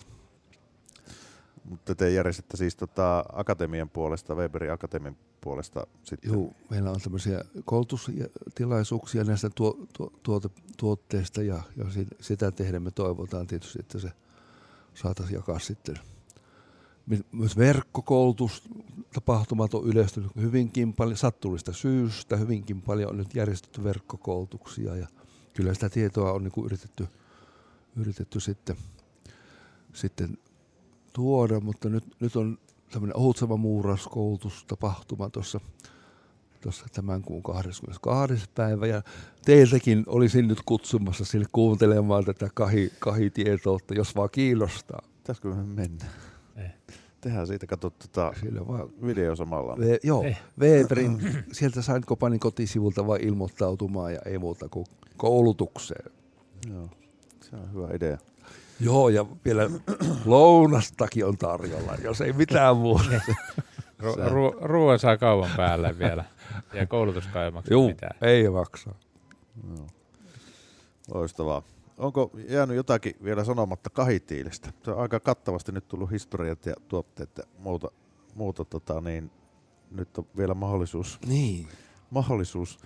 Mutta 1.63 1.95
te 1.95 2.09
järjestätte 2.09 2.57
siis 2.57 2.75
tota 2.75 3.25
akatemian 3.33 3.89
puolesta, 3.89 4.35
Weberin 4.35 4.71
akatemian 4.71 5.17
puolesta 5.41 5.87
sitten? 6.03 6.33
Joo, 6.33 6.53
meillä 6.69 6.91
on 6.91 7.01
tämmöisiä 7.01 7.41
koulutustilaisuuksia 7.65 9.23
näistä 9.23 9.49
tuo, 9.55 9.77
tuo, 9.97 10.11
tuota, 10.23 10.49
tuotteista 10.77 11.41
ja, 11.41 11.61
ja 11.77 11.85
sitä 12.21 12.51
tehdä 12.51 12.79
me 12.79 12.91
toivotaan 12.91 13.47
tietysti, 13.47 13.79
että 13.79 13.99
se 13.99 14.11
saataisiin 14.93 15.35
jakaa 15.35 15.59
sitten. 15.59 15.95
Myös 17.31 17.57
verkkokoulutus, 17.57 18.63
tapahtumat 19.13 19.73
on 19.73 19.85
yleistynyt 19.85 20.31
hyvinkin 20.35 20.93
paljon, 20.93 21.17
sattullista 21.17 21.73
syystä 21.73 22.37
hyvinkin 22.37 22.81
paljon 22.81 23.09
on 23.09 23.17
nyt 23.17 23.35
järjestetty 23.35 23.83
verkkokoulutuksia 23.83 24.95
ja 24.95 25.07
kyllä 25.53 25.73
sitä 25.73 25.89
tietoa 25.89 26.31
on 26.31 26.43
niin 26.43 26.51
kuin 26.51 26.65
yritetty, 26.65 27.07
yritetty 27.95 28.39
sitten, 28.39 28.75
sitten 29.93 30.37
tuoda, 31.13 31.59
mutta 31.59 31.89
nyt, 31.89 32.03
nyt 32.19 32.35
on 32.35 32.57
tämmöinen 32.91 33.17
Outsama 33.17 33.57
muurauskoulutustapahtuma 33.57 35.29
tuossa 35.29 35.59
tuossa 36.61 36.85
tämän 36.93 37.21
kuun 37.21 37.43
22. 37.43 38.49
päivä. 38.55 38.87
Ja 38.87 39.01
teiltäkin 39.45 40.03
olisin 40.07 40.47
nyt 40.47 40.59
kutsumassa 40.65 41.25
sille 41.25 41.45
kuuntelemaan 41.51 42.25
tätä 42.25 42.49
kahi, 42.53 42.91
jos 43.95 44.15
vaan 44.15 44.29
kiinnostaa. 44.31 45.01
Pitäisikö 45.17 45.49
me 45.49 45.63
mennä? 45.63 46.05
Tehdään 47.21 47.47
siitä, 47.47 47.67
katso 47.67 47.89
tota 47.89 48.33
vaan, 48.67 48.89
video 49.05 49.35
samalla. 49.35 49.77
V, 49.77 49.97
joo, 50.03 50.25
Weberin, 50.59 51.43
sieltä 51.51 51.81
sain 51.81 52.03
Kopanin 52.05 52.39
kotisivulta 52.39 53.07
vain 53.07 53.27
ilmoittautumaan 53.27 54.13
ja 54.13 54.19
ei 54.25 54.37
muuta 54.37 54.69
kuin 54.69 54.85
koulutukseen. 55.17 56.11
Joo, 56.73 56.89
se 57.41 57.55
on 57.55 57.73
hyvä 57.73 57.87
idea. 57.93 58.17
Joo, 58.79 59.09
ja 59.09 59.25
vielä 59.45 59.69
lounastakin 60.25 61.25
on 61.25 61.37
tarjolla, 61.37 61.95
jos 62.03 62.21
ei 62.21 62.33
mitään 62.33 62.77
muuta. 62.77 63.03
Ru- 64.01 64.29
ru- 64.29 64.57
ruoan 64.61 64.99
saa 64.99 65.17
kauan 65.17 65.49
päälle 65.57 65.99
vielä. 65.99 66.25
Ja 66.73 66.87
koulutuskaan 66.87 67.45
ei 67.45 67.51
maksa 67.51 67.73
Juu, 67.73 67.87
mitään. 67.87 68.17
ei 68.21 68.49
maksa. 68.49 68.95
No. 69.67 69.87
Loistavaa. 71.13 71.63
Onko 72.01 72.31
jäänyt 72.49 72.75
jotakin 72.75 73.15
vielä 73.23 73.43
sanomatta 73.43 73.89
kahitiilistä? 73.89 74.73
Se 74.83 74.91
on 74.91 75.01
aika 75.01 75.19
kattavasti 75.19 75.71
nyt 75.71 75.87
tullut 75.87 76.11
historiat 76.11 76.65
ja 76.65 76.73
tuotteet 76.87 77.37
ja 77.37 77.43
muuta, 77.59 77.91
muuta 78.35 78.65
tota, 78.65 79.01
niin 79.01 79.31
nyt 79.91 80.17
on 80.17 80.25
vielä 80.37 80.53
mahdollisuus, 80.53 81.19
Niin. 81.27 81.67
mahdollisuus 82.09 82.79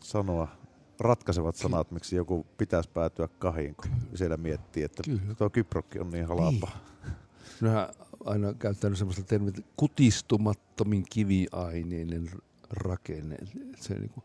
sanoa 0.00 0.48
ratkaisevat 1.00 1.56
sanat, 1.56 1.90
miksi 1.90 2.16
joku 2.16 2.46
pitäisi 2.58 2.90
päätyä 2.90 3.28
kahiin, 3.38 3.74
kun 3.74 3.90
siellä 4.14 4.36
miettii, 4.36 4.82
että 4.82 5.02
Kyllä. 5.02 5.34
tuo 5.38 5.50
kyprokki 5.50 5.98
on 5.98 6.10
niin 6.10 6.26
halapa. 6.26 6.68
Niin. 7.04 7.14
Minä 7.60 7.88
aina 8.24 8.54
käyttänyt 8.54 8.98
semmoista 8.98 9.22
termiä, 9.22 9.48
että 9.48 9.62
kutistumattomin 9.76 11.04
kiviaineinen 11.10 12.30
rakenne. 12.70 13.36
Se 13.76 13.94
niin 13.94 14.10
kuin, 14.10 14.24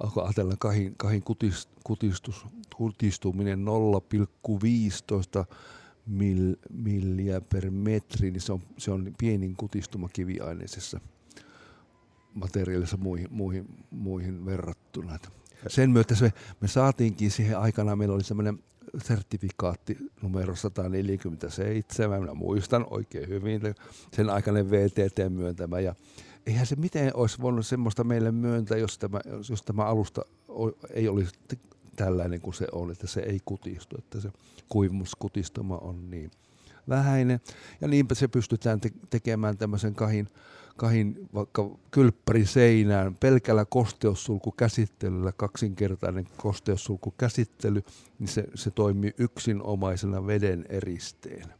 alkoi 0.00 0.24
ajatella 0.24 0.54
kahin, 0.58 0.94
kahin 0.96 1.22
kutis, 1.22 1.68
kutistus, 1.84 2.46
kutistuminen 2.76 3.64
0,15 5.48 5.54
mil, 6.06 6.56
milliä 6.70 7.40
per 7.40 7.70
metri, 7.70 8.30
niin 8.30 8.40
se 8.40 8.52
on, 8.52 8.60
se 8.78 8.90
on 8.90 9.14
pienin 9.18 9.56
kutistuma 9.56 10.08
kiviaineisessa 10.08 11.00
materiaalissa 12.34 12.96
muihin, 12.96 13.28
muihin, 13.30 13.66
muihin 13.90 14.46
verrattuna. 14.46 15.18
Sen 15.68 15.90
myötä 15.90 16.14
se, 16.14 16.32
me 16.60 16.68
saatiinkin 16.68 17.30
siihen 17.30 17.58
aikana, 17.58 17.96
meillä 17.96 18.14
oli 18.14 18.24
semmoinen 18.24 18.58
sertifikaatti 19.02 19.96
numero 20.22 20.56
147, 20.56 22.20
minä 22.20 22.34
muistan 22.34 22.86
oikein 22.90 23.28
hyvin, 23.28 23.60
sen 24.12 24.30
aikainen 24.30 24.70
VTT 24.70 25.18
myöntämä. 25.28 25.80
Ja 25.80 25.94
eihän 26.46 26.66
se 26.66 26.76
miten 26.76 27.16
olisi 27.16 27.38
voinut 27.40 27.66
semmoista 27.66 28.04
meille 28.04 28.32
myöntää, 28.32 28.78
jos 28.78 28.98
tämä, 28.98 29.20
jos 29.50 29.62
tämä 29.62 29.84
alusta 29.84 30.22
ei 30.94 31.08
olisi 31.08 31.34
tällainen 31.96 32.40
kuin 32.40 32.54
se 32.54 32.66
on, 32.72 32.90
että 32.90 33.06
se 33.06 33.20
ei 33.20 33.40
kutistu, 33.44 33.96
että 33.98 34.20
se 34.20 34.32
kuivuuskutistuma 34.68 35.76
on 35.76 36.10
niin 36.10 36.30
vähäinen. 36.88 37.40
Ja 37.80 37.88
niinpä 37.88 38.14
se 38.14 38.28
pystytään 38.28 38.80
te- 38.80 38.92
tekemään 39.10 39.58
tämmöisen 39.58 39.94
kahin, 39.94 40.28
kahin 40.76 41.28
vaikka 41.34 41.70
kylppäri 41.90 42.46
seinään 42.46 43.16
pelkällä 43.16 43.64
kosteussulkukäsittelyllä, 43.64 45.32
kaksinkertainen 45.32 46.26
kosteussulkukäsittely, 46.36 47.82
niin 48.18 48.28
se, 48.28 48.44
se 48.54 48.70
toimii 48.70 49.14
yksinomaisena 49.18 50.26
veden 50.26 50.66
eristeenä. 50.68 51.59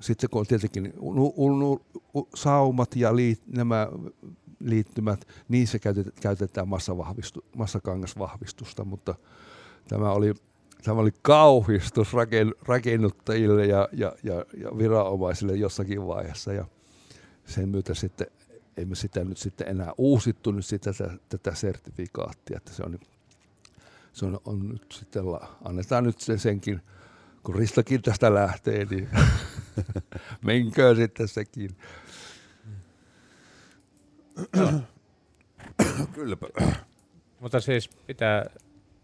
Sitten 0.00 0.30
kun 0.30 0.40
on 0.40 0.46
tietenkin 0.46 0.92
saumat 2.34 2.96
ja 2.96 3.16
liit, 3.16 3.42
nämä 3.46 3.88
liittymät, 4.60 5.28
niissä 5.48 5.78
käytetään, 6.20 6.68
massakangasvahvistusta, 7.56 8.84
mutta 8.84 9.14
tämä 9.88 10.10
oli, 10.10 10.34
tämä 10.84 11.00
oli 11.00 11.10
kauhistus 11.22 12.12
raken, 12.12 12.54
rakennuttajille 12.62 13.66
ja, 13.66 13.88
ja, 13.92 14.12
ja, 14.22 14.44
ja 14.56 14.78
viranomaisille 14.78 15.56
jossakin 15.56 16.06
vaiheessa. 16.06 16.52
Ja 16.52 16.64
sen 17.44 17.68
myötä 17.68 17.94
sitten 17.94 18.26
emme 18.76 18.94
sitä 18.94 19.24
nyt 19.24 19.38
sitten 19.38 19.68
enää 19.68 19.92
uusittu 19.98 20.52
nyt 20.52 20.66
sitä, 20.66 20.92
tätä, 20.92 21.18
tätä 21.28 21.54
sertifikaattia, 21.54 22.56
että 22.56 22.72
se 22.72 22.82
on, 22.82 22.98
se 24.12 24.26
on, 24.26 24.40
on 24.44 24.68
nyt 24.68 24.86
sitten, 24.92 25.22
annetaan 25.64 26.04
nyt 26.04 26.20
se 26.20 26.38
senkin, 26.38 26.80
kun 27.42 27.54
Ristakin 27.54 28.02
tästä 28.02 28.34
lähtee, 28.34 28.84
niin 28.84 29.08
menköön 30.44 30.96
sitten 30.96 31.28
sekin. 31.28 31.70
Kylpä. 36.14 36.46
Mutta 37.40 37.60
siis 37.60 37.88
pitää 37.88 38.46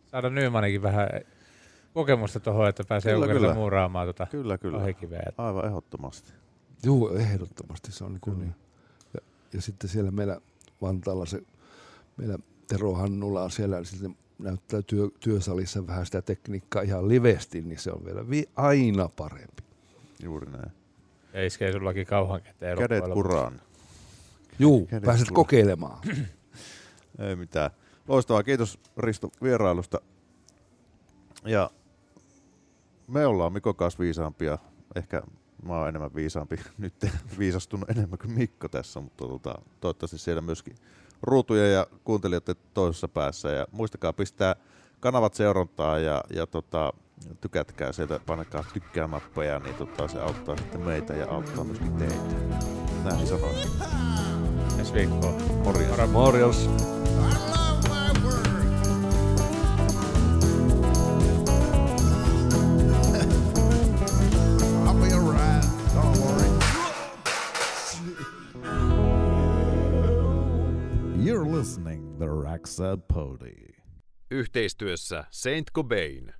saada 0.06 0.30
Nymanikin 0.30 0.82
vähän 0.82 1.08
kokemusta 1.94 2.40
tuohon, 2.40 2.68
että 2.68 2.84
pääsee 2.84 3.14
Kyllä, 3.14 3.26
kyllä. 3.26 3.54
muuraamaan 3.54 4.06
tuota 4.06 4.26
Kyllä, 4.26 4.58
kyllä. 4.58 4.78
kahikiveä. 4.78 5.32
Aivan 5.38 5.66
ehdottomasti. 5.66 6.32
Joo, 6.84 7.14
ehdottomasti 7.14 7.92
se 7.92 8.04
on 8.04 8.12
niin, 8.12 8.20
kuin 8.20 8.36
Kyllä. 8.36 8.46
niin. 8.46 8.56
Ja, 9.14 9.20
ja 9.52 9.62
sitten 9.62 9.90
siellä 9.90 10.10
meillä 10.10 10.40
Vantaalla 10.82 11.26
se, 11.26 11.42
meillä 12.16 12.38
Tero 12.66 12.94
Hannula 12.94 13.42
on 13.42 13.50
siellä, 13.50 13.84
sitten 13.84 14.16
näyttää 14.38 14.82
työ, 14.82 15.08
työsalissa 15.20 15.86
vähän 15.86 16.06
sitä 16.06 16.22
tekniikkaa 16.22 16.82
ihan 16.82 17.08
livesti, 17.08 17.62
niin 17.62 17.78
se 17.78 17.92
on 17.92 18.04
vielä 18.04 18.30
vi, 18.30 18.48
aina 18.56 19.08
parempi. 19.16 19.62
Juuri 20.22 20.50
näin. 20.50 20.72
Ja 21.32 21.46
iskee 21.46 21.72
sullakin 21.72 22.06
kauhan 22.06 22.42
käteen. 22.42 22.78
Kädet 22.78 23.04
kuraan. 23.12 23.60
Juu, 24.58 24.86
Kädet 24.86 25.04
pääset 25.04 25.28
kuule. 25.28 25.36
kokeilemaan. 25.36 25.98
Ei 27.28 27.36
mitään. 27.36 27.70
Loistavaa. 28.08 28.42
Kiitos 28.42 28.78
Risto 28.96 29.30
vierailusta. 29.42 30.00
Ja 31.44 31.70
me 33.08 33.26
ollaan 33.26 33.52
Mikon 33.52 33.76
kanssa 33.76 33.98
viisaampia. 33.98 34.58
Ehkä 34.94 35.22
mä 35.62 35.78
oon 35.78 35.88
enemmän 35.88 36.14
viisaampi. 36.14 36.56
Nyt 36.78 36.94
viisastunut 37.38 37.90
enemmän 37.90 38.18
kuin 38.18 38.30
Mikko 38.32 38.68
tässä, 38.68 39.00
mutta 39.00 39.24
tota, 39.26 39.54
toivottavasti 39.80 40.18
siellä 40.18 40.42
myöskin 40.42 40.74
ruutuja 41.22 41.66
ja 41.66 41.86
kuuntelijoiden 42.04 42.56
toisessa 42.74 43.08
päässä. 43.08 43.48
Ja 43.48 43.66
muistakaa 43.72 44.12
pistää 44.12 44.56
kanavat 45.00 45.34
seurantaa 45.34 45.98
ja, 45.98 46.22
ja 46.30 46.46
tota, 46.46 46.92
tykätkää 47.40 47.92
sieltä, 47.92 48.20
painakaa 48.26 48.64
tykkää 48.72 49.06
nappeja, 49.06 49.58
niin 49.58 49.74
tota, 49.74 50.08
se 50.08 50.20
auttaa 50.20 50.56
sitten 50.56 50.80
meitä 50.80 51.14
ja 51.14 51.30
auttaa 51.30 51.64
myöskin 51.64 51.92
teitä. 51.92 52.14
Näin 53.04 53.26
sanoin. 53.26 53.56
Ensi 54.78 54.92
viikkoon. 54.92 55.42
Morjens. 55.64 56.10
Morjens. 56.10 56.68
I'll 57.16 57.55
Pody. 73.14 73.82
Yhteistyössä 74.30 75.24
Saint 75.30 75.70
Cobain. 75.72 76.34